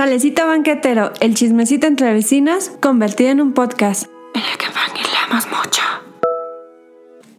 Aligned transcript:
Chalecito 0.00 0.46
banquetero, 0.46 1.12
el 1.20 1.34
chismecito 1.34 1.86
entre 1.86 2.14
vecinas, 2.14 2.72
convertido 2.80 3.32
en 3.32 3.42
un 3.42 3.52
podcast. 3.52 4.04
En 4.32 4.40
el 4.40 4.56
que 4.56 4.64
vangilamos 4.74 5.46
mucho. 5.48 5.82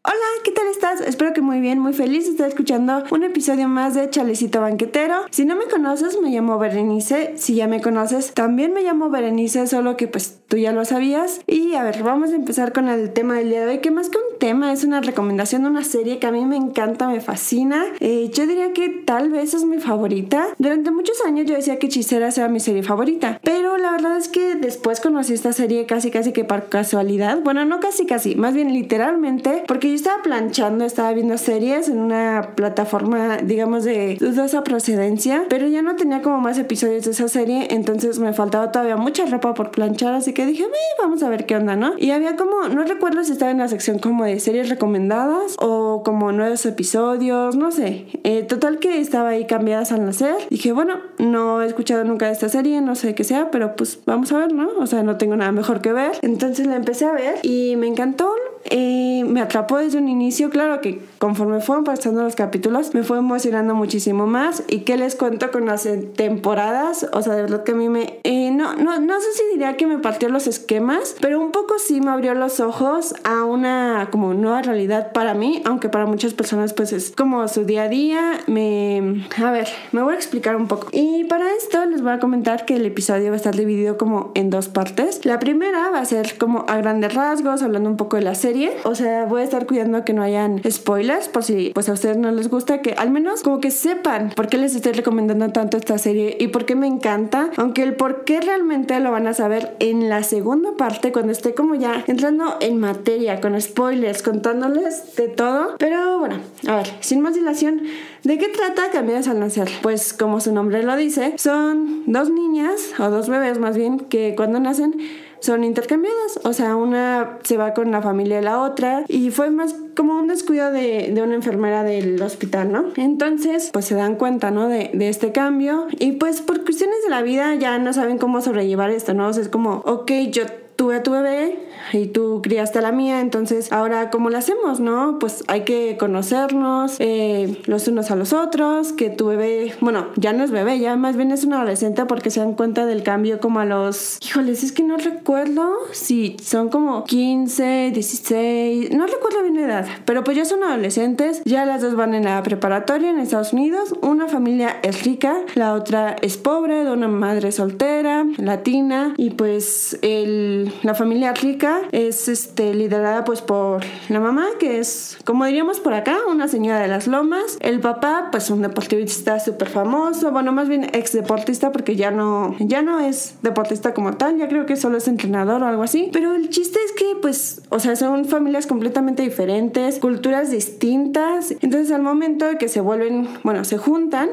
Hola, 0.04 0.26
¿qué 0.44 0.52
tal 0.52 0.68
estás? 0.68 1.02
Espero 1.02 1.34
que 1.34 1.42
muy 1.42 1.60
bien, 1.60 1.80
muy 1.80 1.94
feliz 1.94 2.26
de 2.26 2.32
estar 2.34 2.48
escuchando 2.48 3.04
un 3.10 3.24
episodio 3.24 3.68
más 3.68 3.96
de 3.96 4.08
Chalecito 4.12 4.62
Banquetero. 4.62 5.26
Si 5.32 5.44
no 5.44 5.56
me 5.56 5.66
conoces, 5.66 6.22
me 6.22 6.30
llamo 6.30 6.60
Berenice. 6.60 7.34
Si 7.36 7.56
ya 7.56 7.66
me 7.66 7.82
conoces, 7.82 8.32
también 8.36 8.74
me 8.74 8.84
llamo 8.84 9.10
Berenice, 9.10 9.66
solo 9.66 9.98
que 9.98 10.08
pues 10.08 10.41
tú 10.52 10.58
ya 10.58 10.74
lo 10.74 10.84
sabías. 10.84 11.40
Y 11.48 11.76
a 11.76 11.84
ver, 11.84 12.04
vamos 12.04 12.32
a 12.32 12.36
empezar 12.36 12.74
con 12.74 12.90
el 12.90 13.14
tema 13.14 13.36
del 13.36 13.50
día 13.50 13.66
de 13.66 13.72
hoy, 13.72 13.78
que 13.80 13.90
más 13.90 14.10
que 14.10 14.18
un 14.18 14.38
tema 14.38 14.74
es 14.74 14.84
una 14.84 15.00
recomendación 15.00 15.64
de 15.64 15.70
una 15.70 15.86
serie 15.86 16.20
que 16.20 16.28
a 16.28 16.32
mí 16.32 16.46
me 16.46 16.58
encanta, 16.58 17.08
me 17.08 17.22
fascina. 17.22 17.86
Eh, 18.02 18.30
yo 18.34 18.46
diría 18.46 18.74
que 18.74 18.90
tal 18.90 19.30
vez 19.30 19.54
es 19.54 19.64
mi 19.64 19.78
favorita. 19.78 20.50
Durante 20.60 20.92
muchos 20.92 21.22
años 21.26 21.46
yo 21.48 21.56
decía 21.56 21.80
que 21.80 21.88
Hechicera 21.88 22.28
era 22.28 22.50
mi 22.50 22.60
serie 22.60 22.84
favorita, 22.84 23.40
pero 23.44 23.78
la 23.78 23.92
verdad 23.92 24.18
es 24.18 24.28
que 24.28 24.56
después 24.56 25.00
conocí 25.00 25.34
esta 25.34 25.54
serie 25.54 25.86
casi 25.86 26.12
casi 26.12 26.34
que 26.34 26.44
por 26.44 26.68
casualidad. 26.68 27.40
Bueno, 27.42 27.64
no 27.64 27.80
casi 27.80 28.06
casi, 28.06 28.36
más 28.36 28.54
bien 28.54 28.74
literalmente, 28.74 29.64
porque 29.68 29.88
yo 29.88 29.96
estaba 29.96 30.22
planchando, 30.22 30.84
estaba 30.84 31.14
viendo 31.14 31.38
series 31.38 31.88
en 31.88 32.00
una 32.00 32.52
plataforma, 32.56 33.38
digamos, 33.38 33.86
de 33.86 34.18
dudosa 34.20 34.66
procedencia, 34.66 35.46
pero 35.48 35.68
ya 35.68 35.82
no 35.82 35.96
tenía 35.96 36.22
como 36.22 36.40
más 36.40 36.58
episodios 36.58 37.06
de 37.06 37.12
esa 37.12 37.30
serie, 37.30 37.68
entonces 37.70 38.20
me 38.20 38.34
faltaba 38.34 38.74
todavía 38.74 38.98
mucha 38.98 39.26
ropa 39.26 39.54
por 39.54 39.72
planchar, 39.72 40.14
así 40.14 40.34
que 40.34 40.41
dije, 40.46 40.66
vamos 41.00 41.24
a 41.24 41.30
ver 41.30 41.46
qué 41.46 41.56
onda, 41.56 41.76
¿no? 41.76 41.94
Y 41.98 42.12
había 42.12 42.36
como, 42.36 42.68
no 42.68 42.84
recuerdo 42.84 43.24
si 43.24 43.32
estaba 43.32 43.52
en 43.52 43.58
la 43.58 43.68
sección 43.68 44.00
como 44.00 44.26
de 44.26 44.40
series 44.40 44.70
recomendadas 44.70 45.56
o 45.60 46.04
como 46.04 46.32
nuevos 46.32 46.66
episodios, 46.66 47.56
no 47.56 47.72
sé. 47.72 48.08
Eh, 48.24 48.44
total 48.44 48.80
que 48.80 49.00
estaba 49.00 49.30
ahí 49.30 49.46
cambiadas 49.46 49.92
al 49.92 50.06
nacer. 50.06 50.36
Dije, 50.50 50.72
bueno, 50.72 51.00
no 51.18 51.62
he 51.62 51.66
escuchado 51.66 52.04
nunca 52.04 52.28
de 52.28 52.34
esta 52.34 52.50
serie, 52.50 52.82
no 52.82 52.96
sé 52.96 53.16
qué 53.16 53.24
sea, 53.24 53.52
pero 53.52 53.76
pues 53.76 54.00
vamos 54.06 54.32
a 54.32 54.38
ver, 54.38 54.54
¿no? 54.54 54.70
O 54.80 54.88
sea, 54.88 55.04
no 55.04 55.18
tengo 55.18 55.36
nada 55.36 55.52
mejor 55.52 55.82
que 55.82 55.94
ver. 55.94 56.12
Entonces 56.22 56.68
la 56.68 56.76
empecé 56.76 57.06
a 57.06 57.14
ver 57.14 57.40
y 57.44 57.76
me 57.76 57.88
encantó. 57.88 58.34
Eh, 58.66 59.24
me 59.26 59.42
atrapó 59.42 59.78
desde 59.78 59.98
un 59.98 60.08
inicio. 60.08 60.50
Claro 60.50 60.82
que 60.82 61.02
conforme 61.18 61.62
fueron 61.62 61.84
pasando 61.84 62.22
los 62.24 62.36
capítulos, 62.36 62.94
me 62.94 63.04
fue 63.04 63.18
emocionando 63.18 63.74
muchísimo 63.74 64.28
más. 64.28 64.64
¿Y 64.68 64.82
qué 64.82 64.98
les 64.98 65.16
cuento 65.16 65.52
con 65.52 65.66
las 65.66 65.88
temporadas? 66.16 67.08
O 67.14 67.22
sea, 67.22 67.34
de 67.34 67.42
verdad 67.42 67.64
que 67.64 67.72
a 67.72 67.76
mí 67.76 67.90
me... 67.90 68.20
Eh, 68.24 68.52
no, 68.52 68.76
no, 68.76 69.00
no 69.00 69.20
sé 69.20 69.28
si 69.34 69.44
diría 69.54 69.78
que 69.78 69.88
me 69.88 69.98
partió 69.98 70.30
los 70.32 70.48
esquemas, 70.48 71.16
pero 71.22 71.40
un 71.40 71.52
poco 71.52 71.76
sí 71.80 72.02
me 72.02 72.12
abrió 72.12 72.34
los 72.34 72.60
ojos 72.60 73.14
a 73.24 73.44
una 73.44 74.08
como 74.12 74.34
nueva 74.34 74.62
realidad 74.62 75.12
para 75.12 75.34
mí, 75.34 75.62
aunque 75.66 75.90
para 75.90 76.06
muchas 76.06 76.34
personas 76.34 76.74
pues 76.74 76.94
es 76.94 77.12
como 77.12 77.48
su 77.48 77.66
día 77.66 77.84
a 77.84 77.88
día. 77.88 78.40
Me... 78.48 79.26
A 79.38 79.52
ver, 79.52 79.68
me 79.92 80.02
voy 80.02 80.14
a 80.14 80.18
explicar 80.18 80.56
un 80.56 80.68
poco. 80.68 80.88
Y 80.92 81.26
para 81.26 81.52
esto 81.54 81.86
les 81.86 82.02
voy 82.02 82.12
a 82.12 82.20
comentar 82.20 82.66
que 82.66 82.76
el 82.76 82.86
episodio 82.86 83.28
va 83.28 83.34
a 83.34 83.38
estar 83.38 83.56
dividido 83.56 83.98
como 83.98 84.32
en 84.36 84.50
dos 84.50 84.70
partes. 84.70 85.26
La 85.26 85.40
primera 85.40 85.90
va 85.90 86.00
a 86.00 86.06
ser 86.06 86.38
como 86.38 86.66
a 86.68 86.78
grandes 86.78 87.14
rasgos, 87.14 87.62
hablando 87.62 87.90
un 87.90 87.98
poco 87.98 88.18
de 88.18 88.24
la 88.24 88.36
serie 88.36 88.72
o 88.84 88.96
sea, 88.96 89.26
voy 89.26 89.42
a 89.42 89.44
estar 89.44 89.66
cuidando 89.66 90.04
que 90.04 90.14
no 90.14 90.22
hayan 90.22 90.62
spoilers 90.70 91.28
por 91.28 91.44
si 91.44 91.72
pues 91.74 91.90
a 91.90 91.94
ustedes 91.94 92.18
no 92.18 92.32
les 92.32 92.50
gusta, 92.50 92.82
que 92.82 92.94
al 92.94 93.10
menos 93.10 93.44
como 93.44 93.60
que 93.60 93.72
sepan 93.72 94.32
por 94.36 94.48
qué 94.48 94.58
les 94.58 94.76
estoy 94.76 94.94
recomendando 94.94 95.50
tanto 95.50 95.78
esta 95.78 95.98
serie 95.98 96.38
y 96.40 96.48
por 96.48 96.66
qué 96.66 96.76
me 96.76 96.88
encanta. 96.88 97.50
Aunque 97.58 97.84
el 97.84 97.96
por 97.96 98.24
qué 98.24 98.42
realmente 98.42 99.00
lo 99.00 99.12
van 99.12 99.28
a 99.28 99.34
saber 99.34 99.76
en 99.80 100.10
la 100.10 100.21
segunda 100.24 100.76
parte 100.78 101.12
cuando 101.12 101.32
esté 101.32 101.54
como 101.54 101.76
ya 101.76 102.04
entrando 102.08 102.58
en 102.60 102.80
materia, 102.80 103.42
con 103.42 103.60
spoilers, 103.60 104.24
contándoles 104.24 105.16
de 105.16 105.28
todo. 105.28 105.76
Pero 105.78 106.20
bueno, 106.20 106.40
a 106.68 106.78
ver, 106.78 106.88
sin 107.00 107.22
más 107.22 107.36
dilación, 107.36 107.84
¿de 108.24 108.38
qué 108.38 108.48
trata 108.50 108.92
Cambiadas 108.92 109.28
al 109.28 109.40
nacer? 109.40 109.70
Pues 109.82 110.14
como 110.14 110.40
su 110.40 110.54
nombre 110.54 110.84
lo 110.84 110.96
dice, 110.96 111.34
son 111.38 112.04
dos 112.06 112.30
niñas 112.30 112.94
o 113.00 113.10
dos 113.10 113.30
bebés 113.30 113.60
más 113.60 113.78
bien 113.78 114.00
que 114.00 114.36
cuando 114.36 114.60
nacen 114.60 114.96
son 115.42 115.64
intercambiadas. 115.64 116.40
O 116.44 116.54
sea, 116.54 116.76
una 116.76 117.40
se 117.44 117.58
va 117.58 117.74
con 117.74 117.92
la 117.92 118.02
familia 118.02 118.38
de 118.38 118.44
la 118.44 118.62
otra 118.62 119.04
y 119.08 119.32
fue 119.32 119.50
más 119.50 119.76
como 119.96 120.18
un 120.18 120.28
descuido 120.28 120.72
de, 120.72 121.12
de 121.14 121.22
una 121.22 121.36
enfermera 121.36 121.84
del 121.84 122.22
hospital, 122.22 122.72
¿no? 122.72 122.86
Entonces, 122.96 123.70
pues 123.74 123.86
se 123.86 123.96
dan 123.96 124.16
cuenta, 124.16 124.52
¿no? 124.52 124.68
De, 124.68 124.92
de, 124.94 125.10
este 125.10 125.32
cambio 125.32 125.88
y 126.00 126.14
pues 126.14 126.42
por 126.42 126.64
cuestiones 126.64 127.04
de 127.04 127.10
la 127.10 127.22
vida 127.22 127.56
ya 127.56 127.78
no 127.80 127.92
saben 127.92 128.18
cómo 128.18 128.42
sobrellevar 128.42 128.92
esto, 128.92 129.14
¿no? 129.14 129.28
O 129.28 129.34
sea, 129.34 129.44
es 129.44 129.50
como, 129.50 129.82
ok, 129.86 130.12
yo 130.32 130.44
tuve 130.76 130.96
a 130.96 131.04
tu 131.04 131.12
bebé 131.12 131.60
y 131.94 132.08
tú 132.08 132.42
criaste 132.42 132.80
a 132.80 132.82
la 132.82 132.92
mía, 132.92 133.22
entonces 133.22 133.72
ahora 133.72 134.10
cómo 134.10 134.30
lo 134.30 134.38
hacemos, 134.38 134.80
¿no? 134.80 135.18
Pues 135.20 135.44
hay 135.48 135.62
que 135.62 135.98
conocernos 136.00 136.96
eh, 137.00 137.62
los 137.66 137.88
unos 137.88 138.12
a 138.12 138.16
los 138.16 138.34
otros, 138.34 138.94
que 138.94 139.10
tu 139.10 139.28
bebé, 139.28 139.74
bueno, 139.82 140.08
ya 140.16 140.34
no 140.34 140.44
es 140.44 140.52
bebé, 140.52 140.80
ya 140.80 140.96
más 140.96 141.18
bien 141.18 141.32
es 141.32 141.44
un 141.44 141.54
adolescente 141.54 142.06
porque 142.06 142.30
se 142.30 142.40
dan 142.40 142.54
cuenta 142.54 142.86
del 142.86 143.04
cambio 143.04 143.40
como 143.40 143.60
a 143.60 143.66
los, 143.66 144.18
híjoles, 144.22 144.64
es 144.64 144.72
que 144.72 144.84
no 144.84 144.98
recuerdo 144.98 145.72
si 145.92 146.38
son 146.42 146.70
como 146.70 147.04
15, 147.04 147.92
16, 147.94 148.92
no 148.92 149.06
recuerdo 149.08 149.42
bien 149.44 149.56
la 149.56 149.66
edad, 149.66 149.88
pero 150.06 150.24
pues 150.24 150.38
ya 150.38 150.46
son 150.46 150.64
adolescentes, 150.64 151.42
ya 151.46 151.66
las 151.66 151.82
dos 151.82 151.96
van 151.96 152.14
en 152.14 152.26
la 152.26 152.42
preparatoria 152.44 153.10
en 153.10 153.20
Estados 153.20 153.54
Unidos, 153.54 153.94
una 154.02 154.28
familia 154.28 154.78
es 154.84 155.04
rica, 155.04 155.42
la 155.56 155.74
otra 155.74 156.16
es 156.22 156.38
pobre, 156.38 156.84
de 156.84 156.92
una 156.92 157.08
madre 157.08 157.52
soltera, 157.52 158.26
latina, 158.38 159.14
y 159.18 159.32
pues 159.32 159.98
el 160.02 160.61
la 160.84 160.96
familia 160.96 161.34
rica 161.34 161.82
es 161.92 162.28
este, 162.28 162.74
liderada 162.74 163.24
pues 163.24 163.42
por 163.42 163.82
la 164.10 164.20
mamá, 164.20 164.48
que 164.60 164.80
es, 164.80 165.18
como 165.26 165.46
diríamos 165.46 165.80
por 165.80 165.94
acá, 165.94 166.18
una 166.30 166.48
señora 166.48 166.80
de 166.80 166.88
las 166.88 167.08
lomas. 167.08 167.58
El 167.62 167.80
papá, 167.80 168.30
pues 168.32 168.50
un 168.50 168.62
deportista 168.62 169.40
súper 169.40 169.70
famoso, 169.70 170.32
bueno, 170.32 170.52
más 170.52 170.70
bien 170.70 170.84
ex 170.94 171.14
deportista 171.14 171.72
porque 171.72 171.96
ya 171.96 172.12
no, 172.12 172.56
ya 172.60 172.82
no 172.82 173.00
es 173.00 173.36
deportista 173.42 173.94
como 173.94 174.14
tal, 174.14 174.38
ya 174.38 174.48
creo 174.48 174.66
que 174.66 174.76
solo 174.76 174.98
es 174.98 175.08
entrenador 175.08 175.64
o 175.64 175.68
algo 175.68 175.84
así. 175.84 176.10
Pero 176.12 176.36
el 176.36 176.50
chiste 176.50 176.80
es 176.86 176.92
que 176.94 177.16
pues, 177.22 177.62
o 177.70 177.80
sea, 177.80 177.96
son 177.96 178.26
familias 178.26 178.68
completamente 178.68 179.24
diferentes, 179.24 180.00
culturas 180.00 180.52
distintas. 180.52 181.52
Entonces 181.62 181.92
al 181.92 182.02
momento 182.02 182.46
de 182.46 182.58
que 182.58 182.68
se 182.68 182.82
vuelven, 182.82 183.28
bueno, 183.44 183.64
se 183.66 183.78
juntan, 183.78 184.30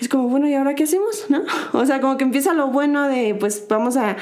es 0.00 0.08
como, 0.08 0.28
bueno, 0.28 0.48
¿y 0.48 0.54
ahora 0.54 0.74
qué 0.74 0.84
hacemos? 0.84 1.26
¿No? 1.28 1.42
O 1.72 1.86
sea, 1.86 2.00
como 2.00 2.16
que 2.16 2.24
empieza 2.24 2.52
lo 2.52 2.68
bueno 2.68 3.08
de, 3.08 3.34
pues 3.34 3.66
vamos 3.68 3.96
a 3.96 4.16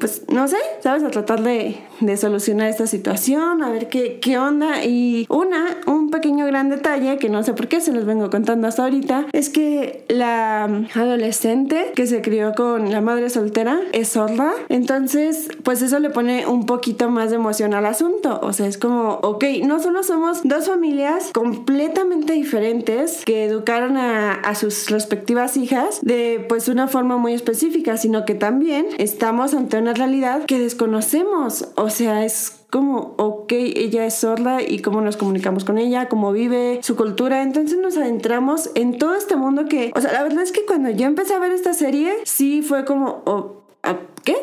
pues 0.00 0.22
no 0.28 0.48
sé, 0.48 0.56
¿sabes? 0.82 1.04
A 1.04 1.10
tratar 1.10 1.42
de, 1.42 1.76
de 2.00 2.16
solucionar 2.16 2.68
esta 2.68 2.86
situación, 2.86 3.62
a 3.62 3.70
ver 3.70 3.88
qué, 3.88 4.18
qué, 4.20 4.38
onda. 4.38 4.84
Y 4.84 5.26
una, 5.28 5.76
un 5.86 6.10
pequeño 6.10 6.46
gran 6.46 6.70
detalle 6.70 7.18
que 7.18 7.28
no 7.28 7.42
sé 7.42 7.52
por 7.52 7.68
qué 7.68 7.80
se 7.80 7.92
los 7.92 8.04
vengo 8.06 8.30
contando 8.30 8.66
hasta 8.66 8.84
ahorita, 8.84 9.26
es 9.32 9.50
que 9.50 10.04
la 10.08 10.64
adolescente 10.94 11.92
que 11.94 12.06
se 12.06 12.22
crió 12.22 12.54
con 12.54 12.90
la 12.90 13.00
madre 13.00 13.30
soltera 13.30 13.80
es 13.92 14.08
sorda. 14.08 14.52
Entonces, 14.68 15.48
pues 15.62 15.82
eso 15.82 15.98
le 15.98 16.10
pone 16.10 16.46
un 16.46 16.66
poquito 16.66 17.10
más 17.10 17.30
de 17.30 17.36
emoción 17.36 17.74
al 17.74 17.86
asunto. 17.86 18.40
O 18.42 18.52
sea, 18.52 18.66
es 18.66 18.78
como, 18.78 19.20
ok, 19.22 19.44
no 19.64 19.80
solo 19.80 20.02
somos 20.02 20.40
dos 20.44 20.66
familias 20.66 21.30
completamente 21.32 22.32
diferentes 22.32 23.24
que 23.24 23.44
educaron 23.44 23.96
a, 23.96 24.32
a 24.32 24.54
sus 24.54 24.88
respectivas 24.90 25.56
hijas 25.56 26.00
de 26.02 26.44
pues 26.48 26.68
una 26.68 26.88
forma 26.88 27.18
muy 27.18 27.34
específica, 27.34 27.96
sino 27.96 28.24
que 28.24 28.34
también 28.34 28.86
estamos 28.98 29.54
ante 29.54 29.78
una 29.78 29.89
realidad 29.94 30.44
que 30.46 30.58
desconocemos. 30.58 31.68
O 31.76 31.90
sea, 31.90 32.24
es 32.24 32.60
como, 32.70 33.14
ok, 33.16 33.52
ella 33.52 34.06
es 34.06 34.14
sorda 34.14 34.62
y 34.62 34.80
cómo 34.80 35.00
nos 35.00 35.16
comunicamos 35.16 35.64
con 35.64 35.78
ella, 35.78 36.08
cómo 36.08 36.32
vive, 36.32 36.80
su 36.82 36.96
cultura. 36.96 37.42
Entonces 37.42 37.78
nos 37.78 37.96
adentramos 37.96 38.70
en 38.74 38.98
todo 38.98 39.14
este 39.14 39.36
mundo 39.36 39.66
que, 39.66 39.92
o 39.94 40.00
sea, 40.00 40.12
la 40.12 40.22
verdad 40.22 40.42
es 40.42 40.52
que 40.52 40.64
cuando 40.64 40.90
yo 40.90 41.06
empecé 41.06 41.34
a 41.34 41.38
ver 41.38 41.52
esta 41.52 41.74
serie, 41.74 42.14
sí 42.24 42.62
fue 42.62 42.84
como, 42.84 43.22
oh, 43.26 43.62
¿qué? 44.24 44.36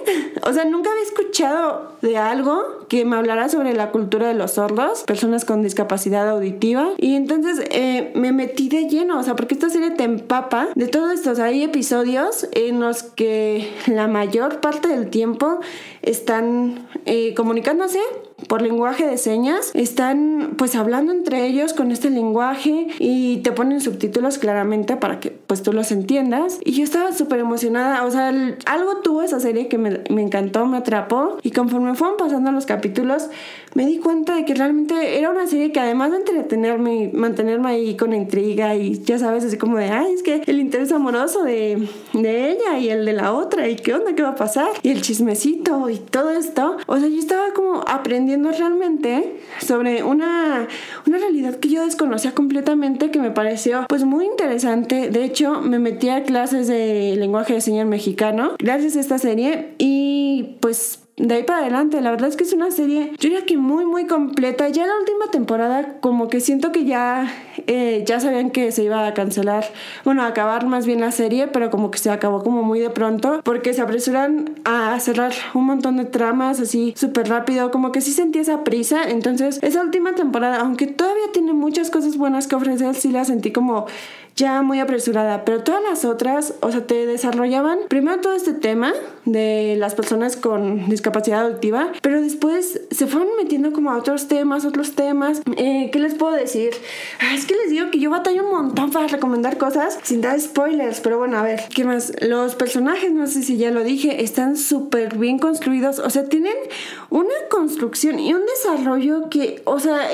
O 0.44 0.54
sea, 0.54 0.66
nunca 0.66 0.90
había 0.92 1.04
escuchado 1.04 1.98
de 2.02 2.18
algo 2.18 2.86
que 2.88 3.06
me 3.06 3.16
hablara 3.16 3.50
sobre 3.50 3.74
la 3.74 3.92
cultura 3.92 4.28
de 4.28 4.34
los 4.34 4.52
sordos, 4.52 5.04
personas 5.04 5.46
con 5.46 5.62
discapacidad 5.62 6.30
auditiva. 6.30 6.92
Y 6.98 7.16
entonces 7.16 7.62
eh, 7.72 8.12
me 8.16 8.32
metí 8.32 8.70
de 8.70 8.88
lleno, 8.88 9.20
o 9.20 9.24
sea, 9.24 9.36
porque 9.36 9.56
esta 9.56 9.70
serie 9.70 9.92
te 9.92 10.04
empapa 10.04 10.70
de 10.76 10.88
todo 10.88 11.12
esto. 11.12 11.32
O 11.32 11.36
sea, 11.36 11.46
hay 11.46 11.64
episodios 11.64 12.48
en 12.54 12.80
los 12.80 13.04
que 13.04 13.72
la 13.88 14.08
mayor 14.08 14.62
parte 14.62 14.88
del 14.88 15.10
tiempo 15.10 15.60
están 16.02 16.88
eh, 17.06 17.34
comunicándose 17.36 18.00
por 18.48 18.62
lenguaje 18.62 19.06
de 19.08 19.18
señas, 19.18 19.72
están 19.74 20.54
pues 20.58 20.76
hablando 20.76 21.12
entre 21.12 21.48
ellos 21.48 21.74
con 21.74 21.92
este 21.92 22.10
lenguaje 22.10 22.88
y 23.00 23.38
te 23.38 23.52
ponen 23.52 23.82
subtítulos 23.82 24.38
claramente 24.38 24.96
para 24.96 25.20
que 25.20 25.32
pues 25.32 25.64
tú 25.64 25.74
los 25.74 25.92
entiendas. 25.92 26.60
Y 26.64 26.74
yo 26.74 26.84
estaba 26.84 27.12
súper 27.14 27.40
emocionada, 27.40 28.06
o 28.06 28.12
sea, 28.12 28.32
algo 28.66 28.98
tuvo 28.98 29.24
esa 29.24 29.40
serie 29.40 29.67
que 29.68 29.78
me, 29.78 30.02
me, 30.10 30.22
encantó, 30.22 30.66
me 30.66 30.78
atrapó. 30.78 31.38
Y 31.44 31.52
conforme 31.52 31.96
fueron 31.96 32.18
pasando 32.18 32.52
los 32.52 32.66
capítulos 32.66 33.30
me 33.78 33.86
di 33.86 34.00
cuenta 34.00 34.36
de 34.36 34.44
que 34.44 34.56
realmente 34.56 35.20
era 35.20 35.30
una 35.30 35.46
serie 35.46 35.72
que 35.72 35.80
además 35.80 36.10
de 36.10 36.18
entretenerme 36.18 36.96
y 36.96 37.08
mantenerme 37.10 37.70
ahí 37.70 37.96
con 37.96 38.12
intriga 38.12 38.76
y 38.76 39.00
ya 39.04 39.20
sabes, 39.20 39.44
así 39.44 39.58
como 39.58 39.78
de, 39.78 39.86
ay, 39.86 40.14
es 40.14 40.24
que 40.24 40.42
el 40.48 40.60
interés 40.60 40.92
amoroso 40.92 41.44
de, 41.44 41.88
de 42.14 42.52
ella 42.52 42.80
y 42.80 42.90
el 42.90 43.06
de 43.06 43.14
la 43.14 43.34
otra 43.34 43.68
y 43.68 43.76
qué 43.76 43.94
onda, 43.94 44.16
qué 44.16 44.24
va 44.24 44.30
a 44.30 44.36
pasar 44.36 44.70
y 44.82 44.90
el 44.90 45.02
chismecito 45.02 45.90
y 45.90 45.98
todo 45.98 46.32
esto, 46.32 46.78
o 46.88 46.98
sea, 46.98 47.08
yo 47.08 47.20
estaba 47.20 47.54
como 47.54 47.84
aprendiendo 47.88 48.52
realmente 48.52 49.38
sobre 49.60 50.02
una, 50.02 50.68
una 51.06 51.18
realidad 51.18 51.58
que 51.58 51.70
yo 51.70 51.84
desconocía 51.86 52.34
completamente 52.34 53.12
que 53.12 53.20
me 53.20 53.32
pareció 53.32 53.86
pues 53.88 54.04
muy 54.04 54.26
interesante. 54.26 55.10
De 55.10 55.24
hecho, 55.24 55.62
me 55.62 55.80
metí 55.80 56.10
a 56.10 56.24
clases 56.24 56.68
de 56.68 57.16
lenguaje 57.18 57.54
de 57.54 57.62
señas 57.62 57.86
mexicano. 57.86 58.56
Gracias 58.60 58.96
a 58.96 59.00
esta 59.00 59.18
serie 59.18 59.57
y 59.78 60.58
pues 60.60 61.00
de 61.18 61.34
ahí 61.34 61.44
para 61.44 61.60
adelante. 61.60 62.00
La 62.00 62.12
verdad 62.12 62.30
es 62.30 62.38
que 62.38 62.44
es 62.44 62.54
una 62.54 62.72
serie, 62.72 63.12
yo 63.18 63.30
diría 63.30 63.46
que 63.46 63.58
muy, 63.58 63.86
muy 63.86 64.06
completa. 64.06 64.70
Ya 64.70 64.86
la 64.86 64.98
última 65.00 65.32
temporada, 65.32 66.00
como 66.00 66.28
que 66.30 66.40
siento 66.40 66.72
que 66.72 66.86
ya, 66.86 67.32
eh, 67.66 68.04
ya 68.06 68.20
sabían 68.20 68.52
que 68.52 68.72
se 68.72 68.84
iba 68.84 69.06
a 69.06 69.14
cancelar, 69.14 69.66
bueno, 70.06 70.22
a 70.22 70.28
acabar 70.28 70.68
más 70.68 70.86
bien 70.86 71.02
la 71.02 71.12
serie, 71.12 71.48
pero 71.48 71.72
como 71.72 71.90
que 71.90 71.98
se 71.98 72.12
acabó 72.12 72.44
como 72.44 72.64
muy 72.64 72.80
de 72.80 72.92
pronto, 72.92 73.42
porque 73.44 73.74
se 73.74 73.82
apresuran 73.82 74.56
a 74.64 75.00
cerrar 75.00 75.34
un 75.56 75.66
montón 75.66 75.98
de 75.98 76.06
tramas 76.06 76.60
así 76.60 76.94
súper 76.96 77.28
rápido, 77.30 77.72
como 77.72 77.92
que 77.92 78.02
sí 78.02 78.12
sentí 78.12 78.40
esa 78.40 78.64
prisa. 78.64 79.10
Entonces, 79.10 79.60
esa 79.64 79.82
última 79.82 80.14
temporada, 80.14 80.60
aunque 80.60 80.86
todavía 80.86 81.32
tiene 81.34 81.54
muchas 81.54 81.90
cosas 81.90 82.18
buenas 82.18 82.48
que 82.48 82.56
ofrecer, 82.56 82.94
sí 82.94 83.12
la 83.12 83.26
sentí 83.26 83.52
como 83.52 83.88
ya 84.38 84.62
muy 84.62 84.80
apresurada, 84.80 85.44
pero 85.44 85.64
todas 85.64 85.82
las 85.84 86.06
otras, 86.06 86.54
o 86.62 86.72
sea, 86.72 86.86
te 86.86 87.08
desarrollaban 87.08 87.80
primero 87.90 88.22
todo 88.22 88.34
este 88.34 88.54
tema 88.54 88.94
de 89.26 89.76
las 89.78 89.96
personas 89.96 90.38
con 90.38 90.88
discapacidad 90.90 91.46
auditiva, 91.46 91.92
pero 92.04 92.22
después 92.22 92.80
se 92.92 93.08
fueron 93.08 93.30
metiendo 93.36 93.74
como 93.74 93.92
a 93.92 93.98
otros 93.98 94.28
temas, 94.28 94.64
otros 94.64 94.94
temas. 94.94 95.42
Eh, 95.58 95.90
¿Qué 95.92 96.00
les 96.00 96.14
puedo 96.14 96.34
decir? 96.34 96.70
Ah, 97.20 97.34
es 97.36 97.46
que 97.46 97.56
les 97.56 97.72
digo 97.72 97.90
que 97.90 98.00
yo 98.00 98.12
batallo 98.12 98.46
un 98.46 98.52
montón 98.52 98.92
para 98.92 99.08
recomendar 99.08 99.58
cosas 99.58 99.98
sin 100.04 100.22
dar 100.22 100.40
spoilers, 100.40 101.02
pero 101.02 101.18
bueno, 101.18 101.38
a 101.40 101.42
ver, 101.42 101.64
¿qué 101.74 101.84
más? 101.84 102.14
Los 102.22 102.54
personajes, 102.54 103.12
no 103.12 103.26
sé 103.26 103.42
si 103.42 103.58
ya 103.58 103.72
lo 103.72 103.84
dije, 103.84 104.24
están 104.24 104.56
súper 104.56 105.18
bien 105.18 105.40
construidos, 105.40 105.98
o 105.98 106.12
sea, 106.12 106.30
tienen 106.30 106.56
una 107.10 107.34
construcción 107.50 108.20
y 108.20 108.36
un 108.36 108.46
desarrollo 108.46 109.30
que, 109.30 109.64
o 109.66 109.80
sea, 109.80 110.10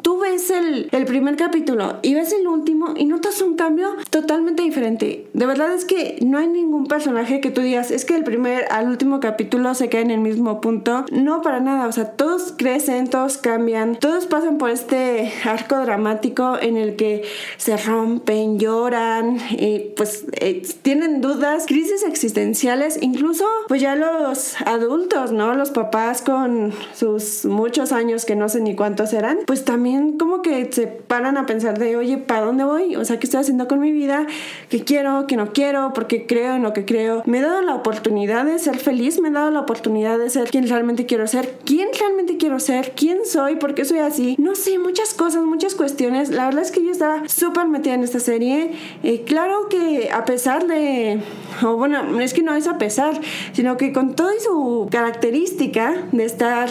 tú 0.00 0.18
ves 0.20 0.50
el, 0.50 0.88
el 0.90 1.04
primer 1.04 1.36
capítulo 1.36 1.98
y 2.00 2.14
ves 2.14 2.32
el 2.32 2.48
último 2.48 2.94
y 2.96 3.04
notas 3.04 3.42
un 3.42 3.57
cambio 3.58 3.88
totalmente 4.08 4.62
diferente. 4.62 5.26
De 5.34 5.44
verdad 5.44 5.74
es 5.74 5.84
que 5.84 6.16
no 6.22 6.38
hay 6.38 6.46
ningún 6.46 6.86
personaje 6.86 7.40
que 7.40 7.50
tú 7.50 7.60
digas, 7.60 7.90
es 7.90 8.06
que 8.06 8.16
el 8.16 8.24
primer 8.24 8.64
al 8.70 8.88
último 8.88 9.20
capítulo 9.20 9.74
se 9.74 9.90
queda 9.90 10.00
en 10.00 10.10
el 10.10 10.20
mismo 10.20 10.62
punto. 10.62 11.04
No, 11.10 11.42
para 11.42 11.60
nada. 11.60 11.86
O 11.86 11.92
sea, 11.92 12.12
todos 12.12 12.54
crecen, 12.56 13.08
todos 13.08 13.36
cambian, 13.36 13.96
todos 13.96 14.24
pasan 14.26 14.56
por 14.56 14.70
este 14.70 15.30
arco 15.44 15.76
dramático 15.76 16.56
en 16.60 16.76
el 16.76 16.96
que 16.96 17.24
se 17.56 17.76
rompen, 17.76 18.58
lloran, 18.58 19.38
y 19.50 19.90
pues 19.96 20.24
eh, 20.40 20.62
tienen 20.82 21.20
dudas, 21.20 21.66
crisis 21.66 22.04
existenciales, 22.04 22.98
incluso 23.02 23.44
pues 23.66 23.82
ya 23.82 23.96
los 23.96 24.60
adultos, 24.62 25.32
¿no? 25.32 25.54
Los 25.54 25.70
papás 25.70 26.22
con 26.22 26.72
sus 26.94 27.44
muchos 27.44 27.92
años 27.92 28.24
que 28.24 28.36
no 28.36 28.48
sé 28.48 28.60
ni 28.60 28.76
cuántos 28.76 29.12
eran, 29.12 29.38
pues 29.46 29.64
también 29.64 30.18
como 30.18 30.42
que 30.42 30.72
se 30.72 30.86
paran 30.86 31.36
a 31.36 31.46
pensar 31.46 31.78
de, 31.78 31.96
oye, 31.96 32.18
¿para 32.18 32.46
dónde 32.46 32.64
voy? 32.64 32.96
O 32.96 33.04
sea, 33.04 33.18
¿qué 33.18 33.26
estoy 33.26 33.40
haciendo 33.40 33.47
con 33.68 33.80
mi 33.80 33.92
vida, 33.92 34.26
qué 34.68 34.84
quiero, 34.84 35.26
qué 35.26 35.36
no 35.36 35.52
quiero, 35.52 35.92
porque 35.94 36.26
creo 36.26 36.56
en 36.56 36.62
lo 36.62 36.72
que 36.72 36.84
creo. 36.84 37.22
Me 37.26 37.38
he 37.38 37.40
dado 37.40 37.62
la 37.62 37.74
oportunidad 37.74 38.44
de 38.44 38.58
ser 38.58 38.76
feliz, 38.78 39.20
me 39.20 39.28
he 39.28 39.32
dado 39.32 39.50
la 39.50 39.60
oportunidad 39.60 40.18
de 40.18 40.30
ser 40.30 40.50
quien 40.50 40.68
realmente 40.68 41.06
quiero 41.06 41.26
ser, 41.26 41.58
quién 41.64 41.88
realmente 41.98 42.36
quiero 42.36 42.60
ser, 42.60 42.92
quién 42.94 43.18
soy, 43.24 43.56
por 43.56 43.74
qué 43.74 43.84
soy 43.84 43.98
así. 43.98 44.36
No 44.38 44.54
sé, 44.54 44.78
muchas 44.78 45.14
cosas, 45.14 45.44
muchas 45.44 45.74
cuestiones. 45.74 46.30
La 46.30 46.46
verdad 46.46 46.62
es 46.62 46.70
que 46.70 46.84
yo 46.84 46.90
estaba 46.90 47.26
súper 47.28 47.66
metida 47.68 47.94
en 47.94 48.04
esta 48.04 48.20
serie. 48.20 48.72
Eh, 49.02 49.22
claro 49.26 49.68
que 49.68 50.10
a 50.12 50.24
pesar 50.24 50.66
de, 50.66 51.20
o 51.62 51.76
bueno, 51.76 52.20
es 52.20 52.34
que 52.34 52.42
no 52.42 52.54
es 52.54 52.66
a 52.66 52.78
pesar, 52.78 53.20
sino 53.52 53.76
que 53.76 53.92
con 53.92 54.14
toda 54.14 54.32
su 54.40 54.88
característica 54.90 55.94
de 56.12 56.24
estar 56.24 56.68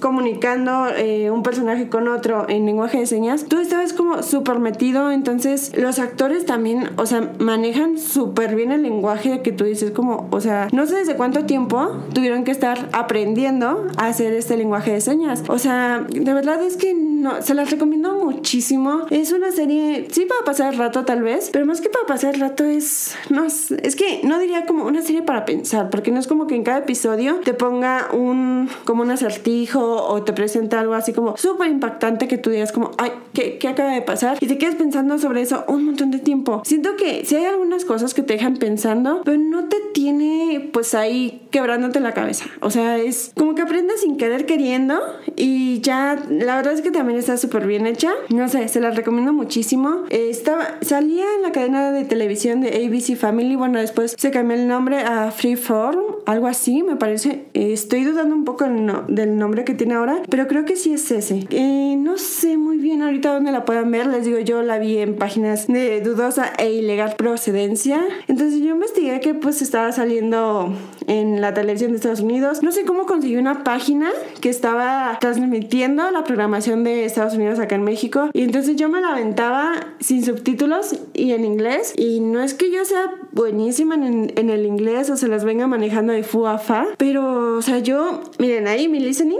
comunicando 0.00 0.88
eh, 0.96 1.30
un 1.30 1.42
personaje 1.42 1.88
con 1.88 2.08
otro 2.08 2.46
en 2.48 2.66
lenguaje 2.66 2.98
de 2.98 3.06
señas, 3.06 3.46
tú 3.48 3.58
estabas 3.58 3.92
como 3.92 4.22
súper 4.22 4.58
metido, 4.58 5.10
entonces 5.10 5.72
los 5.76 5.98
actores 5.98 6.46
también, 6.46 6.90
o 6.96 7.06
sea, 7.06 7.32
manejan 7.38 7.98
súper 7.98 8.54
bien 8.54 8.72
el 8.72 8.82
lenguaje 8.82 9.42
que 9.42 9.52
tú 9.52 9.64
dices 9.64 9.90
como, 9.90 10.28
o 10.30 10.40
sea, 10.40 10.68
no 10.72 10.86
sé 10.86 10.96
desde 10.96 11.16
cuánto 11.16 11.44
tiempo 11.44 11.96
tuvieron 12.12 12.44
que 12.44 12.50
estar 12.50 12.88
aprendiendo 12.92 13.86
a 13.96 14.06
hacer 14.06 14.32
este 14.32 14.56
lenguaje 14.56 14.92
de 14.92 15.00
señas. 15.00 15.42
O 15.48 15.58
sea, 15.58 16.06
de 16.08 16.34
verdad 16.34 16.62
es 16.62 16.76
que 16.76 16.94
no, 16.94 17.42
se 17.42 17.54
las 17.54 17.70
recomiendo 17.70 18.12
muchísimo. 18.14 19.06
Es 19.10 19.32
una 19.32 19.52
serie, 19.52 20.08
sí 20.10 20.26
para 20.26 20.44
pasar 20.44 20.72
el 20.72 20.78
rato 20.78 21.04
tal 21.04 21.22
vez, 21.22 21.50
pero 21.52 21.66
más 21.66 21.80
que 21.80 21.88
para 21.88 22.06
pasar 22.06 22.34
el 22.34 22.40
rato 22.40 22.64
es, 22.64 23.14
no, 23.30 23.44
es 23.46 23.96
que 23.96 24.20
no 24.24 24.38
diría 24.38 24.66
como 24.66 24.84
una 24.84 25.02
serie 25.02 25.22
para 25.22 25.44
pensar, 25.44 25.90
porque 25.90 26.10
no 26.10 26.20
es 26.20 26.26
como 26.26 26.46
que 26.46 26.54
en 26.54 26.64
cada 26.64 26.78
episodio 26.78 27.40
te 27.44 27.54
ponga 27.54 28.08
un, 28.12 28.68
como 28.84 29.02
un 29.02 29.10
acertijo 29.10 29.87
o 29.96 30.22
te 30.22 30.32
presenta 30.32 30.80
algo 30.80 30.94
así 30.94 31.12
como 31.12 31.36
súper 31.36 31.68
impactante 31.68 32.28
que 32.28 32.38
tú 32.38 32.50
digas 32.50 32.72
como, 32.72 32.90
ay, 32.98 33.12
¿qué, 33.32 33.58
¿qué 33.58 33.68
acaba 33.68 33.92
de 33.92 34.02
pasar? 34.02 34.38
Y 34.40 34.46
te 34.46 34.58
quedas 34.58 34.74
pensando 34.74 35.18
sobre 35.18 35.42
eso 35.42 35.64
un 35.68 35.84
montón 35.84 36.10
de 36.10 36.18
tiempo. 36.18 36.62
Siento 36.64 36.96
que 36.96 37.24
si 37.24 37.36
hay 37.36 37.44
algunas 37.44 37.84
cosas 37.84 38.14
que 38.14 38.22
te 38.22 38.34
dejan 38.34 38.56
pensando, 38.56 39.22
pero 39.24 39.38
no 39.38 39.64
te 39.64 39.76
tiene 39.92 40.70
pues 40.72 40.94
ahí 40.94 41.46
quebrándote 41.50 42.00
la 42.00 42.12
cabeza. 42.12 42.46
O 42.60 42.70
sea, 42.70 42.98
es 42.98 43.32
como 43.36 43.54
que 43.54 43.62
aprendes 43.62 44.00
sin 44.00 44.16
querer 44.16 44.46
queriendo 44.46 45.00
y 45.36 45.80
ya 45.80 46.18
la 46.28 46.56
verdad 46.56 46.72
es 46.72 46.82
que 46.82 46.90
también 46.90 47.18
está 47.18 47.36
súper 47.36 47.66
bien 47.66 47.86
hecha. 47.86 48.12
No 48.28 48.48
sé, 48.48 48.68
se 48.68 48.80
la 48.80 48.90
recomiendo 48.90 49.32
muchísimo. 49.32 50.04
estaba, 50.10 50.78
salía 50.80 51.24
en 51.36 51.42
la 51.42 51.52
cadena 51.52 51.92
de 51.92 52.04
televisión 52.04 52.60
de 52.60 52.68
ABC 52.68 53.16
Family, 53.16 53.56
bueno, 53.56 53.78
después 53.78 54.14
se 54.16 54.30
cambió 54.30 54.56
el 54.56 54.68
nombre 54.68 54.98
a 55.00 55.30
Freeform, 55.30 56.00
algo 56.26 56.46
así, 56.46 56.82
me 56.82 56.96
parece. 56.96 57.46
estoy 57.54 58.04
dudando 58.04 58.34
un 58.34 58.44
poco 58.44 58.64
del 59.08 59.36
nombre 59.38 59.64
que 59.64 59.74
tiene 59.78 59.94
ahora, 59.94 60.20
pero 60.28 60.46
creo 60.46 60.66
que 60.66 60.76
sí 60.76 60.92
es 60.92 61.10
ese. 61.10 61.46
Eh, 61.50 61.96
no 61.98 62.18
sé 62.18 62.58
muy 62.58 62.76
bien 62.76 63.02
ahorita 63.02 63.32
dónde 63.32 63.52
la 63.52 63.64
puedan 63.64 63.90
ver, 63.90 64.06
les 64.06 64.26
digo, 64.26 64.38
yo 64.40 64.62
la 64.62 64.78
vi 64.78 64.98
en 64.98 65.16
páginas 65.16 65.66
de 65.68 66.02
dudosa 66.02 66.52
e 66.58 66.72
ilegal 66.72 67.14
procedencia. 67.16 68.02
Entonces 68.26 68.60
yo 68.60 68.74
investigué 68.74 69.20
que 69.20 69.32
pues 69.34 69.62
estaba 69.62 69.90
saliendo 69.92 70.74
en 71.06 71.40
la 71.40 71.54
televisión 71.54 71.92
de 71.92 71.96
Estados 71.96 72.20
Unidos. 72.20 72.62
No 72.62 72.72
sé 72.72 72.84
cómo 72.84 73.06
conseguí 73.06 73.36
una 73.36 73.64
página 73.64 74.10
que 74.40 74.50
estaba 74.50 75.16
transmitiendo 75.20 76.10
la 76.10 76.24
programación 76.24 76.84
de 76.84 77.06
Estados 77.06 77.34
Unidos 77.34 77.58
acá 77.58 77.76
en 77.76 77.84
México. 77.84 78.28
Y 78.34 78.42
entonces 78.42 78.76
yo 78.76 78.88
me 78.88 79.00
la 79.00 79.12
aventaba 79.12 79.72
sin 80.00 80.24
subtítulos 80.24 80.94
y 81.14 81.32
en 81.32 81.44
inglés. 81.44 81.94
Y 81.96 82.20
no 82.20 82.42
es 82.42 82.54
que 82.54 82.70
yo 82.70 82.84
sea 82.84 83.10
buenísima 83.32 83.94
en, 83.94 84.32
en 84.36 84.50
el 84.50 84.66
inglés 84.66 85.08
o 85.10 85.16
se 85.16 85.28
las 85.28 85.44
venga 85.44 85.66
manejando 85.66 86.12
de 86.12 86.22
fu 86.22 86.46
a 86.46 86.58
fa, 86.58 86.86
pero, 86.96 87.56
o 87.56 87.62
sea, 87.62 87.78
yo, 87.78 88.22
miren 88.38 88.66
ahí 88.66 88.88
mi 88.88 89.00
listening 89.00 89.38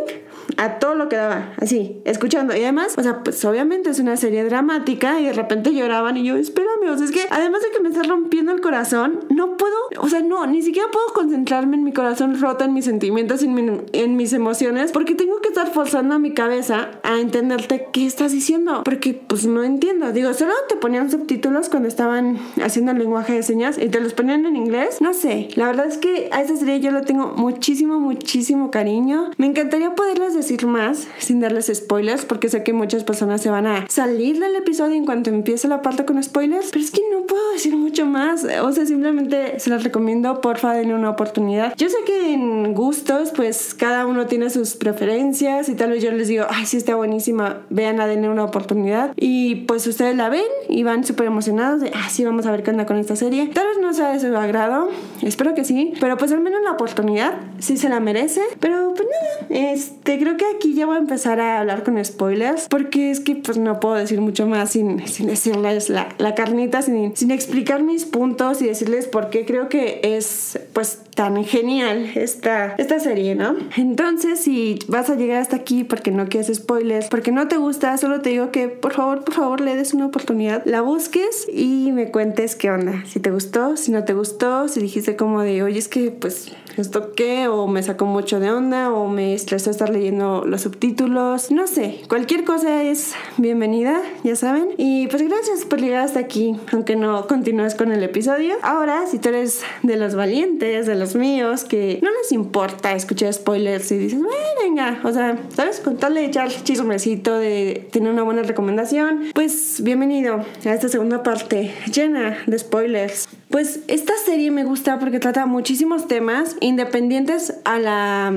a 0.56 0.78
todo 0.78 0.94
lo 0.94 1.08
que 1.08 1.16
daba, 1.16 1.52
así, 1.60 2.00
escuchando. 2.04 2.56
Y 2.56 2.62
además, 2.62 2.94
o 2.96 3.02
sea, 3.02 3.22
pues 3.22 3.44
obviamente 3.44 3.90
es 3.90 3.98
una 3.98 4.16
serie 4.16 4.44
dramática 4.44 5.20
y 5.20 5.26
de 5.26 5.32
repente 5.32 5.74
lloraban 5.74 6.16
y 6.16 6.24
yo, 6.24 6.36
espérame, 6.36 6.88
o 6.90 6.96
sea, 6.96 7.06
es 7.06 7.12
que 7.12 7.26
además 7.30 7.62
de 7.62 7.70
que 7.70 7.80
me 7.80 7.88
está 7.90 8.02
rompiendo 8.02 8.52
el 8.52 8.60
corazón, 8.60 9.20
no 9.28 9.56
puedo, 9.56 9.74
o 10.00 10.08
sea, 10.08 10.20
no, 10.22 10.46
ni 10.46 10.62
siquiera 10.62 10.88
puedo 10.90 11.06
concentrarme 11.14 11.76
en 11.76 11.84
mi 11.84 11.92
corazón 11.92 12.40
roto, 12.40 12.64
en 12.64 12.72
mis 12.72 12.84
sentimientos, 12.84 13.42
en, 13.42 14.16
mis 14.16 14.32
emociones, 14.32 14.92
porque 14.92 15.14
tengo 15.14 15.40
que 15.40 15.48
estar 15.48 15.72
forzando 15.72 16.14
a 16.14 16.18
mi 16.18 16.32
cabeza 16.32 16.90
a 17.02 17.18
entenderte 17.18 17.88
qué 17.92 18.06
estás 18.06 18.32
diciendo, 18.32 18.82
porque 18.84 19.14
pues 19.14 19.46
no 19.46 19.62
entiendo. 19.62 20.12
Digo, 20.12 20.32
solo 20.34 20.52
te 20.68 20.76
ponían 20.76 21.10
subtítulos 21.10 21.68
cuando 21.68 21.88
estaban 21.88 22.38
haciendo 22.62 22.92
el 22.92 22.98
lenguaje 22.98 23.34
de 23.34 23.42
señas 23.42 23.78
y 23.78 23.88
te 23.88 24.00
los 24.00 24.14
ponían 24.14 24.46
en 24.46 24.56
inglés. 24.56 25.00
No 25.00 25.14
sé, 25.14 25.48
la 25.54 25.66
verdad 25.66 25.86
es 25.86 25.98
que 25.98 26.28
a 26.32 26.42
esa 26.42 26.56
serie 26.56 26.80
yo 26.80 26.90
le 26.90 27.02
tengo 27.02 27.34
muchísimo, 27.36 27.98
muchísimo 27.98 28.70
cariño. 28.70 29.30
Me 29.36 29.46
encantaría 29.46 29.94
poderles 29.94 30.36
decir 30.38 30.66
más 30.66 31.06
sin 31.18 31.40
darles 31.40 31.70
spoilers 31.72 32.24
porque 32.24 32.48
sé 32.48 32.62
que 32.62 32.72
muchas 32.72 33.04
personas 33.04 33.42
se 33.42 33.50
van 33.50 33.66
a 33.66 33.86
salir 33.88 34.40
del 34.40 34.56
episodio 34.56 34.96
en 34.96 35.04
cuanto 35.04 35.30
empiece 35.30 35.68
la 35.68 35.82
parte 35.82 36.04
con 36.04 36.22
spoilers, 36.22 36.70
pero 36.70 36.84
es 36.84 36.90
que 36.90 37.02
no 37.12 37.26
puedo 37.26 37.52
decir 37.52 37.76
mucho 37.76 38.06
más. 38.06 38.46
O 38.62 38.72
sea, 38.72 38.86
simplemente 38.86 39.58
se 39.58 39.70
las 39.70 39.84
recomiendo, 39.84 40.40
porfa, 40.40 40.72
denle 40.72 40.94
una 40.94 41.10
oportunidad. 41.10 41.74
Yo 41.76 41.88
sé 41.88 41.96
que 42.06 42.32
en 42.32 42.74
gustos, 42.74 43.32
pues 43.34 43.74
cada 43.74 44.06
uno 44.06 44.26
tiene 44.26 44.50
sus 44.50 44.76
preferencias 44.76 45.68
y 45.68 45.74
tal 45.74 45.90
vez 45.90 46.02
yo 46.02 46.10
les 46.12 46.28
digo, 46.28 46.46
ay, 46.48 46.66
sí 46.66 46.76
está 46.76 46.94
buenísima, 46.94 47.62
vean 47.70 48.00
a 48.00 48.06
denle 48.06 48.28
una 48.28 48.44
oportunidad. 48.44 49.12
Y 49.16 49.56
pues 49.66 49.86
ustedes 49.86 50.16
la 50.16 50.28
ven 50.28 50.42
y 50.68 50.82
van 50.82 51.04
súper 51.04 51.26
emocionados 51.26 51.80
de, 51.80 51.90
ah, 51.94 52.08
sí, 52.08 52.24
vamos 52.24 52.46
a 52.46 52.50
ver 52.50 52.62
qué 52.62 52.70
onda 52.70 52.86
con 52.86 52.96
esta 52.96 53.16
serie. 53.16 53.48
Tal 53.48 53.66
vez 53.66 53.78
no 53.78 53.92
sea 53.92 54.12
de 54.12 54.20
su 54.20 54.34
agrado, 54.36 54.88
espero 55.22 55.54
que 55.54 55.64
sí, 55.64 55.92
pero 56.00 56.16
pues 56.16 56.32
al 56.32 56.40
menos 56.40 56.60
la 56.62 56.72
oportunidad 56.72 57.34
sí 57.58 57.76
se 57.76 57.88
la 57.88 58.00
merece. 58.00 58.42
Pero 58.60 58.94
pues 58.94 59.08
nada, 59.08 59.72
este, 59.72 60.18
creo 60.28 60.36
que 60.36 60.56
aquí 60.56 60.74
ya 60.74 60.84
voy 60.84 60.96
a 60.96 60.98
empezar 60.98 61.40
a 61.40 61.60
hablar 61.60 61.84
con 61.84 62.02
spoilers 62.04 62.68
porque 62.68 63.10
es 63.10 63.20
que 63.20 63.36
pues 63.36 63.56
no 63.56 63.80
puedo 63.80 63.94
decir 63.94 64.20
mucho 64.20 64.46
más 64.46 64.70
sin, 64.70 65.06
sin 65.06 65.26
decirles 65.26 65.88
la, 65.88 66.08
la 66.18 66.34
carnita, 66.34 66.82
sin, 66.82 67.16
sin 67.16 67.30
explicar 67.30 67.82
mis 67.82 68.04
puntos 68.04 68.60
y 68.60 68.66
decirles 68.66 69.06
por 69.06 69.30
qué 69.30 69.46
creo 69.46 69.70
que 69.70 70.00
es 70.02 70.58
pues 70.74 71.00
tan 71.14 71.44
genial 71.44 72.12
esta, 72.14 72.74
esta 72.78 73.00
serie, 73.00 73.34
¿no? 73.34 73.56
Entonces, 73.76 74.38
si 74.38 74.78
vas 74.86 75.10
a 75.10 75.16
llegar 75.16 75.42
hasta 75.42 75.56
aquí 75.56 75.82
porque 75.82 76.10
no 76.10 76.28
quieres 76.28 76.54
spoilers, 76.54 77.08
porque 77.08 77.32
no 77.32 77.48
te 77.48 77.56
gusta, 77.56 77.96
solo 77.96 78.20
te 78.20 78.30
digo 78.30 78.52
que 78.52 78.68
por 78.68 78.92
favor, 78.92 79.24
por 79.24 79.34
favor, 79.34 79.60
le 79.60 79.74
des 79.74 79.94
una 79.94 80.06
oportunidad, 80.06 80.62
la 80.64 80.80
busques 80.80 81.48
y 81.52 81.90
me 81.92 82.10
cuentes 82.12 82.54
qué 82.54 82.70
onda. 82.70 83.02
Si 83.06 83.18
te 83.18 83.30
gustó, 83.30 83.76
si 83.76 83.90
no 83.90 84.04
te 84.04 84.14
gustó, 84.14 84.68
si 84.68 84.80
dijiste 84.80 85.16
como 85.16 85.40
de, 85.40 85.62
oye, 85.62 85.78
es 85.78 85.88
que 85.88 86.12
pues 86.12 86.52
esto 86.76 87.12
qué, 87.14 87.48
o 87.48 87.66
me 87.66 87.82
sacó 87.82 88.06
mucho 88.06 88.38
de 88.38 88.52
onda, 88.52 88.92
o 88.92 89.08
me 89.08 89.34
estresó 89.34 89.70
estar 89.70 89.90
leyendo 89.90 90.17
los 90.18 90.60
subtítulos, 90.60 91.50
no 91.50 91.66
sé, 91.66 92.02
cualquier 92.08 92.44
cosa 92.44 92.82
es 92.82 93.14
bienvenida, 93.36 94.02
ya 94.24 94.36
saben. 94.36 94.68
Y 94.76 95.06
pues 95.08 95.22
gracias 95.22 95.64
por 95.64 95.80
llegar 95.80 96.04
hasta 96.04 96.20
aquí, 96.20 96.56
aunque 96.72 96.96
no 96.96 97.26
continúes 97.26 97.74
con 97.74 97.92
el 97.92 98.02
episodio. 98.02 98.56
Ahora, 98.62 99.06
si 99.06 99.18
tú 99.18 99.30
eres 99.30 99.62
de 99.82 99.96
los 99.96 100.14
valientes, 100.14 100.86
de 100.86 100.94
los 100.94 101.14
míos, 101.14 101.64
que 101.64 101.98
no 102.02 102.10
les 102.10 102.32
importa 102.32 102.92
escuchar 102.92 103.32
spoilers 103.32 103.90
y 103.92 103.98
dices, 103.98 104.20
venga, 104.62 105.00
o 105.04 105.12
sea, 105.12 105.38
¿sabes? 105.54 105.80
Con 105.80 105.96
tal 105.96 106.14
de 106.14 106.24
echar 106.24 106.48
chismecito, 106.48 107.38
de 107.38 107.88
tener 107.92 108.12
una 108.12 108.22
buena 108.22 108.42
recomendación, 108.42 109.24
pues 109.34 109.82
bienvenido 109.82 110.44
a 110.64 110.72
esta 110.72 110.88
segunda 110.88 111.22
parte 111.22 111.72
llena 111.92 112.38
de 112.46 112.58
spoilers. 112.58 113.28
Pues 113.50 113.80
esta 113.88 114.12
serie 114.24 114.50
me 114.50 114.64
gusta 114.64 114.98
porque 114.98 115.20
trata 115.20 115.46
muchísimos 115.46 116.06
temas 116.06 116.56
independientes 116.60 117.54
a 117.64 117.78
la, 117.78 118.32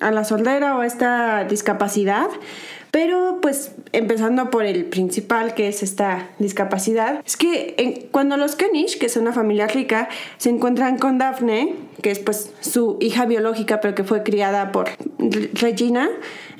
a 0.00 0.10
la 0.10 0.24
soldera 0.24 0.76
o 0.76 0.82
esta 0.82 1.44
discapacidad. 1.44 2.28
Pero 2.90 3.38
pues 3.40 3.72
empezando 3.92 4.50
por 4.50 4.64
el 4.64 4.84
principal, 4.84 5.54
que 5.54 5.68
es 5.68 5.84
esta 5.84 6.28
discapacidad, 6.40 7.22
es 7.24 7.36
que 7.36 8.08
cuando 8.10 8.36
los 8.36 8.56
Kenish, 8.56 8.98
que 8.98 9.06
es 9.06 9.16
una 9.16 9.32
familia 9.32 9.68
rica, 9.68 10.08
se 10.38 10.50
encuentran 10.50 10.98
con 10.98 11.16
Daphne, 11.16 11.76
que 12.02 12.10
es 12.10 12.18
pues 12.18 12.52
su 12.60 12.96
hija 13.00 13.26
biológica, 13.26 13.80
pero 13.80 13.94
que 13.94 14.02
fue 14.02 14.24
criada 14.24 14.72
por 14.72 14.88
Regina, 15.18 16.08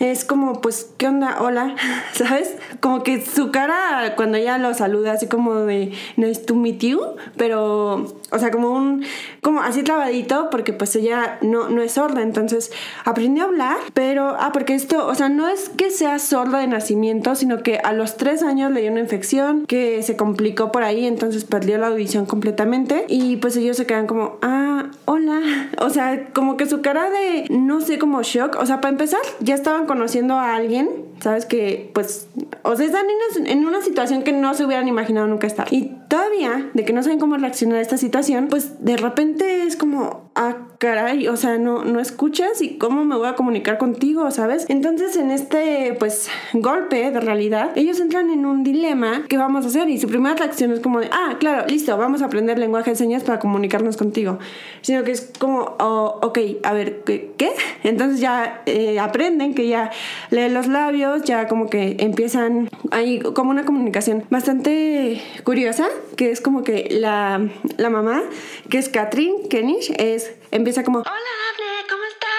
es 0.01 0.25
como, 0.25 0.63
pues, 0.63 0.91
¿qué 0.97 1.09
onda? 1.09 1.37
Hola, 1.41 1.77
¿sabes? 2.13 2.57
Como 2.81 3.03
que 3.03 3.25
su 3.25 3.51
cara 3.51 4.15
cuando 4.17 4.39
ella 4.39 4.57
lo 4.57 4.73
saluda, 4.73 5.13
así 5.13 5.27
como 5.27 5.55
de 5.67 5.93
nice 6.17 6.41
to 6.41 6.55
meet 6.55 6.81
you, 6.81 7.01
pero, 7.37 8.07
o 8.31 8.39
sea, 8.39 8.51
como 8.51 8.71
un, 8.71 9.05
como 9.43 9.61
así 9.61 9.83
trabadito, 9.83 10.49
porque 10.51 10.73
pues 10.73 10.97
ella 10.97 11.39
no, 11.43 11.69
no 11.69 11.83
es 11.83 11.93
sorda, 11.93 12.23
entonces 12.23 12.73
aprendió 13.05 13.45
a 13.45 13.47
hablar, 13.49 13.77
pero, 13.93 14.37
ah, 14.39 14.51
porque 14.53 14.75
esto, 14.75 15.07
o 15.07 15.15
sea, 15.15 15.29
no 15.29 15.49
es 15.49 15.69
que 15.69 15.91
sea 15.91 16.19
sorda 16.19 16.61
de 16.61 16.67
nacimiento, 16.67 17.35
sino 17.35 17.63
que 17.63 17.79
a 17.79 17.93
los 17.93 18.17
tres 18.17 18.43
años 18.43 18.73
le 18.73 18.81
dio 18.81 18.91
una 18.91 19.01
infección 19.01 19.67
que 19.67 20.03
se 20.03 20.17
complicó 20.17 20.73
por 20.73 20.83
ahí, 20.83 21.07
entonces 21.07 21.45
perdió 21.45 21.77
la 21.77 21.89
audición 21.89 22.25
completamente 22.25 23.05
y 23.09 23.37
pues 23.37 23.55
ellos 23.57 23.77
se 23.77 23.87
quedan 23.87 24.07
como, 24.07 24.39
ah, 24.41 24.87
hola, 25.05 25.41
o 25.79 25.91
sea, 25.91 26.29
como 26.33 26.57
que 26.57 26.67
su 26.67 26.81
cara 26.81 27.11
de, 27.11 27.47
no 27.51 27.83
sé, 27.83 27.99
como 27.99 28.23
shock, 28.23 28.57
o 28.59 28.65
sea, 28.65 28.81
para 28.81 28.93
empezar, 28.93 29.21
ya 29.41 29.55
estaban 29.55 29.90
conociendo 29.91 30.35
a 30.35 30.55
alguien, 30.55 30.89
¿sabes? 31.19 31.47
Que 31.47 31.91
pues, 31.93 32.29
o 32.63 32.77
sea, 32.77 32.87
están 32.87 33.07
en 33.45 33.67
una 33.67 33.83
situación 33.83 34.23
que 34.23 34.31
no 34.31 34.55
se 34.55 34.65
hubieran 34.65 34.87
imaginado 34.87 35.27
nunca 35.27 35.49
estar. 35.49 35.67
Y 35.73 35.97
todavía, 36.07 36.71
de 36.75 36.85
que 36.85 36.93
no 36.93 37.03
saben 37.03 37.19
cómo 37.19 37.37
reaccionar 37.37 37.79
a 37.79 37.81
esta 37.81 37.97
situación, 37.97 38.47
pues 38.47 38.85
de 38.85 38.97
repente 38.97 39.65
es 39.65 39.75
como, 39.75 40.31
ah, 40.37 40.69
caray, 40.81 41.29
o 41.29 41.37
sea, 41.37 41.59
no, 41.59 41.85
no 41.85 42.01
escuchas 42.01 42.63
y 42.63 42.79
cómo 42.79 43.05
me 43.05 43.15
voy 43.15 43.29
a 43.29 43.35
comunicar 43.35 43.77
contigo, 43.77 44.31
¿sabes? 44.31 44.65
Entonces 44.71 45.15
en 45.17 45.31
este, 45.31 45.95
pues, 45.99 46.31
golpe 46.55 47.11
de 47.11 47.21
realidad, 47.21 47.73
ellos 47.75 48.01
entran 48.01 48.31
en 48.31 48.47
un 48.47 48.65
dilema, 48.65 49.27
¿qué 49.29 49.37
vamos 49.37 49.67
a 49.67 49.69
hacer? 49.69 49.91
Y 49.91 50.01
su 50.01 50.09
primera 50.09 50.35
reacción 50.35 50.73
es 50.73 50.81
como 50.81 51.01
de, 51.01 51.11
ah, 51.13 51.37
claro, 51.39 51.67
listo, 51.69 51.95
vamos 51.99 52.23
a 52.23 52.25
aprender 52.25 52.59
lenguaje 52.59 52.93
de 52.93 52.97
señas 52.97 53.23
para 53.25 53.39
comunicarnos 53.39 53.99
contigo. 53.99 54.39
Sino 54.81 55.05
que 55.05 55.11
es 55.11 55.31
como, 55.39 55.77
oh, 55.81 56.19
ok, 56.23 56.39
a 56.63 56.73
ver, 56.73 57.03
¿qué? 57.05 57.53
Entonces 57.83 58.19
ya 58.19 58.63
eh, 58.65 58.99
aprenden 58.99 59.55
que 59.55 59.69
ya 59.69 59.91
leen 60.31 60.55
los 60.55 60.67
labios, 60.67 61.25
ya 61.25 61.47
como 61.47 61.69
que 61.69 61.97
empiezan, 62.01 62.71
hay 62.91 63.19
como 63.21 63.51
una 63.51 63.67
comunicación 63.67 64.25
bastante 64.31 65.21
curiosa, 65.45 65.89
que 66.17 66.31
es 66.31 66.41
como 66.41 66.63
que 66.63 66.89
la, 66.91 67.51
la 67.77 67.91
mamá, 67.91 68.23
que 68.71 68.79
es 68.79 68.89
Catherine 68.89 69.47
Kenish, 69.51 69.93
es 69.99 70.40
empieza 70.51 70.85
como... 70.85 70.99
Hola 71.01 71.11
Daphne, 71.11 71.89
¿cómo 71.89 72.03
estás? 72.05 72.31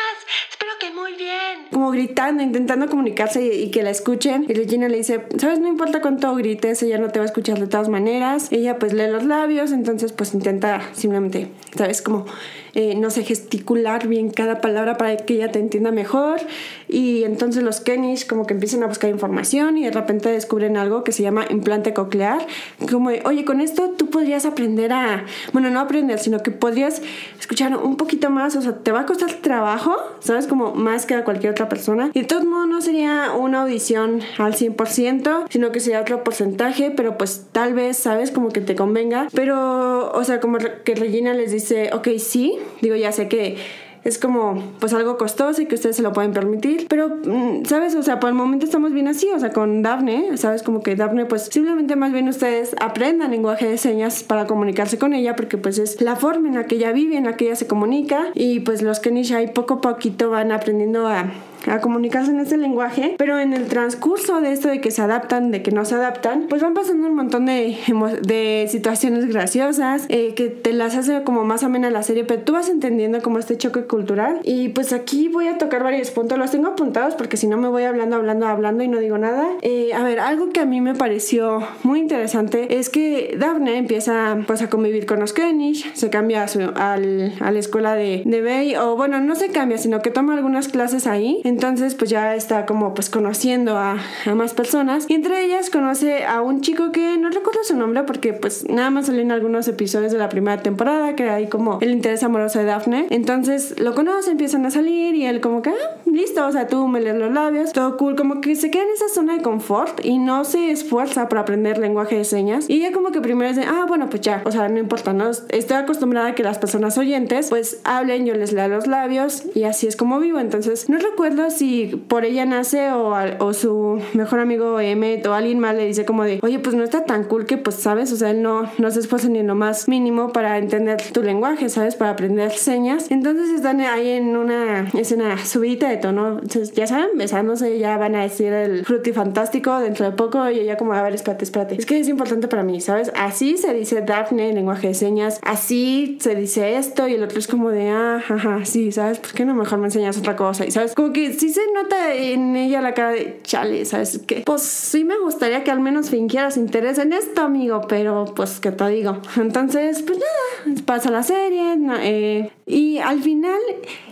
Espero 0.49 0.71
que 0.79 0.91
muy 0.91 1.13
bien. 1.13 1.67
Como 1.71 1.91
gritando, 1.91 2.43
intentando 2.43 2.87
comunicarse 2.87 3.43
y, 3.43 3.71
que 3.71 3.83
la 3.83 3.89
escuchen. 3.89 4.45
Y 4.47 4.53
Regina 4.53 4.87
le 4.89 4.97
dice, 4.97 5.25
sabes, 5.37 5.59
no 5.59 5.67
importa 5.67 6.01
cuánto 6.01 6.33
grites, 6.35 6.83
ella 6.83 6.97
no 6.97 7.09
te 7.09 7.19
va 7.19 7.25
a 7.25 7.27
escuchar 7.27 7.59
de 7.59 7.67
todas 7.67 7.89
maneras. 7.89 8.51
Ella 8.51 8.79
pues 8.79 8.93
lee 8.93 9.07
los 9.09 9.23
labios, 9.23 9.71
entonces 9.71 10.11
pues 10.11 10.33
intenta 10.33 10.81
simplemente, 10.93 11.49
¿sabes? 11.75 12.01
Como 12.01 12.25
eh, 12.73 12.95
no 12.95 13.09
sé, 13.09 13.23
gesticular 13.23 14.07
bien 14.07 14.29
cada 14.29 14.61
palabra 14.61 14.97
para 14.97 15.17
que 15.17 15.35
ella 15.35 15.51
te 15.51 15.59
entienda 15.59 15.91
mejor. 15.91 16.39
Y 16.87 17.23
entonces 17.23 17.63
los 17.63 17.81
Kenish 17.81 18.27
como 18.27 18.45
que 18.45 18.53
empiezan 18.53 18.83
a 18.83 18.87
buscar 18.87 19.09
información 19.09 19.77
y 19.77 19.85
de 19.85 19.91
repente 19.91 20.29
descubren 20.29 20.77
algo 20.77 21.03
que 21.03 21.11
se 21.11 21.23
llama 21.23 21.45
implante 21.49 21.93
coclear. 21.93 22.45
Como, 22.89 23.09
oye, 23.25 23.45
con 23.45 23.61
esto 23.61 23.91
tú 23.97 24.09
podrías 24.09 24.45
aprender 24.45 24.93
a, 24.93 25.25
bueno, 25.53 25.69
no 25.69 25.79
aprender, 25.79 26.19
sino 26.19 26.39
que 26.43 26.51
podrías 26.51 27.01
escuchar 27.39 27.75
un 27.75 27.97
poquito 27.97 28.29
más, 28.29 28.55
o 28.55 28.61
sea, 28.61 28.77
te 28.77 28.91
va 28.91 29.01
a 29.01 29.05
costar 29.05 29.33
trabajo, 29.35 29.95
¿sabes? 30.19 30.47
Como 30.47 30.73
más 30.73 31.05
que 31.05 31.15
a 31.15 31.23
cualquier 31.23 31.51
otra 31.51 31.69
persona. 31.69 32.11
Y 32.13 32.21
de 32.21 32.27
todos 32.27 32.45
modos 32.45 32.67
no 32.67 32.81
sería 32.81 33.33
una 33.33 33.61
audición 33.61 34.21
al 34.37 34.53
100%, 34.53 35.45
sino 35.49 35.71
que 35.71 35.79
sería 35.79 36.01
otro 36.01 36.23
porcentaje, 36.23 36.91
pero 36.91 37.17
pues 37.17 37.45
tal 37.51 37.73
vez, 37.73 37.97
¿sabes? 37.97 38.31
Como 38.31 38.49
que 38.49 38.61
te 38.61 38.75
convenga. 38.75 39.27
Pero, 39.33 40.11
o 40.11 40.23
sea, 40.23 40.39
como 40.39 40.57
que 40.57 40.95
Regina 40.95 41.33
les 41.33 41.51
dice, 41.51 41.89
ok, 41.93 42.07
sí, 42.17 42.57
Digo, 42.81 42.95
ya 42.95 43.11
sé 43.11 43.27
que 43.27 43.57
es 44.03 44.17
como 44.17 44.61
pues 44.79 44.93
algo 44.93 45.17
costoso 45.17 45.61
y 45.61 45.67
que 45.67 45.75
ustedes 45.75 45.95
se 45.95 46.01
lo 46.01 46.11
pueden 46.11 46.33
permitir, 46.33 46.87
pero 46.89 47.09
mm, 47.23 47.65
sabes, 47.65 47.95
o 47.95 48.01
sea, 48.01 48.19
por 48.19 48.29
el 48.29 48.35
momento 48.35 48.65
estamos 48.65 48.93
bien 48.93 49.07
así, 49.07 49.29
o 49.33 49.39
sea, 49.39 49.51
con 49.51 49.83
Daphne, 49.83 50.37
sabes, 50.37 50.63
como 50.63 50.81
que 50.81 50.95
Daphne 50.95 51.25
pues 51.25 51.43
simplemente 51.43 51.95
más 51.95 52.11
bien 52.11 52.27
ustedes 52.27 52.75
aprendan 52.79 53.31
lenguaje 53.31 53.67
de 53.67 53.77
señas 53.77 54.23
para 54.23 54.47
comunicarse 54.47 54.97
con 54.97 55.13
ella 55.13 55.35
porque 55.35 55.57
pues 55.57 55.77
es 55.77 56.01
la 56.01 56.15
forma 56.15 56.47
en 56.47 56.55
la 56.55 56.65
que 56.65 56.75
ella 56.75 56.91
vive, 56.91 57.17
en 57.17 57.25
la 57.25 57.37
que 57.37 57.45
ella 57.45 57.55
se 57.55 57.67
comunica 57.67 58.29
y 58.33 58.61
pues 58.61 58.81
los 58.81 58.99
Kenish 58.99 59.33
ahí 59.33 59.47
poco 59.47 59.75
a 59.75 59.81
poquito 59.81 60.29
van 60.29 60.51
aprendiendo 60.51 61.07
a 61.07 61.31
a 61.67 61.79
comunicarse 61.79 62.31
en 62.31 62.39
ese 62.39 62.57
lenguaje, 62.57 63.15
pero 63.17 63.39
en 63.39 63.53
el 63.53 63.67
transcurso 63.67 64.41
de 64.41 64.51
esto 64.51 64.69
de 64.69 64.81
que 64.81 64.91
se 64.91 65.01
adaptan, 65.01 65.51
de 65.51 65.61
que 65.61 65.71
no 65.71 65.85
se 65.85 65.95
adaptan, 65.95 66.47
pues 66.49 66.61
van 66.61 66.73
pasando 66.73 67.07
un 67.07 67.15
montón 67.15 67.45
de, 67.45 67.77
de 68.21 68.67
situaciones 68.69 69.27
graciosas, 69.27 70.05
eh, 70.09 70.33
que 70.35 70.49
te 70.49 70.73
las 70.73 70.95
hace 70.95 71.23
como 71.23 71.43
más 71.43 71.63
amena 71.63 71.89
la 71.89 72.03
serie, 72.03 72.23
pero 72.23 72.41
tú 72.41 72.53
vas 72.53 72.69
entendiendo 72.69 73.21
como 73.21 73.39
este 73.39 73.57
choque 73.57 73.83
cultural. 73.83 74.39
Y 74.43 74.69
pues 74.69 74.93
aquí 74.93 75.27
voy 75.27 75.47
a 75.47 75.57
tocar 75.57 75.83
varios 75.83 76.11
puntos, 76.11 76.37
los 76.37 76.51
tengo 76.51 76.67
apuntados 76.67 77.15
porque 77.15 77.37
si 77.37 77.47
no 77.47 77.57
me 77.57 77.67
voy 77.67 77.83
hablando, 77.83 78.15
hablando, 78.15 78.47
hablando 78.47 78.83
y 78.83 78.87
no 78.87 78.99
digo 78.99 79.17
nada. 79.17 79.47
Eh, 79.61 79.93
a 79.93 80.03
ver, 80.03 80.19
algo 80.19 80.49
que 80.49 80.59
a 80.59 80.65
mí 80.65 80.81
me 80.81 80.95
pareció 80.95 81.61
muy 81.83 81.99
interesante 81.99 82.79
es 82.79 82.89
que 82.89 83.35
Daphne 83.39 83.77
empieza 83.77 84.37
pues 84.47 84.61
a 84.61 84.69
convivir 84.69 85.05
con 85.05 85.19
los 85.19 85.33
Kenish, 85.33 85.93
se 85.93 86.09
cambia 86.09 86.43
a, 86.43 86.47
su, 86.47 86.61
al, 86.75 87.33
a 87.39 87.51
la 87.51 87.59
escuela 87.59 87.95
de, 87.95 88.23
de 88.25 88.41
Bay, 88.41 88.75
o 88.75 88.95
bueno, 88.95 89.19
no 89.19 89.35
se 89.35 89.49
cambia, 89.49 89.77
sino 89.77 90.01
que 90.01 90.11
toma 90.11 90.33
algunas 90.33 90.67
clases 90.67 91.07
ahí 91.07 91.41
entonces 91.51 91.95
pues 91.95 92.09
ya 92.09 92.33
está 92.35 92.65
como 92.65 92.93
pues 92.93 93.09
conociendo 93.09 93.77
a, 93.77 93.97
más 94.33 94.53
personas. 94.53 95.05
Y 95.09 95.13
entre 95.15 95.43
ellas 95.43 95.69
conoce 95.69 96.25
a 96.25 96.41
un 96.41 96.61
chico 96.61 96.91
que 96.91 97.17
no 97.17 97.29
recuerdo 97.29 97.59
su 97.63 97.75
nombre 97.75 98.03
porque 98.03 98.33
pues 98.33 98.67
nada 98.69 98.89
más 98.89 99.07
salió 99.07 99.21
en 99.21 99.31
algunos 99.31 99.67
episodios 99.67 100.11
de 100.13 100.17
la 100.17 100.29
primera 100.29 100.61
temporada 100.63 101.15
que 101.15 101.29
hay 101.29 101.47
como 101.47 101.79
el 101.81 101.91
interés 101.91 102.23
amoroso 102.23 102.59
de 102.59 102.65
Daphne. 102.65 103.07
Entonces 103.09 103.79
lo 103.79 103.93
conoce, 103.93 104.31
empiezan 104.31 104.65
a 104.65 104.71
salir 104.71 105.13
y 105.15 105.25
él 105.25 105.41
como 105.41 105.61
que, 105.61 105.71
ah, 105.71 105.97
listo, 106.11 106.45
o 106.45 106.51
sea, 106.51 106.67
tú 106.67 106.87
me 106.87 106.99
lees 106.99 107.15
los 107.15 107.31
labios, 107.31 107.73
todo 107.73 107.97
cool, 107.97 108.15
como 108.15 108.41
que 108.41 108.55
se 108.55 108.69
queda 108.69 108.83
en 108.83 108.89
esa 108.89 109.09
zona 109.09 109.37
de 109.37 109.41
confort 109.41 110.03
y 110.05 110.17
no 110.17 110.45
se 110.45 110.71
esfuerza 110.71 111.29
por 111.29 111.37
aprender 111.37 111.77
lenguaje 111.77 112.17
de 112.17 112.23
señas. 112.23 112.69
Y 112.69 112.75
ella 112.75 112.91
como 112.91 113.11
que 113.11 113.21
primero 113.21 113.49
dice, 113.49 113.67
ah, 113.67 113.85
bueno, 113.87 114.09
pues 114.09 114.21
ya, 114.21 114.41
o 114.45 114.51
sea, 114.51 114.69
no 114.69 114.79
importa, 114.79 115.13
¿no? 115.13 115.31
Estoy 115.49 115.77
acostumbrada 115.77 116.29
a 116.29 116.35
que 116.35 116.43
las 116.43 116.59
personas 116.59 116.97
oyentes 116.97 117.49
pues 117.49 117.81
hablen, 117.83 118.25
yo 118.25 118.35
les 118.35 118.53
leo 118.53 118.67
los 118.67 118.87
labios 118.87 119.43
y 119.55 119.63
así 119.63 119.87
es 119.87 119.95
como 119.95 120.19
vivo. 120.19 120.39
Entonces 120.39 120.89
no 120.89 120.97
recuerdo 120.97 121.49
si 121.49 122.03
por 122.07 122.25
ella 122.25 122.45
nace 122.45 122.91
o, 122.91 123.13
o 123.39 123.53
su 123.53 124.01
mejor 124.13 124.39
amigo 124.39 124.79
Emmet 124.79 125.25
o 125.25 125.33
alguien 125.33 125.59
más 125.59 125.75
le 125.75 125.85
dice 125.85 126.05
como 126.05 126.23
de, 126.23 126.39
oye, 126.41 126.59
pues 126.59 126.75
no 126.75 126.83
está 126.83 127.05
tan 127.05 127.23
cool 127.25 127.45
que 127.45 127.57
pues, 127.57 127.77
¿sabes? 127.77 128.11
O 128.11 128.15
sea, 128.15 128.33
no, 128.33 128.69
no 128.77 128.91
se 128.91 128.99
esfuerza 128.99 129.29
ni 129.29 129.39
en 129.39 129.47
lo 129.47 129.55
más 129.55 129.87
mínimo 129.87 130.31
para 130.31 130.57
entender 130.57 131.01
tu 131.11 131.23
lenguaje, 131.23 131.69
¿sabes? 131.69 131.95
Para 131.95 132.11
aprender 132.11 132.51
señas. 132.51 133.09
Entonces 133.09 133.49
están 133.49 133.81
ahí 133.81 134.09
en 134.09 134.35
una 134.35 134.89
escena 134.93 135.37
subidita 135.45 135.89
de 135.89 135.97
¿no? 136.11 136.39
Entonces, 136.39 136.71
ya 136.73 136.87
saben, 136.87 137.09
besándose, 137.15 137.77
ya 137.77 137.97
van 137.97 138.15
a 138.15 138.23
decir 138.23 138.51
el 138.53 138.85
fantástico 139.13 139.79
dentro 139.79 140.05
de 140.05 140.11
poco 140.11 140.49
y 140.49 140.59
ella 140.59 140.77
como, 140.77 140.93
a 140.93 141.01
ver, 141.01 141.13
espérate, 141.13 141.43
espérate. 141.43 141.75
Es 141.75 141.85
que 141.85 141.99
es 141.99 142.07
importante 142.07 142.47
para 142.47 142.63
mí, 142.63 142.81
¿sabes? 142.81 143.11
Así 143.15 143.57
se 143.57 143.73
dice 143.73 144.01
Daphne 144.01 144.49
en 144.49 144.55
lenguaje 144.55 144.87
de 144.87 144.93
señas, 144.93 145.39
así 145.43 146.17
se 146.21 146.35
dice 146.35 146.77
esto 146.77 147.07
y 147.07 147.15
el 147.15 147.23
otro 147.23 147.39
es 147.39 147.47
como 147.47 147.69
de, 147.69 147.89
ah, 147.89 148.23
ajá, 148.27 148.65
sí, 148.65 148.91
¿sabes? 148.91 149.19
¿Por 149.19 149.31
qué 149.31 149.45
no 149.45 149.53
mejor 149.53 149.79
me 149.79 149.85
enseñas 149.85 150.17
otra 150.17 150.35
cosa? 150.35 150.65
Y, 150.65 150.71
¿sabes? 150.71 150.95
Como 150.95 151.13
que 151.13 151.33
sí 151.33 151.49
se 151.49 151.61
nota 151.73 152.13
en 152.13 152.55
ella 152.55 152.81
la 152.81 152.93
cara 152.93 153.11
de, 153.11 153.39
chale, 153.43 153.85
¿sabes? 153.85 154.19
Que, 154.25 154.43
pues 154.45 154.61
sí 154.61 155.03
me 155.03 155.19
gustaría 155.19 155.63
que 155.63 155.71
al 155.71 155.79
menos 155.79 156.09
fingieras 156.09 156.57
interés 156.57 156.97
en 156.97 157.13
esto, 157.13 157.41
amigo, 157.41 157.81
pero 157.87 158.25
pues, 158.35 158.59
¿qué 158.59 158.71
te 158.71 158.87
digo? 158.89 159.17
Entonces, 159.37 160.01
pues 160.01 160.19
nada, 160.19 160.81
pasa 160.85 161.11
la 161.11 161.23
serie 161.23 161.77
eh, 162.01 162.51
y 162.65 162.97
al 162.99 163.21
final 163.21 163.59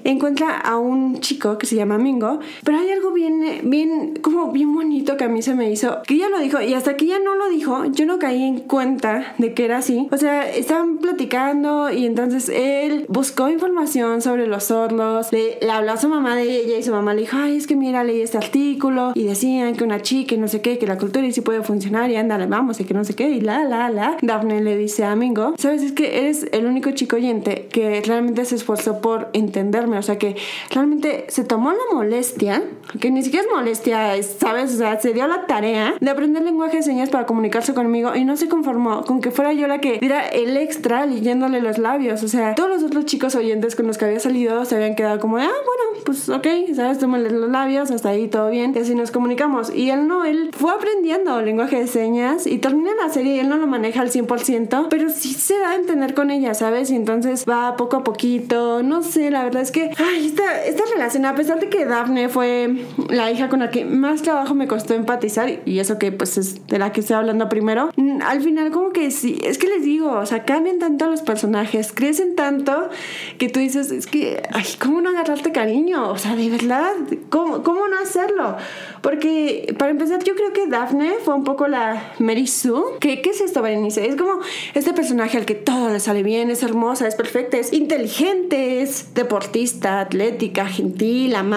encuentra 0.03 0.57
a 0.57 0.77
un 0.77 1.19
chico 1.19 1.57
que 1.57 1.65
se 1.65 1.75
llama 1.79 1.97
Mingo, 1.97 2.39
pero 2.63 2.77
hay 2.77 2.89
algo 2.91 3.11
bien, 3.11 3.61
bien, 3.63 4.19
como 4.21 4.51
bien 4.51 4.73
bonito 4.73 5.17
que 5.17 5.23
a 5.25 5.29
mí 5.29 5.41
se 5.41 5.55
me 5.55 5.71
hizo, 5.71 6.01
que 6.07 6.15
ella 6.15 6.29
lo 6.29 6.39
dijo 6.39 6.61
y 6.61 6.73
hasta 6.73 6.95
que 6.95 7.05
ella 7.05 7.19
no 7.19 7.35
lo 7.35 7.49
dijo, 7.49 7.85
yo 7.85 8.05
no 8.05 8.19
caí 8.19 8.43
en 8.43 8.59
cuenta 8.59 9.33
de 9.37 9.53
que 9.53 9.65
era 9.65 9.77
así. 9.77 10.07
O 10.11 10.17
sea, 10.17 10.49
estaban 10.49 10.97
platicando 10.97 11.91
y 11.91 12.05
entonces 12.05 12.49
él 12.49 13.05
buscó 13.09 13.49
información 13.49 14.21
sobre 14.21 14.47
los 14.47 14.65
sordos, 14.65 15.31
le, 15.31 15.57
habló 15.69 15.93
a 15.93 15.97
su 15.97 16.09
mamá 16.09 16.35
de 16.35 16.43
ella 16.43 16.77
y 16.77 16.83
su 16.83 16.91
mamá 16.91 17.13
le 17.13 17.21
dijo, 17.21 17.37
ay, 17.39 17.57
es 17.57 17.67
que 17.67 17.75
mira, 17.75 18.03
leí 18.03 18.21
este 18.21 18.37
artículo 18.37 19.11
y 19.15 19.23
decían 19.23 19.75
que 19.75 19.83
una 19.83 20.01
chica 20.01 20.35
y 20.35 20.37
no 20.37 20.47
sé 20.47 20.61
qué, 20.61 20.77
que 20.77 20.87
la 20.87 20.97
cultura 20.97 21.25
y 21.25 21.31
sí 21.31 21.41
puede 21.41 21.63
funcionar 21.63 22.09
y 22.09 22.15
ándale, 22.15 22.45
vamos, 22.45 22.79
y 22.79 22.83
que 22.83 22.93
no 22.93 23.03
sé 23.03 23.15
qué, 23.15 23.29
y 23.29 23.41
la, 23.41 23.63
la, 23.63 23.89
la. 23.89 24.17
Daphne 24.21 24.61
le 24.61 24.77
dice 24.77 25.05
a 25.05 25.15
Mingo, 25.15 25.55
sabes, 25.57 25.81
es 25.83 25.91
que 25.91 26.19
eres 26.19 26.47
el 26.51 26.65
único 26.65 26.91
chico 26.91 27.15
oyente 27.15 27.67
que 27.71 28.01
realmente 28.05 28.45
se 28.45 28.55
esforzó 28.55 29.01
por 29.01 29.29
entenderme, 29.33 29.97
o 29.97 30.01
sea, 30.01 30.17
que 30.17 30.35
realmente 30.71 31.25
se 31.29 31.43
tomó 31.43 31.68
la 31.71 31.93
molestia, 31.93 32.63
que 32.99 33.11
ni 33.11 33.23
siquiera 33.23 33.45
es 33.45 33.51
molestia, 33.53 34.23
¿sabes? 34.23 34.73
O 34.73 34.77
sea, 34.77 34.99
se 34.99 35.13
dio 35.13 35.27
la 35.27 35.45
tarea 35.47 35.95
de 35.99 36.09
aprender 36.09 36.43
lenguaje 36.43 36.77
de 36.77 36.83
señas 36.83 37.09
para 37.09 37.25
comunicarse 37.25 37.73
conmigo 37.73 38.15
y 38.15 38.25
no 38.25 38.37
se 38.37 38.49
conformó 38.49 39.03
con 39.03 39.21
que 39.21 39.31
fuera 39.31 39.53
yo 39.53 39.67
la 39.67 39.79
que 39.79 39.99
diera 39.99 40.27
el 40.27 40.57
extra 40.57 41.05
leyéndole 41.05 41.61
los 41.61 41.77
labios, 41.77 42.23
o 42.23 42.27
sea, 42.27 42.55
todos 42.55 42.69
los 42.69 42.83
otros 42.83 43.05
chicos 43.05 43.35
oyentes 43.35 43.75
con 43.75 43.87
los 43.87 43.97
que 43.97 44.05
había 44.05 44.19
salido 44.19 44.65
se 44.65 44.75
habían 44.75 44.95
quedado 44.95 45.19
como 45.19 45.37
de, 45.37 45.43
ah, 45.43 45.47
bueno, 45.65 46.03
pues 46.05 46.29
ok, 46.29 46.47
¿sabes? 46.75 47.01
Lees 47.01 47.33
los 47.33 47.49
labios, 47.49 47.91
hasta 47.91 48.09
ahí 48.09 48.27
todo 48.27 48.49
bien, 48.49 48.73
y 48.75 48.79
así 48.79 48.95
nos 48.95 49.11
comunicamos. 49.11 49.73
Y 49.73 49.89
él 49.89 50.07
no, 50.07 50.25
él 50.25 50.51
fue 50.53 50.71
aprendiendo 50.71 51.41
lenguaje 51.41 51.79
de 51.79 51.87
señas 51.87 52.45
y 52.47 52.59
termina 52.59 52.91
la 52.95 53.09
serie 53.09 53.35
y 53.35 53.39
él 53.39 53.49
no 53.49 53.57
lo 53.57 53.67
maneja 53.67 54.01
al 54.01 54.11
100%, 54.11 54.87
pero 54.89 55.09
sí 55.09 55.33
se 55.33 55.57
da 55.57 55.71
a 55.71 55.75
entender 55.75 56.13
con 56.13 56.31
ella, 56.31 56.53
¿sabes? 56.53 56.91
Y 56.91 56.95
entonces 56.95 57.45
va 57.49 57.75
poco 57.75 57.97
a 57.97 58.03
poquito, 58.03 58.83
no 58.83 59.03
sé, 59.03 59.31
la 59.31 59.43
verdad 59.43 59.61
es 59.61 59.71
que, 59.71 59.91
ay, 59.97 60.27
esta, 60.27 60.65
esta 60.65 60.83
relación, 60.91 61.25
a 61.25 61.35
pesar 61.35 61.58
que 61.67 61.85
Daphne 61.85 62.29
fue 62.29 62.85
la 63.09 63.31
hija 63.31 63.49
con 63.49 63.59
la 63.59 63.69
que 63.69 63.85
más 63.85 64.21
trabajo 64.21 64.55
me 64.55 64.67
costó 64.67 64.93
empatizar, 64.93 65.59
y 65.65 65.79
eso 65.79 65.97
que 65.99 66.11
pues 66.11 66.37
es 66.37 66.65
de 66.67 66.79
la 66.79 66.91
que 66.91 67.01
estoy 67.01 67.17
hablando 67.17 67.49
primero, 67.49 67.89
mm, 67.95 68.21
al 68.21 68.41
final 68.41 68.71
como 68.71 68.91
que 68.91 69.11
sí, 69.11 69.39
es 69.43 69.57
que 69.57 69.67
les 69.67 69.83
digo, 69.83 70.11
o 70.11 70.25
sea, 70.25 70.45
cambian 70.45 70.79
tanto 70.79 71.07
los 71.07 71.21
personajes, 71.21 71.91
crecen 71.91 72.35
tanto 72.35 72.89
que 73.37 73.49
tú 73.49 73.59
dices, 73.59 73.91
es 73.91 74.07
que, 74.07 74.41
ay, 74.51 74.65
¿cómo 74.81 75.01
no 75.01 75.09
agarrarte 75.09 75.51
cariño? 75.51 76.09
O 76.09 76.17
sea, 76.17 76.35
de 76.35 76.49
verdad, 76.49 76.91
¿cómo, 77.29 77.63
cómo 77.63 77.87
no 77.87 77.99
hacerlo? 77.99 78.55
Porque 79.01 79.75
para 79.77 79.91
empezar, 79.91 80.23
yo 80.23 80.35
creo 80.35 80.53
que 80.53 80.67
Daphne 80.67 81.13
fue 81.23 81.33
un 81.33 81.43
poco 81.43 81.67
la 81.67 82.13
Mary 82.19 82.47
Sue. 82.47 82.97
¿Qué, 82.99 83.21
qué 83.21 83.29
es 83.31 83.41
esto, 83.41 83.61
Berenice? 83.61 84.07
Es 84.07 84.15
como 84.15 84.39
este 84.73 84.93
personaje 84.93 85.37
al 85.37 85.45
que 85.45 85.55
todo 85.55 85.89
le 85.89 85.99
sale 85.99 86.23
bien, 86.23 86.49
es 86.49 86.63
hermosa, 86.63 87.07
es 87.07 87.15
perfecta, 87.15 87.57
es 87.57 87.73
inteligente, 87.73 88.81
es 88.81 89.13
deportista, 89.13 89.99
atlética, 90.01 90.67
gentil, 90.67 91.35
amable, 91.35 91.48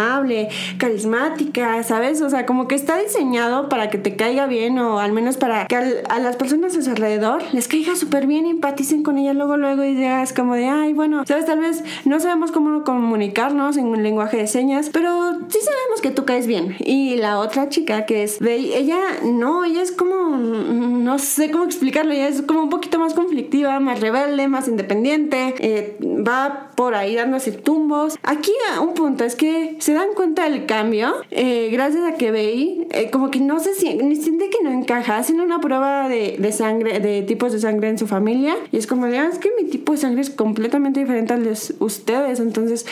carismática, 0.78 1.82
¿sabes? 1.82 2.20
O 2.22 2.30
sea, 2.30 2.46
como 2.46 2.68
que 2.68 2.74
está 2.74 2.98
diseñado 2.98 3.68
para 3.68 3.90
que 3.90 3.98
te 3.98 4.16
caiga 4.16 4.46
bien 4.46 4.78
o 4.78 4.98
al 4.98 5.12
menos 5.12 5.36
para 5.36 5.66
que 5.66 5.76
a 5.76 6.18
las 6.18 6.36
personas 6.36 6.76
a 6.76 6.82
su 6.82 6.90
alrededor 6.90 7.42
les 7.52 7.68
caiga 7.68 7.96
súper 7.96 8.26
bien, 8.26 8.46
empaticen 8.46 9.02
con 9.02 9.18
ella 9.18 9.32
luego, 9.34 9.56
luego 9.56 9.84
y 9.84 9.94
digas 9.94 10.32
como 10.32 10.54
de, 10.54 10.66
ay, 10.66 10.92
bueno, 10.92 11.24
¿sabes? 11.26 11.46
Tal 11.46 11.60
vez 11.60 11.84
no 12.04 12.20
sabemos 12.20 12.52
cómo 12.52 12.84
comunicarnos 12.84 13.76
en 13.76 13.86
un 13.86 14.02
lenguaje 14.02 14.36
de 14.38 14.46
señas, 14.46 14.90
pero 14.92 15.38
sí 15.48 15.58
sabemos 15.60 16.00
que 16.02 16.10
tú 16.10 16.24
caes 16.24 16.46
bien. 16.46 16.76
Y 16.80 17.16
la 17.16 17.38
otra 17.38 17.68
chica 17.68 18.06
que 18.06 18.22
es 18.22 18.40
ella 18.40 18.98
no, 19.24 19.64
ella 19.64 19.82
es 19.82 19.92
como, 19.92 20.36
no 20.36 21.18
sé 21.18 21.50
cómo 21.50 21.64
explicarlo, 21.64 22.12
ella 22.12 22.28
es 22.28 22.42
como 22.42 22.62
un 22.62 22.70
poquito 22.70 22.98
más 22.98 23.14
conflictiva, 23.14 23.78
más 23.80 24.00
rebelde, 24.00 24.48
más 24.48 24.68
independiente, 24.68 25.54
eh, 25.58 25.96
va 26.00 26.70
por 26.74 26.94
ahí 26.94 27.14
dándose 27.14 27.52
tumbos. 27.52 28.18
Aquí 28.22 28.52
un 28.80 28.94
punto 28.94 29.24
es 29.24 29.36
que 29.36 29.76
se 29.82 29.94
dan 29.94 30.14
cuenta 30.14 30.48
del 30.48 30.64
cambio 30.66 31.12
eh, 31.32 31.68
gracias 31.72 32.04
a 32.04 32.14
que 32.14 32.30
Bey 32.30 32.86
eh, 32.92 33.10
como 33.10 33.32
que 33.32 33.40
no 33.40 33.58
se 33.58 33.74
siente, 33.74 34.14
siente 34.14 34.48
que 34.48 34.62
no 34.62 34.70
encaja, 34.70 35.16
hacen 35.16 35.40
una 35.40 35.60
prueba 35.60 36.08
de, 36.08 36.36
de, 36.38 36.52
sangre, 36.52 37.00
de 37.00 37.22
tipos 37.22 37.50
de 37.50 37.58
sangre 37.58 37.88
en 37.88 37.98
su 37.98 38.06
familia 38.06 38.54
y 38.70 38.76
es 38.76 38.86
como 38.86 39.06
de, 39.06 39.18
ah, 39.18 39.28
es 39.32 39.40
que 39.40 39.50
mi 39.60 39.68
tipo 39.68 39.90
de 39.90 39.98
sangre 39.98 40.20
es 40.20 40.30
completamente 40.30 41.00
diferente 41.00 41.32
al 41.32 41.42
de 41.42 41.58
ustedes, 41.80 42.38
entonces 42.38 42.86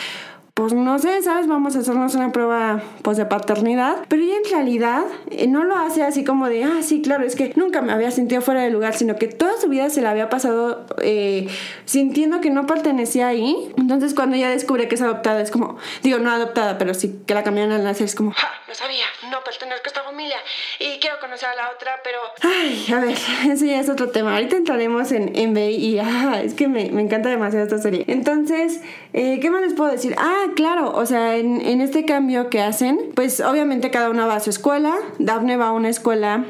pues 0.53 0.73
no 0.73 0.99
sé, 0.99 1.21
¿sabes? 1.21 1.47
Vamos 1.47 1.75
a 1.75 1.79
hacernos 1.79 2.13
una 2.15 2.31
prueba 2.31 2.81
pues 3.03 3.17
de 3.17 3.25
paternidad, 3.25 3.95
pero 4.09 4.21
ella 4.21 4.35
en 4.43 4.51
realidad 4.51 5.03
eh, 5.29 5.47
no 5.47 5.63
lo 5.63 5.75
hace 5.75 6.03
así 6.03 6.23
como 6.23 6.49
de, 6.49 6.65
ah, 6.65 6.81
sí, 6.81 7.01
claro, 7.01 7.25
es 7.25 7.35
que 7.35 7.53
nunca 7.55 7.81
me 7.81 7.93
había 7.93 8.11
sentido 8.11 8.41
fuera 8.41 8.61
de 8.61 8.69
lugar, 8.69 8.93
sino 8.93 9.15
que 9.15 9.27
toda 9.27 9.59
su 9.59 9.69
vida 9.69 9.89
se 9.89 10.01
la 10.01 10.11
había 10.11 10.29
pasado 10.29 10.85
eh, 11.01 11.47
sintiendo 11.85 12.41
que 12.41 12.49
no 12.49 12.65
pertenecía 12.65 13.27
ahí. 13.27 13.71
Entonces 13.77 14.13
cuando 14.13 14.35
ella 14.35 14.49
descubre 14.49 14.87
que 14.87 14.95
es 14.95 15.01
adoptada, 15.01 15.41
es 15.41 15.51
como, 15.51 15.77
digo, 16.03 16.19
no 16.19 16.29
adoptada, 16.29 16.77
pero 16.77 16.93
sí 16.93 17.21
que 17.25 17.33
la 17.33 17.43
cambiaron 17.43 17.71
al 17.71 17.83
nacer, 17.83 18.05
es 18.05 18.15
como, 18.15 18.31
ah, 18.31 18.51
no 18.67 18.73
sabía, 18.73 19.05
no 19.29 19.43
pertenezco 19.43 19.85
a 19.85 19.87
esta 19.87 20.03
familia 20.03 20.37
y 20.79 20.99
quiero 20.99 21.19
conocer 21.19 21.49
a 21.49 21.55
la 21.55 21.71
otra, 21.71 21.91
pero... 22.03 22.19
Ay, 22.41 22.85
a 22.93 22.99
ver, 22.99 23.17
ese 23.49 23.67
ya 23.67 23.79
es 23.79 23.89
otro 23.89 24.09
tema. 24.09 24.33
Ahorita 24.33 24.57
entraremos 24.57 25.11
en, 25.11 25.35
en 25.35 25.53
B 25.53 25.71
y, 25.71 25.99
ah, 25.99 26.41
es 26.43 26.53
que 26.53 26.67
me, 26.67 26.89
me 26.91 27.01
encanta 27.01 27.29
demasiado 27.29 27.65
esta 27.65 27.77
serie. 27.77 28.03
Entonces, 28.07 28.81
eh, 29.13 29.39
¿qué 29.41 29.49
más 29.49 29.61
les 29.61 29.73
puedo 29.73 29.91
decir? 29.91 30.15
Ah, 30.17 30.40
claro, 30.55 30.93
o 30.95 31.05
sea, 31.05 31.37
en, 31.37 31.61
en, 31.61 31.81
este 31.81 32.05
cambio 32.05 32.49
que 32.49 32.61
hacen, 32.61 33.11
pues 33.15 33.39
obviamente 33.41 33.91
cada 33.91 34.09
una 34.09 34.25
va 34.25 34.35
a 34.35 34.39
su 34.39 34.49
escuela. 34.49 34.95
Daphne 35.19 35.57
va 35.57 35.67
a 35.67 35.71
una 35.71 35.89
escuela 35.89 36.45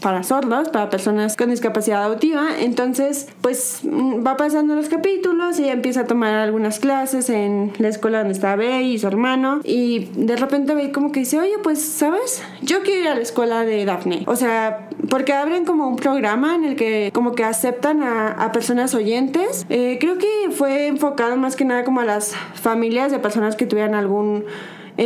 para 0.00 0.22
sordos, 0.22 0.68
para 0.68 0.90
personas 0.90 1.36
con 1.36 1.50
discapacidad 1.50 2.04
auditiva. 2.04 2.58
Entonces, 2.58 3.28
pues 3.40 3.80
mm, 3.82 4.26
va 4.26 4.36
pasando 4.36 4.74
los 4.74 4.88
capítulos 4.88 5.58
y 5.58 5.64
ella 5.64 5.72
empieza 5.72 6.00
a 6.00 6.06
tomar 6.06 6.34
algunas 6.34 6.78
clases 6.78 7.30
en 7.30 7.72
la 7.78 7.88
escuela 7.88 8.18
donde 8.18 8.32
está 8.32 8.56
Bey 8.56 8.92
y 8.92 8.98
su 8.98 9.06
hermano. 9.06 9.60
Y 9.64 10.10
de 10.16 10.36
repente 10.36 10.74
Bey 10.74 10.92
como 10.92 11.12
que 11.12 11.20
dice, 11.20 11.38
oye, 11.38 11.58
pues, 11.62 11.80
¿sabes? 11.80 12.42
Yo 12.62 12.82
quiero 12.82 13.00
ir 13.00 13.08
a 13.08 13.14
la 13.14 13.20
escuela 13.20 13.64
de 13.64 13.84
Daphne. 13.84 14.24
O 14.26 14.36
sea, 14.36 14.88
porque 15.08 15.32
abren 15.32 15.64
como 15.64 15.88
un 15.88 15.96
programa 15.96 16.54
en 16.54 16.64
el 16.64 16.76
que 16.76 17.10
como 17.12 17.34
que 17.34 17.44
aceptan 17.44 18.02
a, 18.02 18.28
a 18.28 18.52
personas 18.52 18.94
oyentes. 18.94 19.66
Eh, 19.68 19.98
creo 20.00 20.18
que 20.18 20.50
fue 20.50 20.86
enfocado 20.86 21.36
más 21.36 21.56
que 21.56 21.64
nada 21.64 21.84
como 21.84 22.00
a 22.00 22.04
las 22.04 22.34
familias 22.54 23.12
de 23.12 23.18
personas 23.18 23.56
que 23.56 23.66
tuvieran 23.66 23.94
algún 23.94 24.44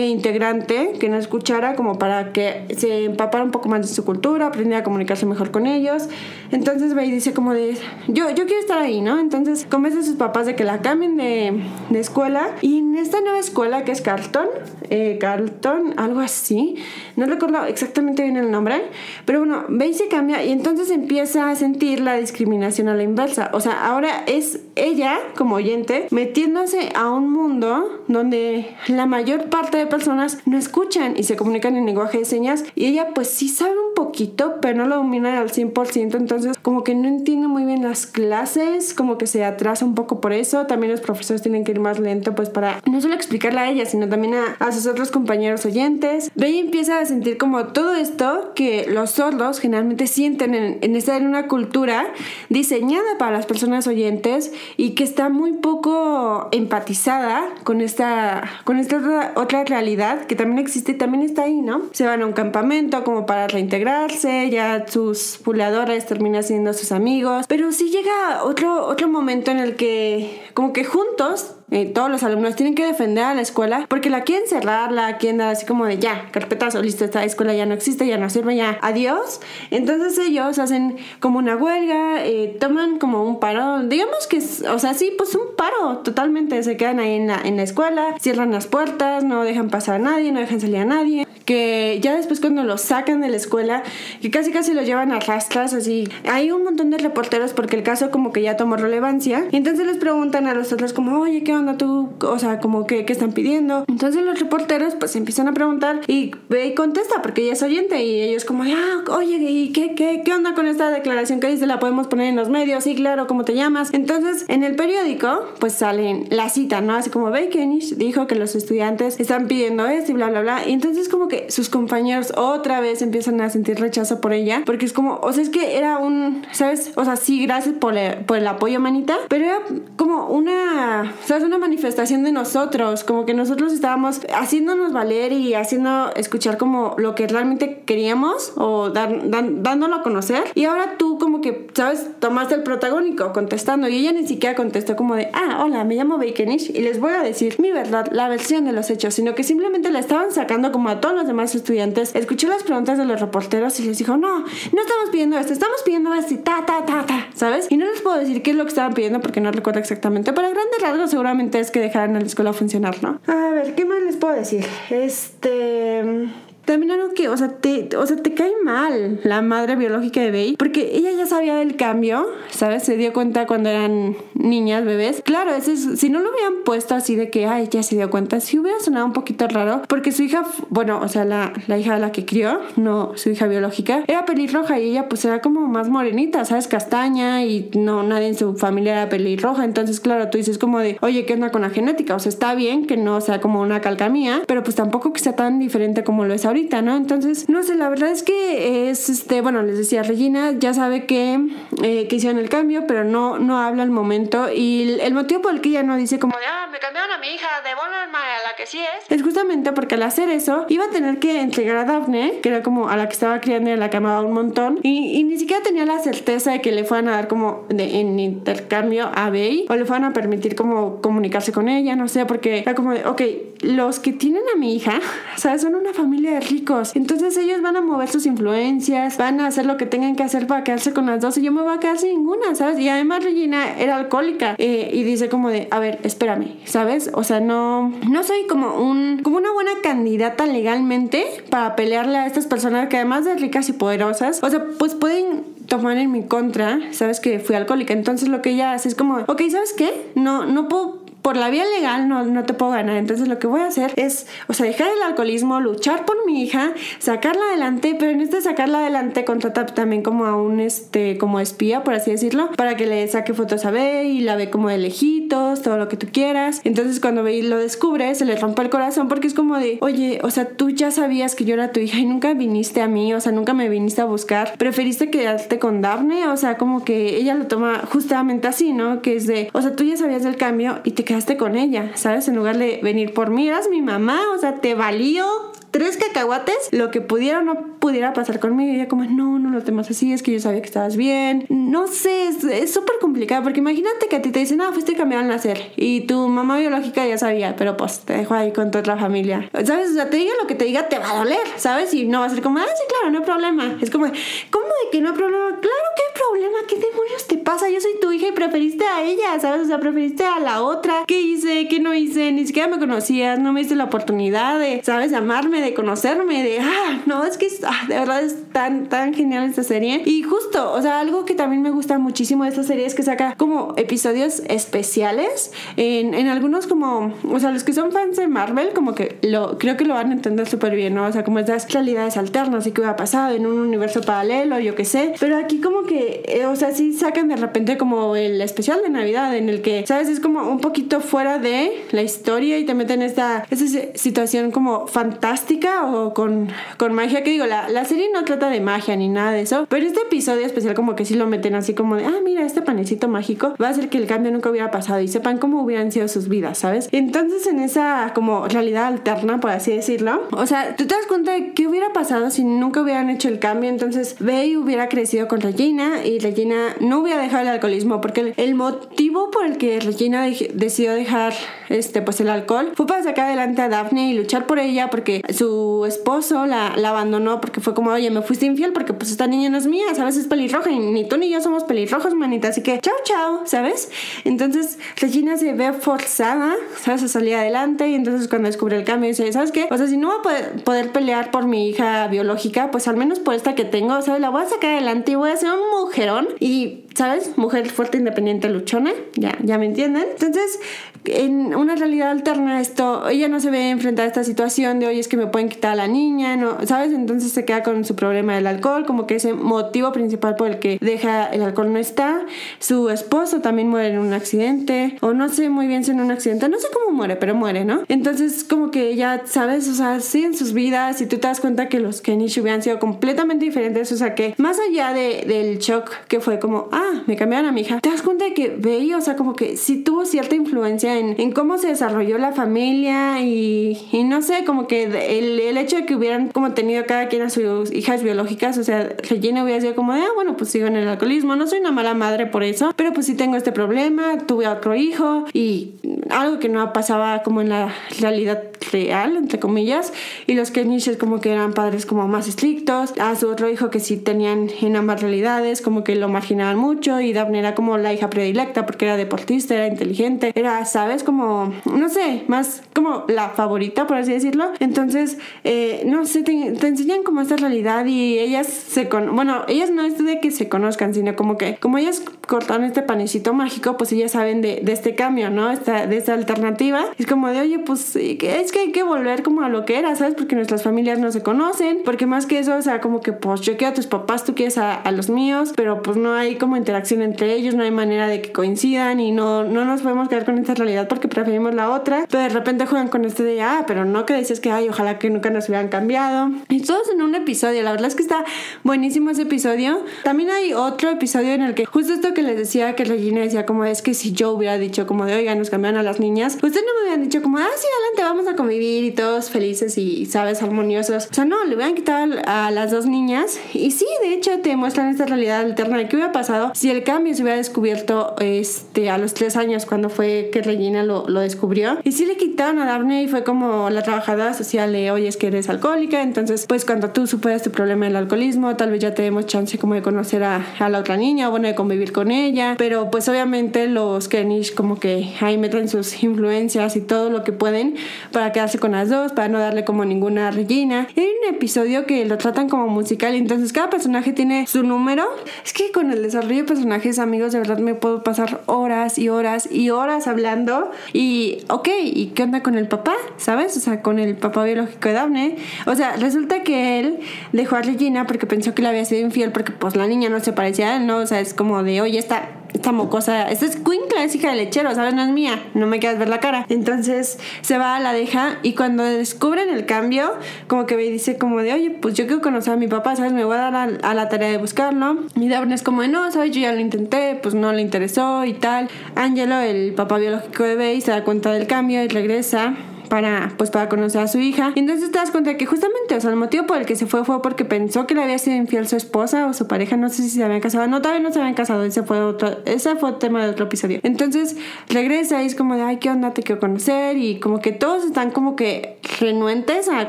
integrante 0.01 0.93
que 0.99 1.09
no 1.09 1.17
escuchara 1.17 1.75
como 1.75 1.99
para 1.99 2.33
que 2.33 2.67
se 2.77 3.05
empapara 3.05 3.45
un 3.45 3.51
poco 3.51 3.69
más 3.69 3.83
de 3.83 3.89
su 3.89 4.05
cultura, 4.05 4.47
aprendiera 4.47 4.81
a 4.81 4.85
comunicarse 4.85 5.27
mejor 5.27 5.51
con 5.51 5.67
ellos. 5.67 6.09
Entonces 6.51 6.95
ve 6.95 7.07
y 7.07 7.11
dice 7.11 7.33
como 7.33 7.55
de, 7.55 7.77
yo, 8.09 8.31
yo 8.31 8.47
quiero 8.47 8.61
estar 8.61 8.79
ahí, 8.79 9.01
¿no? 9.01 9.19
Entonces 9.19 9.67
convence 9.71 10.01
a 10.01 10.03
sus 10.03 10.17
papás 10.17 10.47
de 10.47 10.57
que 10.57 10.65
la 10.65 10.83
cambien 10.83 11.17
de, 11.17 11.63
de 11.91 12.01
escuela 12.01 12.51
y 12.61 12.79
en 12.79 12.97
esta 12.97 13.21
nueva 13.21 13.39
escuela 13.39 13.85
que 13.85 13.93
es 13.93 14.01
Carlton, 14.01 14.49
eh, 14.91 15.19
Carlton, 15.21 15.95
algo 15.97 16.21
así, 16.21 16.77
no 17.17 17.27
recuerdo 17.27 17.65
exactamente 17.65 18.23
bien 18.23 18.37
el 18.37 18.51
nombre, 18.51 18.83
pero 19.25 19.41
bueno, 19.41 19.65
ve 19.69 19.89
y 19.89 19.95
se 19.95 20.09
cambia 20.09 20.45
y 20.45 20.53
entonces 20.53 20.91
empieza 20.91 21.51
a 21.51 21.57
sentir 21.57 22.01
la 22.01 22.17
discriminación 22.17 22.89
a 22.89 22.95
la 22.95 23.03
inversa. 23.03 23.51
O 23.53 23.61
sea, 23.61 23.87
ahora 23.87 24.25
es 24.27 24.61
ella 24.77 25.19
como 25.37 25.57
oyente 25.57 26.07
metiéndose 26.11 26.91
a 26.95 27.11
un 27.11 27.31
mundo 27.31 28.03
donde 28.09 28.75
la 28.89 29.07
mayor 29.07 29.51
parte 29.51 29.79
de 29.79 29.84
personas 29.87 30.39
no 30.47 30.59
escuchan 30.59 31.15
y 31.17 31.25
se 31.25 31.37
comunican 31.37 31.77
en 31.77 31.87
lenguaje 31.87 32.19
de 32.19 32.25
señas 32.25 32.65
y 32.75 32.87
ella 32.87 33.09
pues 33.15 33.29
sí 33.29 33.49
sabe 33.49 33.73
un 33.73 33.95
poquito, 33.95 34.57
pero 34.61 34.77
no 34.77 34.87
lo 34.87 34.97
domina 34.97 35.41
al 35.41 35.51
100%, 35.51 36.15
entonces 36.17 36.59
como 36.63 36.85
que 36.85 36.95
no 36.95 37.09
entiende 37.09 37.49
muy 37.49 37.65
bien 37.65 37.83
las 37.83 38.07
clases, 38.07 38.95
como 38.95 39.19
que 39.19 39.27
se 39.27 39.45
atrasa 39.45 39.85
un 39.85 39.95
poco 39.95 40.21
por 40.21 40.33
eso, 40.33 40.67
también 40.67 40.93
los 40.93 41.01
profesores 41.01 41.43
tienen 41.43 41.65
que 41.65 41.73
ir 41.73 41.81
más 41.81 41.99
lento 41.99 42.35
pues 42.35 42.49
para 42.49 42.81
no 42.91 43.01
solo 43.01 43.15
explicarle 43.15 43.61
a 43.61 43.71
ella, 43.71 43.87
sino 43.87 44.09
también 44.09 44.35
a, 44.35 44.73
sus 44.73 44.87
otros 44.87 45.11
compañeros 45.11 45.65
oyentes. 45.67 46.31
Bella 46.35 46.59
empieza 46.59 46.99
a 46.99 47.07
sentir 47.07 47.39
como 47.39 47.67
todo 47.67 47.95
esto 47.95 48.53
que 48.55 48.87
los 48.89 49.11
sordos 49.11 49.61
generalmente 49.61 50.07
sienten 50.07 50.55
en, 50.55 50.79
en 50.81 50.97
estar 50.97 51.21
en 51.21 51.29
una 51.29 51.47
cultura 51.47 52.07
diseñada 52.49 53.19
para 53.19 53.33
las 53.33 53.47
personas 53.47 53.87
oyentes 53.87 54.53
y 54.77 54.91
que 54.91 55.05
está 55.05 55.29
muy 55.29 55.53
poco 55.53 56.49
empatizada 56.53 57.49
con 57.63 57.81
esta, 57.81 58.45
con 58.65 58.79
esta 58.79 58.97
otra, 58.97 59.33
otra 59.37 59.65
realidad 59.75 60.27
que 60.27 60.37
también 60.37 60.61
existe 60.61 60.93
y 60.93 60.95
también 60.95 61.25
está 61.25 61.43
ahí, 61.43 61.61
¿no? 61.61 61.83
Se 61.93 62.07
van 62.07 62.23
a 62.23 62.27
un 62.27 62.33
campamento 62.33 63.03
como 63.03 63.27
para 63.27 63.49
reintegrarse, 63.49 64.49
ya 64.51 64.87
sus 64.87 65.41
puladores 65.43 66.07
terminan 66.07 66.45
siendo 66.45 66.73
sus 66.73 66.93
amigos, 66.93 67.47
pero 67.49 67.73
sí 67.73 67.91
llega 67.91 68.45
otro, 68.45 68.87
otro 68.87 69.09
momento 69.09 69.51
en 69.51 69.59
el 69.59 69.75
que 69.75 70.43
como 70.55 70.73
que 70.73 70.85
juntos 70.85 71.57
eh, 71.71 71.87
todos 71.87 72.11
los 72.11 72.23
alumnos 72.23 72.57
tienen 72.57 72.75
que 72.75 72.85
defender 72.85 73.25
a 73.25 73.35
la 73.35 73.41
escuela 73.41 73.87
porque 73.89 74.11
la 74.11 74.23
quieren 74.23 74.49
cerrar, 74.49 74.93
la 74.93 75.19
quieren 75.19 75.39
dar 75.39 75.49
así 75.49 75.67
como 75.67 75.87
de 75.87 75.99
ya, 75.99 76.29
carpetazo, 76.31 76.83
listo, 76.83 77.05
esta 77.05 77.25
escuela 77.25 77.55
ya 77.55 77.67
no 77.67 77.75
existe, 77.75 78.07
ya 78.07 78.19
no 78.19 78.29
sirve, 78.31 78.57
ya, 78.57 78.79
adiós. 78.83 79.41
Entonces 79.71 80.19
ellos 80.19 80.59
hacen 80.59 80.97
como 81.21 81.39
una 81.39 81.57
huelga, 81.57 82.25
eh, 82.25 82.57
toman 82.61 82.99
como 82.99 83.25
un 83.25 83.41
paro, 83.41 83.83
digamos 83.83 84.27
que, 84.27 84.37
es, 84.39 84.63
o 84.63 84.79
sea, 84.79 84.95
sí, 84.95 85.13
pues 85.17 85.35
un 85.35 85.57
paro 85.57 85.99
totalmente, 85.99 86.63
se 86.63 86.77
quedan 86.77 87.01
ahí 87.01 87.15
en 87.15 87.29
la, 87.29 87.41
en 87.43 87.57
la 87.57 87.63
escuela, 87.63 88.15
cierran 88.21 88.53
las 88.53 88.67
puertas, 88.67 89.25
no 89.25 89.43
dejan 89.43 89.71
pasar 89.71 89.97
a 89.97 89.99
nadie, 89.99 90.33
no 90.33 90.41
dejan 90.41 90.61
salir 90.61 90.79
a 90.79 90.85
nadie, 90.85 91.27
que 91.45 91.99
ya 92.03 92.17
después 92.17 92.41
cuando 92.41 92.65
los 92.65 92.81
sacan 92.81 93.21
de 93.21 93.29
la 93.29 93.37
escuela, 93.37 93.83
que 94.21 94.31
casi 94.31 94.51
casi 94.51 94.73
lo 94.73 94.83
llevan 94.83 95.13
a 95.13 95.21
rastras, 95.21 95.75
así, 95.75 96.09
hay 96.29 96.51
un 96.51 96.65
montón 96.65 96.91
de 96.91 96.99
reporteros 96.99 97.53
porque 97.53 97.77
el 97.77 97.83
caso 97.83 98.11
como 98.11 98.33
que 98.33 98.43
ya 98.43 98.57
tomó 98.57 98.77
relevancia, 98.77 99.47
y 99.51 99.57
entonces 99.57 99.87
les 99.87 99.99
preguntan 99.99 100.47
a 100.47 100.55
los 100.55 100.73
otros 100.73 100.93
como, 100.93 101.21
oye, 101.21 101.43
¿qué 101.43 101.55
onda 101.55 101.77
tú? 101.77 102.11
O 102.23 102.39
sea, 102.39 102.61
como 102.61 102.87
que, 102.87 103.05
¿qué 103.05 103.13
están 103.13 103.33
pidiendo? 103.33 103.85
Entonces 103.89 104.25
los 104.25 104.39
reporteros 104.39 104.95
pues 104.95 105.17
empiezan 105.17 105.49
a 105.49 105.53
preguntar 105.53 106.01
y 106.07 106.33
y 106.65 106.75
contesta 106.75 107.21
porque 107.23 107.43
ella 107.43 107.53
es 107.53 107.63
oyente 107.63 108.03
y 108.05 108.23
ellos 108.23 108.45
como, 108.45 108.63
ah, 108.63 109.05
oye, 109.11 109.37
¿y 109.37 109.73
qué, 109.73 109.95
qué, 109.95 110.23
qué 110.25 110.33
onda 110.33 110.55
con 110.55 110.67
esta 110.67 110.91
declaración 110.91 111.41
que 111.41 111.49
dice? 111.49 111.67
¿La 111.67 111.79
podemos 111.79 112.07
poner 112.07 112.29
en 112.29 112.37
los 112.37 112.49
medios? 112.49 112.85
Sí, 112.85 112.95
claro, 112.95 113.27
¿cómo 113.27 113.45
te 113.45 113.55
llamas? 113.55 113.93
Entonces 113.93 114.45
en 114.49 114.63
el 114.63 114.77
periódico 114.77 115.47
pues 115.59 115.75
salen 115.75 116.27
la 116.31 116.49
cita, 116.49 116.81
¿no? 116.81 116.95
Así 116.95 117.11
como 117.11 117.33
Kenish 117.33 117.97
dijo 117.97 118.27
que 118.27 118.35
los 118.35 118.55
estudiantes 118.55 119.19
están 119.21 119.49
pidiendo 119.49 119.87
esto 119.87 120.13
y 120.13 120.15
bla, 120.15 120.31
bla, 120.31 120.41
bla. 120.43 120.67
Y 120.67 120.73
entonces 120.73 121.09
como 121.09 121.29
que 121.29 121.34
sus 121.49 121.69
compañeros 121.69 122.33
otra 122.37 122.81
vez 122.81 123.03
empiezan 123.03 123.41
a 123.41 123.51
sentir 123.51 123.79
rechazo 123.79 124.21
por 124.21 124.33
ella 124.33 124.63
porque 124.65 124.87
es 124.87 124.93
como, 124.93 125.19
o 125.23 125.33
sea, 125.33 125.43
es 125.43 125.51
que 125.51 125.77
era 125.77 125.99
un, 125.99 126.43
¿sabes? 126.53 126.93
O 126.97 127.05
sea, 127.05 127.17
sí, 127.17 127.45
gracias 127.45 127.75
por 127.75 127.97
el, 127.97 128.25
por 128.25 128.39
el 128.39 128.47
apoyo, 128.47 128.81
manita, 128.81 129.17
pero 129.29 129.45
era 129.45 129.59
como 129.97 130.29
una, 130.29 131.15
¿sabes? 131.25 131.45
Una 131.45 131.59
manifestación 131.59 132.25
de 132.25 132.33
nosotros, 132.33 133.05
como 133.05 133.27
que 133.27 133.35
nosotros 133.35 133.73
estábamos 133.73 134.21
haciéndonos 134.35 134.93
valer 134.93 135.33
y 135.33 135.55
haciendo 135.55 136.13
escuchar 136.17 136.59
como 136.59 136.95
lo 136.99 137.15
que 137.15 137.27
realmente 137.27 137.83
queríamos 137.87 138.53
o 138.57 138.91
dar, 138.91 139.31
dándolo 139.31 139.97
a 139.97 140.03
conocer. 140.03 140.45
Y 140.55 140.65
ahora 140.65 140.97
tú 140.99 141.19
como 141.19 141.41
que, 141.41 141.69
¿sabes? 141.75 142.07
Tomaste 142.19 142.55
el 142.55 142.63
protagónico 142.63 143.33
contestando 143.33 143.89
y 143.89 143.97
ella 143.97 144.13
ni 144.13 144.27
siquiera 144.27 144.55
contestó 144.55 144.97
como 144.97 145.15
de, 145.15 145.29
ah, 145.33 145.63
hola, 145.65 145.85
me 145.85 145.95
llamo 145.95 146.19
Baconish 146.19 146.71
y 146.75 146.81
les 146.81 147.01
voy 147.01 147.13
a 147.13 147.23
decir 147.23 147.57
mi 147.59 147.71
verdad, 147.71 148.09
la 148.13 148.29
versión 148.29 148.65
de 148.65 148.73
los 148.73 148.91
hechos, 148.91 149.15
sino 149.15 149.35
que 149.35 149.43
simplemente 149.43 149.91
la 149.91 149.99
estaban 149.99 150.33
sacando 150.33 150.73
como 150.73 150.89
a 150.89 151.01
todos 151.01 151.15
los 151.15 151.24
demás 151.27 151.55
estudiantes. 151.55 152.15
Escuchó 152.15 152.49
las 152.49 152.63
preguntas 152.63 152.99
de 152.99 153.05
los 153.05 153.21
reporteros 153.21 153.79
y 153.81 153.85
les 153.85 153.99
dijo, 153.99 154.17
no, 154.17 154.41
no 154.41 154.47
estamos 154.81 155.11
pidiendo 155.11 155.39
esto, 155.39 155.53
estamos 155.53 155.83
pidiendo 155.85 156.13
esto 156.15 156.35
y 156.35 156.39
ta, 156.39 156.65
ta, 156.67 156.85
ta, 156.85 157.05
ta, 157.07 157.29
¿sabes? 157.35 157.67
Y 157.71 157.77
no 157.77 157.87
les 157.87 158.01
puedo 158.01 158.17
decir 158.17 158.43
qué 158.43 158.51
es 158.51 158.57
lo 158.57 158.65
que 158.65 158.71
estaban 158.71 158.95
pidiendo 158.95 159.21
porque 159.21 159.41
no 159.41 159.51
recuerdo 159.53 159.81
exactamente, 159.81 160.33
pero 160.33 160.49
a 160.49 160.51
grandes 160.51 160.81
rasgos 160.81 161.11
seguramente 161.11 161.59
es 161.61 161.71
que 161.71 161.81
dejaran 161.81 162.17
a 162.17 162.21
la 162.21 162.27
escuela 162.27 162.53
funcionar, 162.53 163.03
¿no? 163.03 163.21
A 163.27 163.51
ver, 163.51 163.75
¿qué 163.75 163.85
más 163.85 164.03
les 164.03 164.17
puedo 164.17 164.35
decir? 164.35 164.65
Este 164.91 166.29
también 166.65 166.93
algo 166.93 167.13
que, 167.15 167.29
o 167.29 167.37
sea, 167.37 167.49
te, 167.49 167.89
o 167.97 168.07
sea, 168.07 168.17
te 168.17 168.35
cae 168.35 168.53
mal 168.63 169.21
la 169.25 169.43
madre 169.43 169.77
biológica 169.77 170.21
de 170.21 170.31
Bey, 170.31 170.57
porque 170.57 170.97
ella 170.97 171.11
ya 171.13 171.27
sabía 171.27 171.57
del 171.57 171.77
cambio, 171.77 172.27
¿sabes? 172.51 172.85
Se 172.85 172.97
dio 172.97 173.13
cuenta 173.13 173.47
cuando 173.47 173.69
eran 173.69 174.17
niñas, 174.35 174.85
bebés. 174.85 175.23
Claro, 175.25 175.55
ese 175.55 175.77
si 175.77 176.09
no 176.09 176.21
lo 176.21 176.31
hubieran 176.31 176.65
puesto 176.65 176.95
así 176.95 177.17
de 177.17 177.31
que, 177.31 177.47
ay, 177.47 177.69
ya 177.71 177.83
se 177.83 177.97
dio 177.97 178.11
cuenta, 178.11 178.41
sí 178.41 178.59
hubiera 178.59 178.79
sonado 178.81 179.07
un 179.07 179.13
poquito 179.13 179.47
raro, 179.49 179.83
porque 179.89 180.13
su 180.13 180.23
hija, 180.23 180.45
bueno, 180.71 181.01
o 181.03 181.09
sea, 181.09 181.25
la, 181.25 181.53
la 181.67 181.79
hija 181.79 181.95
de 181.95 182.01
la 182.01 182.13
que 182.13 182.25
crió, 182.25 182.61
no 182.77 183.13
su 183.17 183.31
hija 183.31 183.47
biológica, 183.47 184.05
era 184.07 184.25
pelirroja 184.25 184.79
y 184.79 184.91
ella 184.91 185.09
pues 185.09 185.25
era 185.25 185.41
como 185.41 185.67
más 185.67 185.89
morenita, 185.89 186.45
¿sabes? 186.45 186.69
Castaña 186.69 187.45
y 187.45 187.71
no, 187.75 188.03
nadie 188.03 188.29
en 188.29 188.37
su 188.37 188.57
familia 188.57 188.93
era 188.93 189.09
pelirroja, 189.09 189.65
entonces, 189.65 190.01
claro, 190.01 190.31
tú 190.31 190.39
dices 190.39 190.59
como 190.59 190.79
de, 190.79 190.97
oye, 191.03 191.27
¿qué 191.27 191.35
onda 191.35 191.51
con 191.51 191.63
la 191.63 191.71
genética? 191.71 192.15
O 192.15 192.19
sea, 192.19 192.31
está 192.31 192.55
bien 192.55 192.87
que 192.87 192.97
no 192.97 193.21
sea 193.21 193.41
como 193.41 193.61
una 193.61 193.81
calca 193.81 194.09
mía, 194.09 194.43
pero 194.47 194.63
pues 194.63 194.77
tampoco 194.77 195.13
que 195.13 195.21
sea 195.21 195.37
tan 195.37 195.59
diferente 195.59 196.05
como 196.05 196.25
lo 196.25 196.35
es 196.35 196.45
ahora 196.45 196.54
ahorita, 196.55 196.83
¿no? 196.83 196.97
Entonces, 196.97 197.49
no 197.49 197.65
sé, 197.65 197.75
la 197.75 197.89
verdad 197.89 198.11
es 198.11 198.23
que 198.23 198.89
es, 198.89 199.09
este, 199.09 199.41
bueno, 199.41 199.63
les 199.63 199.77
decía, 199.77 200.05
Regina 200.05 200.53
ya 200.53 200.73
sabe 200.73 201.05
que, 201.05 201.41
eh, 201.83 202.07
que 202.07 202.17
hicieron 202.17 202.39
el 202.39 202.49
cambio, 202.49 202.87
pero 202.87 203.03
no, 203.03 203.41
no 203.41 203.59
habla 203.59 203.83
al 203.83 203.91
momento 203.91 204.53
y 204.53 204.99
el 205.01 205.15
motivo 205.15 205.43
por 205.43 205.53
el 205.53 205.61
que 205.61 205.71
ella 205.71 205.83
no 205.83 205.97
dice 205.97 206.21
como 206.21 206.37
de, 206.39 206.45
ah, 206.47 206.69
me 206.71 206.79
cambiaron 206.79 207.11
a 207.11 207.19
mi 207.19 207.27
hija, 207.27 207.49
devuélvanme 207.65 208.17
a 208.17 208.49
la 208.49 208.57
que 208.57 208.67
sí 208.67 208.79
es, 208.79 209.11
es 209.11 209.23
justamente 209.23 209.73
porque 209.73 209.97
al 209.97 210.03
hacer 210.05 210.31
eso 210.31 210.67
iba 210.69 210.85
a 210.85 210.91
tener 210.91 211.19
que 211.19 211.41
entregar 211.41 211.77
a 211.77 211.85
Daphne, 211.85 212.39
que 212.41 212.49
era 212.51 212.63
como 212.63 212.89
a 212.89 212.97
la 212.97 213.09
que 213.09 213.15
estaba 213.15 213.41
criando 213.41 213.71
en 213.71 213.81
la 213.81 213.91
que 213.91 213.97
amaba 213.97 214.23
un 214.23 214.33
montón, 214.33 214.79
y, 214.83 215.19
y 215.19 215.25
ni 215.25 215.37
siquiera 215.37 215.63
tenía 215.63 215.85
la 215.85 215.99
certeza 215.99 216.53
de 216.53 216.61
que 216.61 216.71
le 216.71 216.85
fueran 216.85 217.09
a 217.09 217.13
dar 217.13 217.27
como 217.27 217.67
de, 217.69 217.99
en 217.99 218.21
intercambio 218.21 219.11
a 219.13 219.31
Bey 219.31 219.67
o 219.69 219.75
le 219.75 219.85
fueran 219.85 220.05
a 220.05 220.13
permitir 220.13 220.55
como 220.55 221.01
comunicarse 221.01 221.51
con 221.51 221.69
ella, 221.69 221.97
no 221.97 222.07
sé, 222.07 222.27
porque 222.27 222.59
era 222.59 222.77
como 222.77 222.93
de, 222.93 223.05
ok, 223.07 223.23
los 223.63 223.99
que 223.99 224.13
tienen 224.13 224.43
a 224.55 224.59
mi 224.59 224.77
hija, 224.77 225.01
¿sabes? 225.37 225.63
Son 225.63 225.75
una 225.75 225.93
familia 225.93 226.35
de 226.35 226.41
ricos. 226.49 226.95
Entonces 226.95 227.37
ellos 227.37 227.63
van 227.63 227.77
a 227.77 227.81
mover 227.81 228.09
sus 228.09 228.27
influencias, 228.27 229.17
van 229.17 229.41
a 229.41 229.47
hacer 229.47 229.67
lo 229.67 229.77
que 229.77 229.87
tengan 229.87 230.17
que 230.17 230.23
hacer 230.23 230.47
para 230.47 230.65
quedarse 230.65 230.93
con 230.93 231.07
las 231.07 231.21
dos 231.21 231.37
y 231.39 231.43
yo 231.43 231.53
me 231.53 231.63
voy 231.63 231.75
a 231.75 231.81
quedar 231.81 231.99
sin 231.99 232.11
ninguna, 232.11 232.55
¿sabes? 232.55 232.79
Y 232.79 232.89
además 232.89 233.25
Regina 233.25 233.79
era 233.79 233.97
alcohólica 233.97 234.55
eh, 234.59 234.91
y 234.93 235.03
dice 235.03 235.29
como 235.29 235.51
de, 235.51 235.69
a 235.71 235.79
ver, 235.79 236.01
espérame, 236.03 236.57
¿sabes? 236.65 237.11
O 237.15 237.25
sea, 237.25 237.41
no, 237.41 237.93
no 238.09 238.25
soy 238.25 238.47
como 238.49 238.75
un, 238.75 239.21
como 239.23 239.37
una 239.37 239.53
buena 239.53 239.73
candidata 239.83 240.47
legalmente 240.47 241.25
para 241.51 241.77
pelearle 241.77 242.19
a 242.19 242.27
estas 242.27 242.47
personas 242.47 242.89
que 242.89 242.97
además 242.97 243.25
de 243.25 243.35
ricas 243.37 243.69
y 243.69 243.73
poderosas, 243.73 244.43
o 244.43 244.51
sea, 244.51 244.65
pues 244.79 244.95
pueden 244.95 245.45
tomar 245.67 245.97
en 245.97 246.11
mi 246.11 246.25
contra, 246.25 246.81
sabes 246.93 247.21
que 247.21 247.39
fui 247.39 247.57
alcohólica. 247.57 247.93
Entonces 247.93 248.29
lo 248.29 248.43
que 248.43 248.51
ella 248.51 248.73
hace 248.73 248.89
es 248.89 248.95
como, 248.95 249.19
ok, 249.27 249.43
¿sabes 249.51 249.73
qué? 249.77 250.11
No, 250.15 250.45
no 250.45 250.69
puedo 250.69 251.04
por 251.25 251.39
la 251.39 251.49
vía 251.49 251.65
legal 251.65 252.07
no, 252.07 252.23
no 252.27 252.45
te 252.45 252.53
puedo 252.53 252.73
ganar. 252.73 252.99
Entonces 252.99 253.29
lo 253.29 253.39
que 253.39 253.47
voy 253.47 253.63
a 253.63 253.67
hacer 253.67 253.95
es, 253.97 254.27
o 254.47 254.53
sea, 254.53 254.67
dejar 254.67 254.89
el 254.95 255.03
alcoholismo, 255.03 255.59
luchar 255.59 256.05
por 256.05 256.27
mi 256.27 256.43
hija, 256.43 256.75
sacarla 256.99 257.41
adelante, 257.47 257.97
pero 257.99 258.13
en 258.13 258.21
este 258.21 258.43
sacarla 258.43 258.81
adelante 258.81 259.25
contrata 259.25 259.65
también 259.65 260.03
como 260.03 260.27
a 260.27 260.37
un, 260.37 260.61
este, 260.61 261.17
como 261.17 261.41
espía, 261.41 261.83
por 261.83 261.95
así 261.95 262.11
decirlo, 262.11 262.51
para 262.59 262.77
que 262.77 262.85
le 262.85 263.09
saque 263.09 263.33
fotos 263.33 263.65
a 263.65 263.71
Bey 263.71 264.19
y 264.19 264.21
la 264.21 264.37
ve 264.37 264.51
como 264.51 264.69
de 264.69 264.77
lejitos, 264.77 265.63
todo 265.63 265.79
lo 265.79 265.89
que 265.89 265.97
tú 265.97 266.09
quieras. 266.13 266.61
Entonces 266.63 267.01
cuando 267.01 267.23
Bey 267.23 267.41
lo 267.41 267.57
descubre, 267.57 268.15
se 268.15 268.27
le 268.27 268.37
rompe 268.37 268.61
el 268.61 268.69
corazón 268.69 269.09
porque 269.09 269.27
es 269.27 269.33
como 269.33 269.59
de, 269.59 269.79
oye, 269.81 270.21
o 270.23 270.31
sea, 270.31 270.51
tú 270.51 270.69
ya 270.69 270.91
sabías 270.91 271.35
que 271.35 271.47
yo 271.47 271.55
era 271.55 271.73
tu 271.73 271.81
hija 271.81 272.01
y 272.01 272.05
nunca 272.05 272.35
viniste 272.35 272.83
a 272.83 272.87
mí, 272.87 273.15
o 273.15 273.21
sea, 273.23 273.33
nunca 273.33 273.55
me 273.55 273.71
viniste 273.71 274.03
a 274.03 274.05
buscar. 274.05 274.59
Preferiste 274.59 275.09
quedarte 275.09 275.59
con 275.59 275.81
Daphne, 275.81 276.29
o 276.29 276.37
sea, 276.37 276.59
como 276.59 276.85
que 276.85 277.17
ella 277.17 277.35
lo 277.35 277.47
toma 277.47 277.81
justamente 277.91 278.47
así, 278.47 278.75
¿no? 278.75 279.01
Que 279.01 279.17
es 279.17 279.27
de, 279.27 279.49
o 279.55 279.63
sea, 279.63 279.75
tú 279.75 279.85
ya 279.85 279.97
sabías 279.97 280.23
del 280.23 280.37
cambio 280.37 280.81
y 280.85 280.91
te 280.91 281.03
quedaste 281.03 281.14
con 281.37 281.57
ella, 281.57 281.93
¿sabes? 281.95 282.29
En 282.29 282.37
lugar 282.37 282.59
de 282.59 282.81
venir 282.83 283.15
por 283.15 283.31
mí, 283.31 283.49
eras 283.49 283.69
mi 283.71 283.83
mamá, 283.83 284.21
o 284.35 284.39
sea, 284.39 284.57
te 284.57 284.75
valió 284.75 285.27
tres 285.75 285.97
cacahuates, 285.97 286.69
lo 286.71 286.93
que 286.93 287.01
pudiera 287.01 287.41
o 287.41 287.43
no 287.43 287.79
pudiera 287.81 288.13
pasar 288.13 288.39
conmigo. 288.39 288.71
Y 288.71 288.77
ella 288.77 288.87
como, 288.87 289.03
no, 289.07 289.41
no 289.41 289.51
lo 289.51 289.65
temas 289.65 289.91
así, 289.91 290.13
es 290.13 290.23
que 290.23 290.31
yo 290.31 290.39
sabía 290.39 290.61
que 290.61 290.69
estabas 290.69 290.97
bien. 290.97 291.47
No 291.49 291.89
sé, 291.89 292.29
es 292.29 292.73
súper 292.73 293.01
complicado 293.01 293.43
porque 293.43 293.59
imagínate 293.59 294.07
que 294.09 294.15
a 294.15 294.23
ti 294.23 294.31
te 294.31 294.39
dicen, 294.39 294.59
no, 294.59 294.73
fuiste 294.73 294.95
cambiado 294.95 295.25
al 295.25 295.29
nacer 295.29 295.73
y 295.75 296.03
tu 296.03 296.29
mamá 296.29 296.59
biológica 296.59 297.05
ya 297.05 297.19
sabía, 297.19 297.57
pero 297.57 297.77
pues 297.77 297.99
te 298.01 298.13
dejo 298.13 298.35
ahí 298.35 298.53
con 298.53 298.71
toda 298.71 298.85
la 298.95 298.97
familia. 298.97 299.51
¿Sabes? 299.65 299.91
O 299.91 299.95
sea, 299.95 300.09
te 300.11 300.17
diga 300.17 300.33
lo 300.41 300.47
que 300.47 300.55
te 300.55 300.65
diga, 300.65 300.89
te 300.89 301.01
va 301.01 301.11
a 301.11 301.19
doler, 301.19 301.45
¿sabes? 301.57 301.93
Y 301.93 302.07
no 302.07 302.21
va 302.21 302.27
a 302.27 302.31
ser 302.31 302.41
como, 302.41 302.61
ah, 302.61 302.67
sí, 302.67 302.85
claro, 302.89 303.11
no 303.11 303.19
hay 303.19 303.25
problema. 303.25 303.77
Es 303.81 303.91
como, 303.91 304.07
¿cómo 304.51 304.67
de 304.67 304.91
que 304.93 305.01
no 305.01 305.09
hay 305.09 305.17
problema? 305.17 305.49
Claro 305.49 305.87
que 305.97 306.03
hay 306.07 306.23
problema, 306.23 306.59
¿qué 306.69 306.77
demonios 306.77 307.27
te 307.27 307.39
pasa? 307.39 307.69
Yo 307.69 307.81
soy 307.81 307.99
tu 308.01 308.13
hija 308.13 308.29
y 308.29 308.33
preferiste 308.33 308.85
a 308.85 309.03
ella, 309.03 309.41
¿sabes? 309.41 309.63
O 309.63 309.67
sea, 309.67 309.81
preferiste 309.81 310.25
a 310.25 310.39
la 310.39 310.63
otra. 310.63 311.03
¿Qué 311.05 311.21
hice? 311.21 311.67
¿Qué 311.67 311.81
no 311.81 311.95
hice? 311.95 312.31
Ni 312.31 312.47
siquiera 312.47 312.69
me 312.69 312.79
conocías, 312.79 313.41
no 313.41 313.53
me 313.53 313.59
diste 313.59 313.75
la 313.75 313.85
oportunidad 313.85 314.61
de, 314.61 314.81
¿sabes? 314.85 315.13
Amarme, 315.13 315.64
de 315.65 315.75
conocerme, 315.75 316.43
de, 316.43 316.61
ah, 316.61 317.03
no, 317.07 317.25
es 317.25 317.37
que 317.37 317.49
ah, 317.65 317.87
de 317.89 317.99
verdad 317.99 318.23
es 318.23 318.37
tan, 318.53 318.89
tan 318.89 319.15
genial 319.15 319.49
esta 319.49 319.63
serie. 319.63 320.03
Y 320.05 320.23
justo, 320.23 320.73
o 320.73 320.83
sea, 320.83 321.01
algo 321.01 321.25
que 321.25 321.35
también 321.35 321.63
me 321.63 321.71
gusta 321.71 321.99
muchísimo 321.99 322.45
de 322.45 322.51
esta 322.51 322.63
serie 322.63 322.87
es 322.87 322.95
que 322.95 323.03
saca 323.03 323.35
como 323.37 323.75
episodios 323.77 324.43
especiales 324.49 325.53
en, 325.77 326.15
en 326.15 326.29
algunos 326.29 326.67
como, 326.67 327.13
o 327.31 327.41
sea, 327.41 327.51
los 327.51 327.65
que 327.65 327.73
son 327.73 327.93
fans 327.93 328.17
de 328.17 328.29
Marvel, 328.29 328.71
como 328.75 328.95
que 328.95 329.19
lo, 329.23 329.59
creo 329.59 329.77
que 329.77 329.85
lo 329.85 329.95
van 329.95 330.11
a 330.11 330.13
entender 330.15 330.49
súper 330.49 330.75
bien, 330.75 330.95
¿no? 330.95 331.07
O 331.07 331.13
sea, 331.13 331.25
como 331.25 331.39
estas 331.39 331.71
realidades 331.73 332.17
alternas 332.17 332.67
y 332.67 332.73
qué 332.73 332.81
hubiera 332.81 332.97
pasado 332.97 333.35
en 333.35 333.47
un 333.47 333.59
universo 333.59 334.01
paralelo, 334.01 334.59
yo 334.61 334.75
qué 334.75 334.85
sé. 334.85 335.15
Pero 335.21 335.37
aquí 335.37 335.61
como 335.61 335.85
que, 335.85 336.23
eh, 336.27 336.47
o 336.47 336.57
sea, 336.57 336.73
sí 336.73 336.93
sacan 336.93 337.29
de 337.29 337.37
repente 337.37 337.77
como 337.77 338.17
el 338.17 338.41
especial 338.41 338.81
de 338.83 338.91
Navidad 338.91 339.35
en 339.37 339.49
el 339.49 339.63
que, 339.63 339.87
¿sabes? 339.87 340.09
Es 340.09 340.21
como 340.21 340.49
un 340.49 340.61
poquito 340.61 341.01
fuera 341.01 341.39
de 341.39 341.85
la 341.93 342.03
historia 342.03 342.59
y 342.59 342.65
te 342.65 342.75
meten 342.75 343.03
esta, 343.03 343.47
esta 343.51 343.65
situación 343.95 344.51
como 344.51 344.87
fantástica 344.87 345.54
o 345.85 346.15
con, 346.15 346.49
con 346.77 346.93
magia, 346.95 347.23
que 347.23 347.31
digo, 347.31 347.47
la, 347.47 347.69
la, 347.69 347.85
serie 347.85 348.09
no 348.13 348.25
trata 348.25 348.49
de 348.49 348.61
magia 348.61 348.97
ni 348.97 349.09
nada 349.09 349.33
de 349.33 349.43
eso, 349.43 349.67
pero 349.69 349.87
este 349.87 350.01
episodio 350.03 350.45
especial 350.45 350.75
como 350.75 350.95
que 350.97 351.05
sí 351.05 351.15
lo 351.15 351.27
meten 351.27 351.55
así 351.55 351.75
como 351.75 351.97
de, 351.97 352.05
ah, 352.05 352.21
mira, 352.23 352.45
este 352.45 352.63
panecito 352.63 353.09
mágico 353.09 353.55
va 353.63 353.69
a 353.69 353.71
hacer 353.71 353.89
que 353.89 353.99
el 353.99 354.07
cambio 354.07 354.33
nunca 354.33 354.51
hubiera 354.51 354.71
pasado 354.71 355.01
y 355.01 355.09
sepan 355.09 355.39
cómo 355.39 355.63
hubieran 355.63 355.93
sido 355.93 356.09
sus 356.09 356.29
vidas, 356.29 356.59
¿sabes? 356.59 356.89
Entonces 356.93 357.47
en 357.47 357.61
esa 357.61 358.13
como 358.15 358.47
realidad 358.49 358.87
alterna, 358.87 359.41
por 359.41 359.51
así 359.51 359.73
decirlo, 359.73 360.23
o 360.33 360.47
sea, 360.47 360.77
tú 360.77 360.87
te 360.87 360.95
das 360.95 361.07
cuenta 361.07 361.33
de 361.33 361.53
qué 361.53 361.67
hubiera 361.67 361.93
pasado 361.93 362.31
si 362.31 362.45
nunca 362.45 362.81
hubieran 362.83 363.11
hecho 363.11 363.29
el 363.29 363.39
cambio, 363.39 363.71
entonces 363.71 364.17
Bey 364.19 364.57
hubiera 364.57 364.89
crecido 364.89 365.29
con 365.29 365.41
Regina 365.41 366.05
y, 366.05 366.19
Regina 366.19 366.77
no 366.81 367.01
hubiera 367.01 367.21
dejado 367.21 367.43
el 367.43 367.49
alcoholismo, 367.49 368.01
porque 368.01 368.35
el, 368.37 368.55
motivo 368.55 369.31
por 369.31 369.45
el 369.45 369.59
que 369.59 369.81
Regina 369.81 370.25
decidió 370.55 370.95
dejar 370.95 371.35
este, 371.69 372.03
pues 372.03 372.21
el 372.21 372.29
alcohol 372.29 372.73
fue 372.75 372.87
para 372.87 373.03
sacar 373.03 373.27
adelante 373.27 373.63
a 373.63 373.69
Daphne 373.69 374.11
y 374.11 374.15
luchar 374.15 374.47
por 374.47 374.59
ella, 374.59 374.91
porque 374.91 375.23
su 375.33 375.44
esposo 375.87 376.47
la, 376.47 376.75
abandonó 376.75 377.41
porque 377.41 377.61
fue 377.61 377.75
como, 377.75 377.91
oye, 377.91 378.11
me 378.11 378.23
fuiste 378.23 378.47
infiel 378.47 378.73
porque 378.73 378.93
pues 378.93 379.11
esta 379.11 379.27
niña 379.27 379.49
no 379.51 379.59
es 379.59 379.67
mía, 379.67 379.87
¿sabes? 379.95 380.17
Es 380.17 380.27
pelirroja 380.27 380.71
y 380.71 380.79
ni 380.79 381.09
tú 381.09 381.17
ni 381.17 381.31
yo 381.31 381.41
somos 381.41 381.65
pelirrojos, 381.65 382.15
manita, 382.15 382.49
así 382.49 382.63
que 382.63 382.79
chao, 382.81 382.95
chao, 383.05 383.43
¿sabes? 383.45 383.91
Entonces 384.25 384.79
Regina 384.97 385.37
se 385.37 385.53
ve 385.53 385.73
forzada, 385.73 386.55
¿sabes? 386.81 387.03
A 387.03 387.09
salir 387.09 387.35
adelante 387.35 387.89
y 387.89 387.95
entonces 387.95 388.29
cuando 388.29 388.47
descubre 388.47 388.77
el 388.77 388.85
cambio 388.85 389.09
dice, 389.09 389.33
¿sabes 389.33 389.53
qué? 389.53 389.69
O 389.71 389.77
sea, 389.77 389.87
si 389.87 389.97
no 389.97 390.09
voy 390.09 390.35
a 390.35 390.65
poder, 390.65 390.93
pelear 390.93 391.31
por 391.31 391.47
mi 391.47 391.69
hija 391.69 392.07
biológica, 392.09 392.71
pues 392.71 392.87
al 392.89 392.97
menos 392.97 393.19
por 393.19 393.35
esta 393.35 393.55
que 393.55 393.65
tengo, 393.65 394.01
¿sabes? 394.03 394.21
La 394.21 394.31
voy 394.31 394.43
a 394.43 394.49
sacar 394.49 394.73
adelante 394.73 395.13
y 395.13 395.15
voy 395.15 395.31
a 395.31 395.37
ser 395.37 395.51
un 395.51 395.71
mujerón 395.71 396.29
y, 396.41 396.84
¿sabes? 396.95 397.37
Mujer 397.37 397.69
fuerte, 397.71 397.99
independiente, 397.99 398.49
luchona, 398.49 398.93
ya, 399.17 399.37
ya 399.43 399.59
me 399.59 399.67
entienden. 399.67 400.05
Entonces, 400.13 400.61
en 401.05 401.55
una 401.55 401.75
realidad 401.77 402.11
alterna 402.11 402.61
esto, 402.61 403.09
ella 403.09 403.29
no 403.29 403.41
se 403.41 403.51
ve 403.51 403.71
enfrentada 403.71 404.07
a 404.07 404.09
esta 404.09 404.25
situación 404.25 404.81
de, 404.81 404.87
oye, 404.87 405.01
es 405.01 405.09
que 405.09 405.17
me 405.17 405.27
pueden 405.27 405.49
quitar 405.49 405.73
a 405.73 405.75
la 405.75 405.87
niña, 405.87 406.37
¿no? 406.37 406.57
¿Sabes? 406.67 406.93
Entonces 406.93 407.33
se 407.33 407.45
queda 407.45 407.63
con 407.63 407.85
su 407.85 407.95
problema 407.97 408.35
del 408.35 408.47
alcohol, 408.47 408.87
como 408.87 409.07
que 409.07 409.17
ese 409.17 409.35
motivo 409.35 409.93
principal 409.93 410.37
por 410.37 410.49
el 410.49 410.59
que 410.59 410.79
deja 410.81 411.27
el 411.27 411.43
alcohol 411.43 411.73
no 411.73 411.79
está. 411.79 412.25
Su 412.59 412.91
esposo 412.91 413.41
también 413.41 413.69
muere 413.69 413.89
en 413.89 413.99
un 413.99 414.13
accidente, 414.13 414.97
o 415.01 415.13
no 415.13 415.29
sé 415.29 415.51
muy 415.51 415.67
bien 415.67 415.85
si 415.85 415.91
en 415.91 416.01
un 416.01 416.11
accidente, 416.11 416.49
no 416.49 416.59
sé 416.59 416.69
cómo 416.73 416.97
muere, 416.97 417.17
pero 417.17 417.35
muere, 417.35 417.65
¿no? 417.65 417.83
Entonces 417.89 418.45
como 418.45 418.71
que 418.71 418.97
ya, 418.97 419.23
¿sabes? 419.27 419.69
O 419.69 419.75
sea, 419.75 420.01
sí 420.01 420.25
en 420.25 420.35
sus 420.35 420.53
vidas 420.53 421.01
y 421.01 421.07
tú 421.07 421.19
te 421.19 421.27
das 421.27 421.41
cuenta 421.41 421.69
que 421.69 421.81
los 421.81 422.01
Kenish 422.01 422.39
hubieran 422.41 422.63
sido 422.63 422.79
completamente 422.79 423.45
diferentes, 423.45 423.91
o 423.93 423.97
sea, 423.97 424.15
que 424.15 424.35
más 424.39 424.59
allá 424.59 424.93
de, 424.93 425.25
del 425.27 425.59
shock 425.59 425.91
que 426.09 426.21
fue 426.21 426.39
como, 426.39 426.69
ah, 426.73 426.84
me 427.07 427.17
cambiaron 427.17 427.49
a 427.49 427.53
mi 427.53 427.63
hija, 427.63 427.81
te 427.81 427.91
das 427.91 428.03
cuenta 428.03 428.25
de 428.25 428.35
que 428.35 428.49
veía, 428.49 428.97
o 428.97 429.01
sea, 429.01 429.17
como 429.17 429.35
que 429.35 429.57
sí 429.57 429.83
tuvo 429.83 430.07
cierta 430.07 430.35
influencia 430.35 430.99
en, 430.99 431.21
en 431.21 431.33
cómo 431.33 431.59
se 431.59 431.69
desarrolló 431.69 432.19
la 432.19 432.33
familia 432.33 433.21
y, 433.23 433.79
y 433.93 434.05
no 434.05 434.23
sé, 434.23 434.45
como 434.45 434.67
que 434.67 434.85
el, 434.85 435.41
el, 435.41 435.57
hecho 435.57 435.77
de 435.77 435.87
que 435.87 435.97
hubieran 435.97 436.29
como 436.29 436.53
tenido 436.53 436.85
cada 436.87 437.09
quien 437.09 437.23
a 437.23 437.31
sus 437.31 437.73
hijas 437.73 438.03
biológicas, 438.03 438.59
o 438.59 438.65
sea, 438.65 438.89
Regina 439.09 439.45
hubiera 439.45 439.61
sido 439.61 439.75
como 439.75 439.95
de, 439.95 440.03
ah, 440.03 440.11
bueno, 440.15 440.37
pues 440.37 440.51
sigo 440.51 440.67
en 440.67 440.77
el 440.77 440.89
alcoholismo, 440.89 441.37
no 441.37 441.47
soy 441.47 441.61
una 441.61 441.73
mala 441.73 441.95
madre 441.95 442.27
por 442.27 442.43
eso, 442.43 442.73
pero 442.77 442.93
pues 442.93 443.07
sí 443.07 443.15
tengo 443.15 443.37
este 443.37 443.53
problema, 443.53 444.19
tuve 444.27 444.47
otro 444.49 444.75
hijo 444.75 445.25
y 445.33 445.75
algo 446.11 446.39
que 446.39 446.49
no 446.49 446.73
pasaba 446.73 447.23
como 447.23 447.41
en 447.41 447.49
la 447.49 447.75
realidad 448.01 448.43
real, 448.73 449.17
entre 449.17 449.39
comillas, 449.39 449.93
y 450.27 450.35
los 450.35 450.51
Keniches 450.51 450.97
como 450.97 451.21
que 451.21 451.33
eran 451.33 451.53
padres 451.55 451.87
como 451.87 452.07
más 452.09 452.29
estrictos, 452.29 452.93
a 452.99 453.15
su 453.17 453.29
otro 453.29 453.49
hijo 453.49 453.71
que 453.71 453.81
sí 453.81 453.97
tenían 453.97 454.49
en 454.61 454.77
ambas 454.77 455.01
realidades, 455.01 455.61
como 455.61 455.85
que 455.85 455.95
lo 455.95 456.09
marginaban 456.09 456.59
mucho 456.59 456.74
y 456.83 457.13
Daphne 457.13 457.39
era 457.39 457.55
como 457.55 457.79
la 457.79 457.93
hija 457.93 458.11
predilecta 458.11 458.67
porque 458.67 458.87
era 458.87 458.97
deportista, 458.97 459.55
era 459.55 459.67
inteligente, 459.67 460.33
era, 460.35 460.65
¿sabes? 460.65 461.03
Como, 461.03 461.53
no 461.65 461.89
sé, 461.89 462.25
más 462.29 462.63
como 462.75 463.05
la 463.09 463.31
favorita, 463.31 463.87
por 463.87 463.97
así 463.97 464.13
decirlo. 464.13 464.53
Entonces, 464.61 465.19
eh, 465.45 465.83
no 465.87 466.05
sé, 466.07 466.23
te, 466.23 466.33
enseñan 466.33 467.03
como 467.03 467.21
esta 467.21 467.37
realidad 467.37 467.87
y 467.87 468.19
ellas 468.19 468.47
se 468.47 468.89
con, 468.89 469.15
bueno, 469.15 469.43
ellas 469.49 469.71
no 469.71 469.83
es 469.83 469.99
de 469.99 470.21
que 470.21 470.31
se 470.31 470.49
conozcan, 470.49 470.95
sino 470.95 471.17
como 471.17 471.39
que, 471.39 471.57
como 471.57 471.79
ellas 471.79 472.03
cortaron 472.27 472.65
este 472.65 472.83
panecito 472.83 473.33
mágico, 473.33 473.77
pues 473.77 473.93
ellas 473.93 474.13
saben 474.13 474.41
de, 474.41 474.61
de 474.63 474.73
este 474.73 474.95
cambio, 474.95 475.31
¿no? 475.31 475.51
Esta, 475.51 475.87
de 475.87 475.97
esta 475.97 476.15
alternativa. 476.15 476.85
Es 476.99 477.07
como 477.07 477.29
de, 477.29 477.41
oye, 477.41 477.59
pues 477.61 477.97
es 477.97 478.53
que 478.53 478.59
hay 478.59 478.73
que 478.73 478.83
volver 478.83 479.23
como 479.23 479.43
a 479.43 479.49
lo 479.49 479.65
que 479.65 479.79
era, 479.79 479.95
¿sabes? 479.97 480.15
Porque 480.15 480.35
nuestras 480.35 480.63
familias 480.63 480.99
no 480.99 481.13
se 481.13 481.23
conocen, 481.23 481.79
porque 481.85 482.07
más 482.07 482.27
que 482.27 482.39
eso, 482.39 482.57
o 482.57 482.63
sea, 482.63 482.81
como 482.81 483.01
que 483.01 483.13
pues 483.13 483.41
yo 483.41 483.57
quiero 483.57 483.73
a 483.73 483.75
tus 483.75 483.87
papás, 483.87 484.25
tú 484.25 484.35
quieres 484.35 484.59
a, 484.59 484.75
a 484.75 484.91
los 484.91 485.09
míos, 485.09 485.53
pero 485.57 485.83
pues 485.83 485.97
no 485.97 486.13
hay 486.15 486.37
como 486.37 486.57
interacción 486.65 487.03
entre 487.03 487.35
ellos, 487.35 487.55
no 487.55 487.63
hay 487.63 487.71
manera 487.71 488.09
de 488.09 488.23
que 488.23 488.33
coincidan 488.33 488.99
y 488.99 489.13
no, 489.13 489.45
no 489.45 489.67
nos 489.67 489.83
podemos 489.83 490.09
quedar 490.09 490.25
con 490.25 490.39
esta 490.39 490.55
realidad 490.55 490.89
porque 490.89 491.09
preferimos 491.09 491.55
la 491.55 491.71
otra, 491.71 492.07
pero 492.09 492.23
de 492.23 492.31
repente 492.31 492.65
juegan 492.65 492.89
con 492.89 493.05
este 493.05 493.23
de, 493.23 493.43
ah, 493.43 493.65
pero 493.67 493.85
no 493.85 494.07
que 494.07 494.15
dices 494.15 494.41
que, 494.41 494.51
ay, 494.51 494.71
ojalá 494.71 494.99
que 494.99 495.11
nunca 495.11 495.29
nos 495.29 495.47
hubieran 495.49 495.69
cambiado. 495.69 496.31
Y 496.49 496.63
todos 496.63 496.89
en 496.89 497.03
un 497.03 497.15
episodio, 497.15 497.63
la 497.63 497.73
verdad 497.73 497.89
es 497.89 497.95
que 497.95 498.03
está 498.03 498.25
buenísimo 498.63 499.11
ese 499.11 499.23
episodio. 499.23 499.85
También 500.05 500.31
hay 500.31 500.55
otro 500.55 500.89
episodio 500.89 501.35
en 501.35 501.43
el 501.43 501.55
que 501.55 501.67
justo 501.67 501.93
esto 501.93 502.15
que 502.15 502.23
les 502.23 502.39
decía, 502.39 502.75
que 502.75 502.85
Regina 502.85 503.21
decía 503.21 503.45
como 503.45 503.67
es 503.67 503.83
que 503.83 503.93
si 503.93 504.13
yo 504.13 504.33
hubiera 504.33 504.57
dicho 504.57 504.87
como 504.87 505.05
de, 505.05 505.15
oiga, 505.17 505.35
nos 505.35 505.51
cambian 505.51 505.77
a 505.77 505.83
las 505.83 506.01
niñas, 506.01 506.37
ustedes 506.37 506.65
no 506.67 506.75
me 506.75 506.83
hubieran 506.85 507.03
dicho 507.03 507.21
como, 507.21 507.37
ah, 507.37 507.47
sí, 507.57 507.67
adelante, 507.79 508.03
vamos 508.03 508.33
a 508.33 508.37
convivir 508.37 508.85
y 508.85 508.93
todos 508.93 509.29
felices 509.29 509.77
y, 509.77 510.07
sabes, 510.07 510.43
armoniosos. 510.43 511.09
O 511.11 511.15
sea, 511.15 511.27
no, 511.27 511.45
le 511.45 511.57
hubieran 511.57 511.75
quitado 511.75 512.15
a 512.27 512.51
las 512.51 512.71
dos 512.71 512.87
niñas 512.87 513.39
y 513.53 513.71
sí, 513.71 513.87
de 514.03 514.15
hecho 514.15 514.39
te 514.41 514.57
muestran 514.57 514.89
esta 514.89 515.05
realidad 515.05 515.41
alterna 515.41 515.77
de 515.77 515.89
qué 515.89 515.97
hubiera 515.97 516.13
pasado 516.13 516.54
si 516.55 516.71
el 516.71 516.85
cambio 516.85 517.15
se 517.15 517.23
hubiera 517.23 517.37
descubierto 517.37 518.15
este, 518.21 518.89
a 518.89 518.97
los 518.97 519.13
tres 519.13 519.37
años 519.37 519.67
cuando 519.67 519.91
fue 519.91 520.31
que 520.33 520.41
Regina 520.41 520.85
lo, 520.85 521.09
lo 521.09 521.21
descubrió. 521.21 521.79
Y 521.83 521.93
sí 521.93 522.07
le 522.07 522.17
quitaron 522.17 522.61
a 522.61 522.65
Daphne 522.65 523.03
y 523.03 523.09
fue 523.09 523.25
como 523.25 523.69
la 523.71 523.83
trabajadora 523.83 524.33
social 524.35 524.73
de, 524.73 524.91
oye, 524.91 525.09
es 525.09 525.17
que 525.17 525.27
eres 525.27 525.49
alcohólica, 525.49 526.03
entonces 526.03 526.47
pues 526.49 526.65
cuando 526.65 526.91
tú 526.91 527.07
superas 527.07 527.43
tu 527.43 527.51
problema 527.51 527.87
del 527.87 527.97
alcoholismo, 527.97 528.57
tal 528.57 528.71
vez 528.71 528.81
ya 528.81 528.95
tenemos 528.95 529.27
chance 529.27 529.59
como 529.59 529.75
de 529.75 529.83
conocer 529.83 530.23
a, 530.23 530.47
a 530.59 530.69
la 530.69 530.79
otra 530.79 530.97
niña 530.97 531.29
o 531.29 531.31
bueno, 531.33 531.49
de 531.49 531.55
convivir 531.55 531.93
con 531.93 532.11
ella, 532.11 532.55
pero 532.57 532.91
pues 532.91 533.09
obviamente 533.09 533.67
los 533.67 534.09
Kenish 534.09 534.55
como 534.55 534.79
que 534.79 535.13
ahí 535.21 535.37
meten 535.39 535.69
sus 535.69 536.03
influencias 536.03 536.77
y 536.77 536.81
todo 536.81 537.11
lo 537.11 537.25
que 537.25 537.33
pueden 537.33 537.75
para 538.13 538.33
quedarse 538.33 538.59
con 538.59 538.73
las 538.73 538.89
dos, 538.89 539.13
para 539.13 539.29
no 539.29 539.39
darle 539.39 539.65
como 539.65 539.85
ninguna 539.85 540.31
Regina. 540.31 540.87
Y 540.95 541.01
hay 541.01 541.07
un 541.07 541.35
episodio 541.35 541.87
que 541.87 542.05
lo 542.05 542.17
tratan 542.19 542.49
como 542.49 542.69
musical, 542.69 543.15
entonces 543.15 543.53
cada 543.53 543.71
personaje 543.71 544.13
tiene 544.13 544.47
su 544.47 544.63
número. 544.63 545.05
Es 545.45 545.53
que 545.53 545.73
con 545.73 545.91
el 545.91 546.03
desarrollo 546.03 546.34
de 546.37 546.45
personajes, 546.45 546.99
amigos, 546.99 547.33
de 547.33 547.39
verdad 547.39 547.59
me 547.59 547.75
puedo 547.75 548.03
pasar 548.03 548.43
horas 548.47 548.99
y 548.99 549.09
horas 549.09 549.49
y 549.51 549.71
horas 549.71 550.07
hablando. 550.07 550.71
Y, 550.93 551.45
ok, 551.49 551.69
¿y 551.83 552.07
qué 552.15 552.23
onda 552.23 552.43
con 552.43 552.57
el 552.57 552.69
papá? 552.69 552.95
¿Sabes? 553.17 553.57
O 553.57 553.61
sea, 553.61 553.83
con 553.83 553.99
el 553.99 554.17
papá 554.17 554.45
biológico 554.45 554.89
de 554.89 554.95
Daphne. 554.95 555.37
O 555.67 555.75
sea, 555.75 555.97
resulta 555.97 556.43
que 556.43 556.81
él 556.81 557.01
dejó 557.33 557.57
a 557.57 557.63
Regina 557.63 558.07
porque 558.07 558.27
pensó 558.27 558.55
que 558.55 558.63
le 558.63 558.69
había 558.69 558.85
sido 558.85 559.01
infiel 559.01 559.33
porque 559.33 559.53
pues 559.53 559.77
la 559.77 559.87
niña 559.87 560.09
no 560.09 560.21
se 560.21 560.33
parecía 560.33 560.71
a 560.73 560.77
él, 560.77 560.87
¿no? 560.87 560.99
O 560.99 561.07
sea, 561.07 561.21
es 561.21 561.35
como 561.35 561.63
de, 561.63 561.81
oye, 561.81 561.99
esta 561.99 562.29
esta 562.55 562.73
mocosa, 562.73 563.29
esta 563.31 563.47
es 563.47 563.57
Quinkla, 563.57 564.05
es 564.05 564.15
hija 564.15 564.31
de 564.31 564.37
lechero, 564.37 564.75
¿sabes? 564.75 564.95
No 564.95 565.03
es 565.03 565.11
mía, 565.11 565.43
no 565.55 565.67
me 565.67 565.81
quieras 565.81 565.99
ver 565.99 566.09
la 566.09 566.21
cara. 566.21 566.47
Entonces 566.49 567.19
se 567.43 567.59
va, 567.59 567.79
la 567.81 567.93
deja 567.93 568.39
y 568.43 568.55
cuando 568.55 568.85
descubren 568.85 569.51
el 569.51 569.67
cambio, 569.67 570.15
como 570.47 570.65
que 570.65 570.77
me 570.77 570.85
dice 570.85 571.19
como 571.19 571.41
de, 571.41 571.53
oye, 571.53 571.71
pues 571.71 571.95
yo 571.95 572.07
quiero 572.07 572.23
conocer 572.23 572.55
a 572.55 572.57
mi 572.57 572.69
papá, 572.69 572.97
¿sabes? 572.97 573.13
Me 573.13 573.25
voy 573.25 573.37
a 573.37 573.51
dar 573.51 573.79
a, 573.83 573.95
la 573.95 574.09
tarea 574.09 574.31
de 574.31 574.39
buscarlo. 574.39 574.99
Y 575.17 575.29
Daphne 575.29 575.57
es 575.57 575.63
como, 575.63 575.83
no, 575.83 576.11
¿sabes? 576.13 576.31
Yo 576.31 576.41
ya 576.41 576.53
lo 576.53 576.61
intenté, 576.61 577.19
pues 577.21 577.35
no 577.35 577.53
le 577.53 577.61
interesó 577.61 578.25
y 578.25 578.35
tal. 578.35 578.69
Angelo, 578.95 579.41
el 579.41 579.75
papá 579.75 579.99
biológico 579.99 580.45
de 580.45 580.55
Bey, 580.55 580.81
se 580.81 580.93
da 580.93 581.03
cuenta 581.05 581.33
del 581.33 581.47
cambio 581.47 581.83
y 581.83 581.89
regresa 581.89 582.55
para, 582.89 583.33
pues, 583.37 583.51
para 583.51 583.69
conocer 583.69 584.01
a 584.01 584.09
su 584.09 584.19
hija. 584.19 584.53
Y 584.55 584.61
entonces 584.61 584.91
te 584.91 584.99
das 584.99 585.11
cuenta 585.11 585.37
que 585.37 585.47
justamente, 585.47 585.97
o 585.97 586.01
sea, 586.01 586.11
el 586.11 586.17
motivo 586.17 586.47
por 586.47 586.59
el 586.59 586.67
que 586.67 586.77
se 586.77 586.87
fue 586.87 587.05
fue 587.05 587.23
porque 587.23 587.45
pensó 587.45 587.87
que 587.87 587.95
le 587.95 588.03
había 588.03 588.19
sido 588.19 588.37
infiel 588.37 588.67
su 588.69 588.77
esposa 588.77 589.27
o 589.27 589.33
su 589.33 589.47
pareja, 589.47 589.77
no 589.77 589.89
sé 589.89 590.03
si 590.03 590.11
se 590.11 590.25
habían 590.25 590.41
casado, 590.41 590.67
no, 590.67 590.81
todavía 590.83 591.03
no 591.03 591.13
se 591.13 591.19
habían 591.19 591.35
casado, 591.35 591.65
ese 591.65 591.83
fue 591.83 592.01
otro, 592.01 592.39
ese 592.45 592.77
fue 592.77 592.93
tema 592.93 593.25
de 593.25 593.31
otro 593.31 593.47
episodio. 593.47 593.81
Entonces 593.83 594.37
regresa 594.69 595.23
y 595.23 595.27
es 595.27 595.35
como 595.35 595.57
de, 595.57 595.63
ay, 595.63 595.79
¿qué 595.79 595.91
onda? 595.91 596.13
Te 596.13 596.23
quiero 596.23 596.41
conocer 596.41 596.97
y 596.97 597.21
como 597.21 597.41
que 597.41 597.53
todos 597.53 597.85
están 597.85 598.11
como 598.11 598.37
que 598.37 598.79
renuentes 599.01 599.69
a 599.69 599.89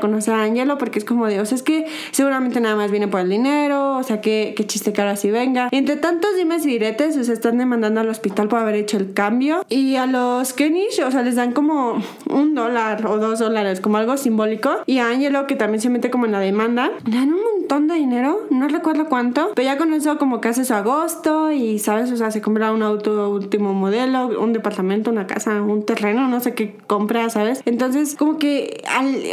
conocer 0.00 0.34
a 0.34 0.42
Angelo 0.42 0.78
porque 0.78 0.98
es 0.98 1.04
como 1.04 1.26
de, 1.26 1.40
o 1.40 1.46
sea, 1.46 1.56
es 1.56 1.62
que 1.62 1.86
seguramente 2.10 2.60
nada 2.60 2.76
más 2.76 2.90
viene 2.90 3.08
por 3.08 3.20
el 3.20 3.28
dinero, 3.28 3.96
o 3.96 4.02
sea, 4.02 4.20
qué, 4.20 4.54
qué 4.56 4.66
chiste 4.66 4.92
cara 4.92 5.16
si 5.16 5.30
venga. 5.30 5.68
Entre 5.72 5.96
tantos 5.96 6.36
dimes 6.36 6.64
y 6.66 6.70
diretes, 6.70 7.16
o 7.16 7.24
sea, 7.24 7.34
están 7.34 7.58
demandando 7.58 8.00
al 8.00 8.08
hospital 8.08 8.48
por 8.48 8.60
haber 8.60 8.74
hecho 8.74 8.96
el 8.96 9.12
cambio 9.12 9.64
y 9.68 9.96
a 9.96 10.06
los 10.06 10.52
Kenish, 10.52 11.00
o 11.02 11.10
sea, 11.10 11.22
les 11.22 11.36
dan 11.36 11.52
como 11.52 12.02
un 12.28 12.54
dólar 12.54 12.85
o 13.04 13.18
dos 13.18 13.38
dólares, 13.38 13.80
como 13.80 13.96
algo 13.96 14.16
simbólico. 14.16 14.82
Y 14.86 14.98
a 14.98 15.08
Angelo, 15.08 15.46
que 15.46 15.56
también 15.56 15.80
se 15.80 15.90
mete 15.90 16.10
como 16.10 16.26
en 16.26 16.32
la 16.32 16.40
demanda, 16.40 16.90
dan 17.04 17.32
un 17.32 17.55
montón 17.66 17.88
de 17.88 17.94
dinero, 17.94 18.46
no 18.50 18.68
recuerdo 18.68 19.06
cuánto, 19.06 19.50
pero 19.56 19.66
ya 19.66 19.76
con 19.76 19.92
eso 19.92 20.18
como 20.18 20.40
que 20.40 20.48
hace 20.48 20.64
su 20.64 20.72
agosto 20.72 21.50
y, 21.50 21.80
¿sabes? 21.80 22.12
O 22.12 22.16
sea, 22.16 22.30
se 22.30 22.40
compra 22.40 22.70
un 22.70 22.82
auto 22.84 23.28
último 23.28 23.74
modelo, 23.74 24.28
un 24.40 24.52
departamento, 24.52 25.10
una 25.10 25.26
casa, 25.26 25.60
un 25.60 25.84
terreno, 25.84 26.28
no 26.28 26.38
sé 26.38 26.54
qué 26.54 26.76
compra, 26.86 27.28
¿sabes? 27.28 27.62
Entonces, 27.64 28.14
como 28.14 28.38
que, 28.38 28.84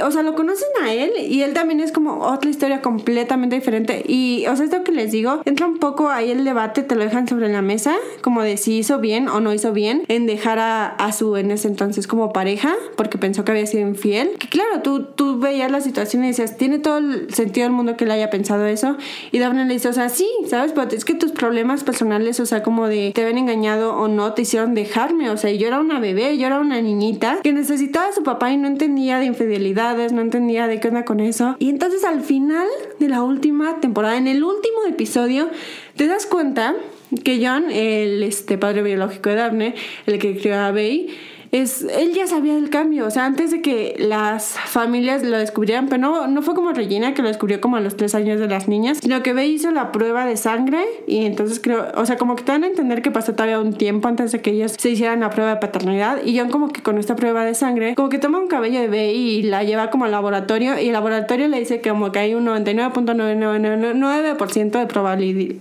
o 0.04 0.10
sea, 0.10 0.24
lo 0.24 0.34
conocen 0.34 0.68
a 0.82 0.92
él 0.92 1.12
y 1.30 1.44
él 1.44 1.54
también 1.54 1.80
es 1.80 1.92
como 1.92 2.22
otra 2.24 2.50
historia 2.50 2.82
completamente 2.82 3.56
diferente. 3.56 4.04
Y, 4.08 4.48
o 4.48 4.56
sea, 4.56 4.66
esto 4.66 4.84
que 4.84 4.92
les 4.92 5.12
digo, 5.12 5.44
entra 5.46 5.68
un 5.68 5.78
poco 5.78 6.10
ahí 6.10 6.32
el 6.32 6.44
debate, 6.44 6.82
te 6.82 6.96
lo 6.96 7.04
dejan 7.04 7.28
sobre 7.28 7.50
la 7.50 7.62
mesa, 7.62 7.96
como 8.22 8.42
de 8.42 8.58
si 8.58 8.80
hizo 8.80 8.98
bien 8.98 9.28
o 9.28 9.42
no 9.42 9.54
hizo 9.54 9.74
bien 9.74 10.06
en 10.08 10.26
dejar 10.26 10.58
a, 10.58 10.88
a 10.88 11.12
su 11.12 11.38
en 11.38 11.52
ese 11.52 11.68
entonces 11.68 12.08
como 12.08 12.34
pareja, 12.34 12.74
porque 12.96 13.20
pensó 13.20 13.46
que 13.46 13.52
había 13.52 13.68
sido 13.68 13.88
infiel. 13.88 14.32
Que 14.40 14.48
claro, 14.48 14.82
tú, 14.82 15.04
tú 15.04 15.38
veías 15.38 15.72
la 15.72 15.82
situación 15.82 16.24
y 16.24 16.30
decías, 16.30 16.58
tiene 16.58 16.80
todo 16.80 16.98
el 16.98 17.32
sentido 17.32 17.68
del 17.68 17.76
mundo 17.76 17.96
que 17.96 18.06
él 18.06 18.12
haya 18.12 18.23
pensado 18.30 18.66
eso. 18.66 18.98
Y 19.32 19.40
Daphne 19.40 19.66
le 19.66 19.74
dice, 19.74 19.90
o 19.90 19.94
sea, 19.94 20.10
sí, 20.10 20.28
¿sabes? 20.48 20.72
Pero 20.74 20.90
es 20.92 21.06
que 21.06 21.16
tus 21.16 21.32
problemas 21.32 21.84
personales, 21.84 22.40
o 22.40 22.46
sea, 22.46 22.64
como 22.64 22.88
de 22.88 23.12
te 23.14 23.22
habían 23.22 23.38
engañado 23.38 23.96
o 23.96 24.08
no, 24.08 24.34
te 24.34 24.44
hicieron 24.44 24.74
dejarme. 24.74 25.30
O 25.30 25.38
sea, 25.38 25.52
yo 25.52 25.68
era 25.68 25.80
una 25.80 26.00
bebé, 26.00 26.38
yo 26.38 26.48
era 26.48 26.60
una 26.60 26.82
niñita 26.82 27.40
que 27.44 27.54
necesitaba 27.54 28.08
a 28.08 28.14
su 28.14 28.24
papá 28.24 28.52
y 28.52 28.58
no 28.58 28.68
entendía 28.68 29.20
de 29.20 29.26
infidelidades, 29.26 30.12
no 30.12 30.22
entendía 30.22 30.68
de 30.68 30.80
qué 30.80 30.88
onda 30.88 31.06
con 31.06 31.20
eso. 31.20 31.56
Y 31.60 31.70
entonces 31.70 32.04
al 32.04 32.22
final 32.22 32.68
de 33.00 33.10
la 33.10 33.24
última 33.24 33.80
temporada, 33.80 34.18
en 34.18 34.28
el 34.28 34.44
último 34.44 34.86
episodio, 34.88 35.50
te 35.96 36.08
das 36.08 36.26
cuenta 36.26 36.76
que 37.24 37.46
John, 37.46 37.70
el 37.72 38.24
este, 38.24 38.58
padre 38.58 38.82
biológico 38.82 39.30
de 39.30 39.36
Daphne, 39.36 39.76
el 40.06 40.20
que 40.20 40.38
crió 40.38 40.56
a 40.56 40.72
Bay, 40.72 41.10
es, 41.54 41.84
él 41.84 42.14
ya 42.14 42.26
sabía 42.26 42.56
del 42.56 42.72
cambio, 42.72 43.06
o 43.06 43.12
sea, 43.12 43.26
antes 43.26 43.52
de 43.52 43.62
que 43.62 43.96
las 44.00 44.58
familias 44.58 45.22
lo 45.22 45.38
descubrieran, 45.38 45.88
pero 45.88 46.02
no, 46.02 46.28
no 46.28 46.42
fue 46.42 46.56
como 46.56 46.74
Regina 46.74 47.14
que 47.14 47.22
lo 47.22 47.28
descubrió 47.28 47.62
como 47.62 47.78
a 47.78 47.80
los 47.80 47.96
tres 47.96 48.16
años 48.16 48.40
de 48.40 48.48
las 48.48 48.68
niñas, 48.68 48.98
sino 49.04 49.22
que 49.22 49.34
Bey 49.34 49.52
hizo 49.52 49.70
la 49.70 49.92
prueba 49.92 50.26
de 50.26 50.36
sangre 50.36 50.84
y 51.06 51.26
entonces 51.26 51.60
creo, 51.62 51.92
o 51.96 52.08
sea, 52.08 52.18
como 52.18 52.36
que 52.36 52.44
te 52.44 52.54
dan 52.54 52.64
a 52.64 52.68
entender 52.68 53.04
que 53.04 53.12
pasó 53.12 53.34
todavía 53.34 53.60
un 53.60 53.74
tiempo 53.74 54.08
antes 54.08 54.32
de 54.32 54.42
que 54.42 54.50
ellos 54.50 54.74
se 54.80 54.90
hicieran 54.90 55.20
la 55.20 55.30
prueba 55.30 55.52
de 55.52 55.58
paternidad 55.58 56.24
y 56.26 56.40
John 56.40 56.50
como 56.50 56.70
que 56.70 56.82
con 56.82 56.98
esta 56.98 57.16
prueba 57.16 57.46
de 57.46 57.54
sangre, 57.54 57.94
como 57.94 58.10
que 58.10 58.18
toma 58.18 58.40
un 58.40 58.48
cabello 58.48 58.82
de 58.82 58.88
Bey 58.88 59.16
y 59.16 59.44
la 59.44 59.64
lleva 59.64 59.92
como 59.92 60.06
al 60.06 60.12
laboratorio 60.12 60.80
y 60.80 60.88
el 60.88 60.94
laboratorio 60.94 61.48
le 61.50 61.60
dice 61.60 61.82
que 61.82 61.92
como 61.92 62.12
que 62.12 62.18
hay 62.18 62.34
un 62.34 62.48
99.999% 62.48 64.80
de 64.80 64.88
probabilidad 64.88 65.56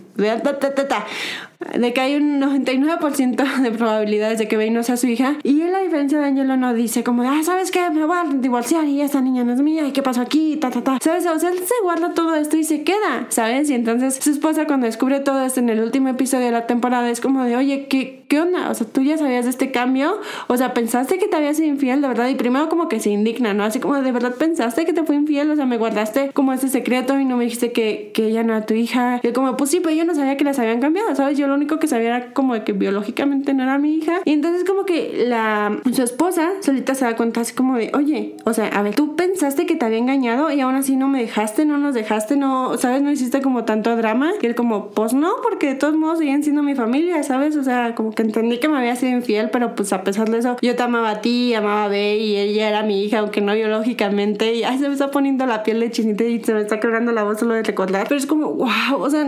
de 1.79 1.93
que 1.93 2.01
hay 2.01 2.17
un 2.17 2.41
99% 2.41 3.61
de 3.63 3.71
probabilidades 3.71 4.39
de 4.39 4.49
que 4.49 4.57
Bey 4.57 4.71
no 4.71 4.83
sea 4.83 4.97
su 4.97 5.07
hija. 5.07 5.37
Y 5.43 5.63
él, 5.63 5.75
a 5.75 5.81
diferencia 5.81 6.19
de 6.19 6.27
Angelo, 6.27 6.57
no 6.57 6.75
dice 6.75 7.05
como, 7.05 7.23
ah, 7.23 7.41
¿sabes 7.45 7.71
qué? 7.71 7.89
Me 7.91 8.05
voy 8.05 8.17
a 8.17 8.25
divorciar 8.25 8.85
y 8.85 9.01
esta 9.01 9.21
niña 9.21 9.45
no 9.45 9.53
es 9.53 9.61
mía. 9.61 9.87
¿Y 9.87 9.93
qué 9.93 10.03
pasó 10.03 10.21
aquí? 10.21 10.57
Ta, 10.57 10.71
ta, 10.71 10.83
ta. 10.83 10.99
¿Sabes? 11.01 11.27
O 11.27 11.39
sea, 11.39 11.51
él 11.51 11.59
se 11.59 11.75
guarda 11.83 12.15
todo 12.15 12.35
esto 12.35 12.57
y 12.57 12.65
se 12.65 12.83
queda, 12.83 13.27
¿sabes? 13.29 13.71
Y 13.71 13.75
entonces 13.75 14.17
su 14.17 14.31
esposa 14.31 14.67
cuando 14.67 14.87
descubre 14.87 15.21
todo 15.21 15.43
esto 15.45 15.61
en 15.61 15.69
el 15.69 15.81
último 15.81 16.09
episodio 16.09 16.47
de 16.47 16.53
la 16.53 16.67
temporada 16.67 17.09
es 17.11 17.21
como 17.21 17.45
de, 17.45 17.57
oye, 17.57 17.87
¿qué, 17.89 18.25
qué 18.29 18.41
onda? 18.41 18.71
O 18.71 18.75
sea, 18.75 18.87
tú 18.87 19.03
ya 19.03 19.17
sabías 19.19 19.45
de 19.45 19.51
este 19.51 19.71
cambio. 19.71 20.21
O 20.49 20.57
sea, 20.57 20.75
pensaste 20.75 21.19
que 21.19 21.29
te 21.29 21.37
había 21.37 21.55
sido 21.55 21.69
infiel, 21.69 22.03
de 22.03 22.09
verdad. 22.09 22.29
Y 22.29 22.35
primero 22.35 22.69
como 22.69 22.89
que 22.89 23.01
se 23.01 23.11
indigna, 23.11 23.55
¿no? 23.55 23.65
Así 23.65 23.81
como, 23.81 24.01
¿de 24.01 24.13
verdad 24.13 24.35
pensaste 24.35 24.85
que 24.85 24.93
te 24.93 25.05
fue 25.05 25.17
infiel? 25.17 25.51
O 25.51 25.57
sea, 25.57 25.67
me 25.67 25.79
guardaste 25.79 26.31
como 26.33 26.53
ese 26.53 26.69
secreto 26.69 27.19
y 27.19 27.25
no 27.25 27.37
me 27.37 27.45
dijiste 27.45 27.73
que, 27.73 28.11
que 28.15 28.27
ella 28.27 28.43
no 28.43 28.55
era 28.55 28.67
tu 28.67 28.75
hija. 28.75 29.21
Y 29.23 29.33
como, 29.33 29.57
pues 29.57 29.71
sí, 29.71 29.81
pero 29.83 29.95
yo 29.95 30.02
no 30.05 30.15
sabía 30.15 30.37
que 30.37 30.45
las 30.45 30.59
habían 30.59 30.81
cambiado, 30.81 31.15
¿sabes? 31.15 31.39
Yo 31.39 31.47
lo 31.47 31.55
único 31.55 31.79
que 31.79 31.87
sabía 31.87 32.17
era 32.17 32.33
como 32.33 32.55
de 32.55 32.65
que 32.65 32.73
biológicamente 32.73 33.55
no 33.55 33.63
era 33.63 33.79
mi 33.79 33.95
hija. 33.95 34.21
Y 34.25 34.33
entonces 34.33 34.65
como 34.65 34.85
que 34.85 35.25
la, 35.27 35.81
su 35.93 36.03
esposa 36.03 36.51
solita 36.61 36.95
se 36.95 37.05
da 37.05 37.17
cuenta 37.17 37.41
así 37.41 37.55
como 37.55 37.77
de, 37.77 37.91
oye, 37.95 38.37
o 38.45 38.53
sea, 38.53 38.69
a 38.69 38.83
ver, 38.83 38.95
tú 38.95 39.17
pensaste 39.17 39.67
que 39.67 39.77
te 39.77 39.85
había 39.85 39.99
engañado 39.99 40.51
y 40.51 40.61
aún 40.61 40.75
así 40.75 40.97
no 40.97 41.09
me 41.09 41.21
dejaste, 41.21 41.65
no 41.65 41.79
nos 41.79 41.95
dejaste, 41.95 42.37
no, 42.37 42.77
¿sabes? 42.79 43.03
No 43.03 43.11
hiciste 43.11 43.41
como 43.41 43.65
tanto 43.65 43.95
drama. 43.97 44.33
Y 44.41 44.47
él 44.47 44.55
como, 44.55 44.89
pues 44.91 45.15
no, 45.15 45.31
porque 45.43 45.69
de 45.69 45.75
todos 45.75 45.97
modos 45.97 46.19
siguen 46.19 46.43
siendo 46.43 46.63
mi 46.63 46.75
familia, 46.75 47.23
¿sabes? 47.23 47.57
O 47.57 47.63
sea, 47.63 47.95
como 47.95 48.13
que 48.13 48.23
entendí 48.23 48.59
que 48.59 48.69
me 48.69 48.79
había 48.79 48.97
sido 48.97 49.13
infiel, 49.13 49.51
pero 49.51 49.75
pues 49.75 49.93
a 49.93 50.05
pesar 50.05 50.29
de 50.31 50.39
eso, 50.39 50.57
yo 50.61 50.77
te 50.77 50.83
amaba 50.83 51.11
a 51.11 51.21
ti, 51.21 51.55
amaba 51.55 51.85
a 51.85 51.89
Bey 51.89 52.21
y 52.23 52.37
ella 52.37 52.69
era 52.69 52.83
mi 52.83 53.05
hija, 53.05 53.21
aunque 53.21 53.41
no 53.41 53.55
biológicamente. 53.55 54.55
Y 54.55 54.65
ay, 54.65 54.79
se 54.79 54.89
me 54.89 54.95
está 54.95 55.11
poniendo 55.11 55.47
la 55.47 55.63
piel 55.63 55.81
de 55.81 55.91
chinita 55.91 56.25
y 56.25 56.43
se 56.43 56.55
me 56.55 56.61
está 56.61 56.81
quebrando 56.81 57.13
la 57.13 57.23
voz 57.23 57.39
solo 57.41 57.55
de 57.55 57.63
recordar. 57.63 58.07
Pero 58.09 58.19
es 58.19 58.27
como, 58.27 58.49
wow, 58.53 58.99
o 58.99 59.11
sea, 59.11 59.25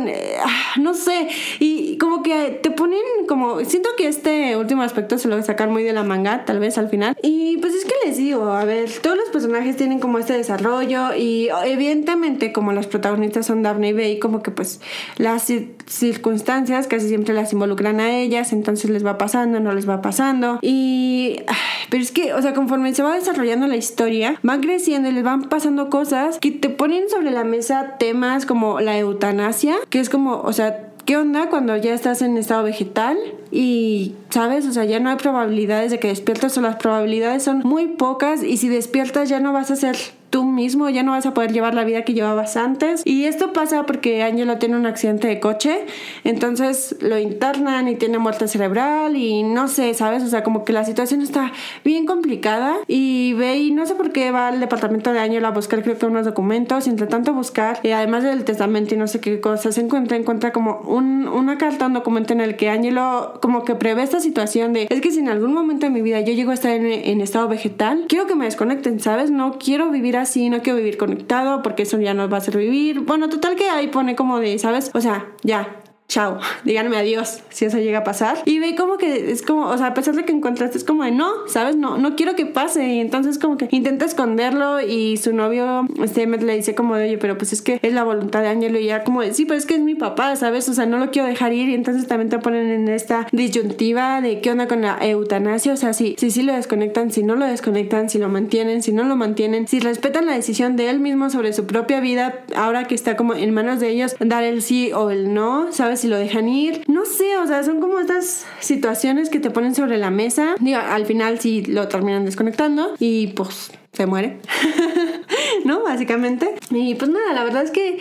no 0.81 0.94
sé. 0.94 1.29
Y 1.59 1.96
como 1.98 2.22
que 2.22 2.59
te 2.62 2.70
ponen 2.70 3.00
como. 3.29 3.64
Siento 3.64 3.90
que 3.96 4.09
este 4.09 4.57
último 4.57 4.83
aspecto 4.83 5.18
se 5.18 5.29
lo 5.29 5.35
voy 5.35 5.42
a 5.42 5.46
sacar 5.46 5.68
muy 5.68 5.83
de 5.83 5.92
la 5.92 6.03
manga, 6.03 6.44
tal 6.44 6.59
vez 6.59 6.79
al 6.79 6.88
final. 6.88 7.16
Y 7.22 7.59
pues 7.59 7.74
es 7.74 7.85
que 7.85 7.94
les 8.05 8.16
digo, 8.16 8.50
a 8.53 8.64
ver, 8.64 8.90
todos 9.03 9.16
los 9.16 9.29
personajes 9.31 9.77
tienen 9.77 10.00
como 10.00 10.18
este 10.18 10.35
desarrollo 10.35 11.14
y 11.14 11.48
evidentemente, 11.64 12.53
como 12.53 12.72
los 12.72 12.87
protagonistas 12.87 13.46
son 13.46 13.62
Daphne 13.62 13.88
y 13.88 13.92
Bey, 13.92 14.18
como 14.18 14.42
que 14.42 14.50
pues 14.50 14.81
las 15.16 15.50
circunstancias 15.87 16.87
casi 16.87 17.09
siempre 17.09 17.35
las 17.35 17.53
involucran 17.53 18.00
a 18.00 18.16
ellas, 18.16 18.53
entonces 18.53 18.90
les 18.90 19.05
va 19.05 19.18
pasando, 19.18 19.61
no 19.61 19.72
les 19.72 19.88
va 19.88 20.03
pasando. 20.03 20.59
Y. 20.62 21.42
Pero 21.90 22.03
es 22.03 22.12
que, 22.12 22.33
o 22.33 22.42
sea, 22.42 22.55
conforme 22.55 22.94
se 22.94 23.03
va 23.03 23.14
desarrollando 23.14 23.66
la 23.66 23.77
historia, 23.77 24.40
van 24.42 24.62
creciendo 24.62 25.11
y 25.11 25.12
les 25.12 25.22
van 25.22 25.42
pasando 25.48 25.90
cosas 25.90 26.38
que 26.38 26.50
te 26.50 26.70
ponen 26.70 27.09
sobre 27.09 27.31
la 27.31 27.44
mesa 27.44 27.96
temas 27.98 28.46
como 28.46 28.81
la 28.81 28.98
eutanasia, 28.98 29.77
que 29.90 30.00
es 30.00 30.09
como, 30.09 30.40
o 30.40 30.53
sea, 30.54 30.90
¿Qué 31.04 31.18
onda 31.18 31.50
cuando 31.50 31.76
ya 31.76 31.92
estás 31.92 32.22
en 32.22 32.38
estado 32.38 32.62
vegetal 32.62 33.18
y, 33.50 34.14
sabes, 34.30 34.66
o 34.66 34.72
sea, 34.72 34.86
ya 34.86 35.00
no 35.00 35.10
hay 35.10 35.16
probabilidades 35.16 35.90
de 35.90 36.00
que 36.00 36.08
despiertes 36.08 36.56
o 36.56 36.62
las 36.62 36.76
probabilidades 36.76 37.42
son 37.42 37.58
muy 37.58 37.88
pocas 37.88 38.42
y 38.42 38.56
si 38.56 38.70
despiertas 38.70 39.28
ya 39.28 39.38
no 39.38 39.52
vas 39.52 39.70
a 39.70 39.76
ser 39.76 39.96
tú 40.35 40.42
mismo, 40.42 40.88
ya 40.88 41.05
no 41.05 41.12
vas 41.12 41.27
a 41.27 41.33
poder 41.33 41.53
llevar 41.53 41.77
la 41.77 41.85
vida 41.85 42.03
que 42.03 42.12
llevabas 42.12 42.57
antes. 42.57 43.03
Y 43.05 43.27
esto 43.27 43.53
pasa 43.53 43.87
porque 43.87 44.25
Angelo 44.25 44.59
tiene 44.59 44.77
un 44.77 44.85
accidente 44.85 45.29
de 45.29 45.38
coche, 45.38 45.87
entonces 46.25 46.97
lo 47.01 47.20
internan 47.20 47.87
y 47.87 47.94
tiene 47.94 48.18
muerte 48.18 48.49
cerebral 48.49 49.14
y 49.16 49.44
no 49.44 49.68
sé, 49.68 49.94
¿sabes? 49.94 50.25
O 50.25 50.27
sea, 50.27 50.42
como 50.42 50.64
que 50.64 50.73
la 50.73 50.85
situación 50.85 51.23
está 51.23 51.53
bien 51.85 52.05
complicada 52.05 52.79
y 52.88 53.35
ve 53.35 53.59
y 53.59 53.70
no 53.70 53.87
sé 53.87 53.94
por 53.94 54.11
qué 54.11 54.33
va 54.33 54.49
al 54.49 54.59
departamento 54.59 55.12
de 55.12 55.20
Angelo 55.20 55.47
a 55.47 55.53
buscar 55.53 55.85
creo 55.85 55.99
que 55.99 56.07
unos 56.07 56.25
documentos 56.25 56.88
entre 56.88 57.07
tanto 57.07 57.33
buscar, 57.33 57.79
y 57.85 57.90
además 57.90 58.25
del 58.25 58.42
testamento 58.42 58.97
y 58.97 58.99
no 58.99 59.07
sé 59.07 59.20
qué 59.20 59.40
cosas, 59.40 59.77
se 59.77 59.83
encuentra, 59.83 60.16
encuentra 60.16 60.53
como 60.53 60.81
un, 60.81 61.29
una 61.29 61.59
carta, 61.59 61.87
un 61.87 61.94
documento 61.94 62.33
en 62.33 62.40
el 62.40 62.57
que 62.57 62.70
Angelo 62.70 63.38
como 63.40 63.64
que 63.64 63.77
prevé 63.77 64.03
esta 64.03 64.18
situación 64.18 64.73
de, 64.73 64.88
es 64.90 65.01
que 65.01 65.12
si 65.12 65.20
en 65.20 65.29
algún 65.29 65.55
momento 65.55 65.87
de 65.87 65.90
mi 65.90 66.03
vida 66.03 66.23
yo 66.23 66.33
llego 66.33 66.51
a 66.51 66.55
estar 66.55 66.73
en, 66.73 66.87
en 66.87 67.20
estado 67.20 67.47
vegetal, 67.47 68.07
quiero 68.09 68.27
que 68.27 68.35
me 68.35 68.47
desconecten, 68.47 68.99
¿sabes? 68.99 69.31
No 69.31 69.59
quiero 69.61 69.92
vivir 69.92 70.16
así, 70.16 70.23
no 70.50 70.62
quiero 70.62 70.78
vivir 70.78 70.96
conectado 70.96 71.62
porque 71.62 71.82
eso 71.82 71.98
ya 71.98 72.14
no 72.14 72.28
va 72.28 72.38
a 72.38 72.40
ser 72.40 72.56
vivir. 72.56 73.00
Bueno, 73.00 73.28
total 73.28 73.56
que 73.56 73.68
ahí 73.68 73.88
pone 73.88 74.16
como 74.16 74.40
de, 74.40 74.58
¿sabes? 74.58 74.90
O 74.94 75.00
sea, 75.00 75.26
ya, 75.42 75.84
chao, 76.08 76.38
díganme 76.64 76.96
adiós 76.96 77.40
si 77.50 77.64
eso 77.64 77.78
llega 77.78 77.98
a 77.98 78.04
pasar. 78.04 78.38
Y 78.44 78.58
ve 78.58 78.74
como 78.74 78.96
que 78.96 79.30
es 79.30 79.42
como, 79.42 79.66
o 79.68 79.78
sea, 79.78 79.88
a 79.88 79.94
pesar 79.94 80.14
de 80.14 80.24
que 80.24 80.32
encontraste, 80.32 80.78
es 80.78 80.84
como 80.84 81.04
de 81.04 81.10
no, 81.10 81.30
¿sabes? 81.46 81.76
No, 81.76 81.98
no 81.98 82.16
quiero 82.16 82.34
que 82.34 82.46
pase. 82.46 82.86
Y 82.94 83.00
entonces 83.00 83.38
como 83.38 83.56
que 83.56 83.68
intenta 83.70 84.04
esconderlo 84.04 84.80
y 84.80 85.16
su 85.16 85.32
novio, 85.32 85.86
este, 86.02 86.26
le 86.26 86.56
dice 86.56 86.74
como 86.74 86.96
de, 86.96 87.04
oye, 87.04 87.18
pero 87.18 87.38
pues 87.38 87.52
es 87.52 87.62
que 87.62 87.78
es 87.82 87.92
la 87.92 88.04
voluntad 88.04 88.42
de 88.42 88.48
Ángelo 88.48 88.78
y 88.78 88.86
ya 88.86 89.04
como 89.04 89.20
de, 89.20 89.34
sí, 89.34 89.44
pero 89.44 89.58
es 89.58 89.66
que 89.66 89.74
es 89.74 89.80
mi 89.80 89.94
papá, 89.94 90.36
¿sabes? 90.36 90.68
O 90.68 90.74
sea, 90.74 90.86
no 90.86 90.98
lo 90.98 91.10
quiero 91.10 91.28
dejar 91.28 91.52
ir 91.52 91.68
y 91.68 91.74
entonces 91.74 92.06
también 92.06 92.28
te 92.28 92.38
ponen 92.38 92.70
en 92.70 92.88
esta 92.88 93.26
disyuntiva 93.32 94.20
de 94.20 94.40
qué 94.40 94.50
onda 94.50 94.68
con 94.68 94.82
la 94.82 94.98
eutanasia, 95.00 95.72
o 95.72 95.76
sea, 95.76 95.92
si 95.92 96.16
sí, 96.18 96.30
sí, 96.30 96.42
lo 96.42 96.52
desconectan, 96.52 97.10
si 97.10 97.22
no 97.22 97.36
lo 97.36 97.46
desconectan, 97.46 98.10
si 98.10 98.18
lo 98.18 98.28
mantienen, 98.28 98.82
si 98.82 98.92
no 98.92 99.04
lo 99.04 99.16
mantienen, 99.16 99.68
si 99.68 99.80
respetan 99.80 100.26
la 100.26 100.32
decisión 100.32 100.76
de 100.76 100.90
él 100.90 101.00
mismo 101.00 101.30
sobre 101.30 101.52
su 101.52 101.66
propia 101.66 102.00
vida, 102.00 102.44
ahora 102.56 102.84
que 102.84 102.94
está 102.94 103.16
como 103.16 103.34
en 103.34 103.52
manos 103.52 103.80
de 103.80 103.90
ellos, 103.90 104.16
dar 104.20 104.44
el 104.44 104.62
sí 104.62 104.92
o 104.92 105.10
el 105.10 105.34
no, 105.34 105.72
¿sabes? 105.72 105.93
Si 105.96 106.09
lo 106.09 106.16
dejan 106.16 106.48
ir, 106.48 106.85
no 106.88 107.04
sé, 107.04 107.37
o 107.37 107.46
sea, 107.46 107.62
son 107.62 107.80
como 107.80 107.98
estas 108.00 108.44
situaciones 108.61 109.30
que 109.30 109.40
te 109.40 109.50
ponen 109.50 109.74
sobre 109.74 109.96
la 109.98 110.11
mesa. 110.11 110.57
Digo, 110.61 110.78
al 110.78 111.07
final 111.07 111.40
sí 111.40 111.62
lo 111.64 111.88
terminan 111.88 112.24
desconectando 112.24 112.94
y 112.98 113.28
pues 113.28 113.70
se 113.94 114.07
muere. 114.07 114.38
¿No? 115.64 115.83
Básicamente. 115.83 116.54
Y 116.70 116.94
pues 116.94 117.11
nada, 117.11 117.33
la 117.33 117.44
verdad 117.44 117.62
es 117.62 117.70
que, 117.70 117.98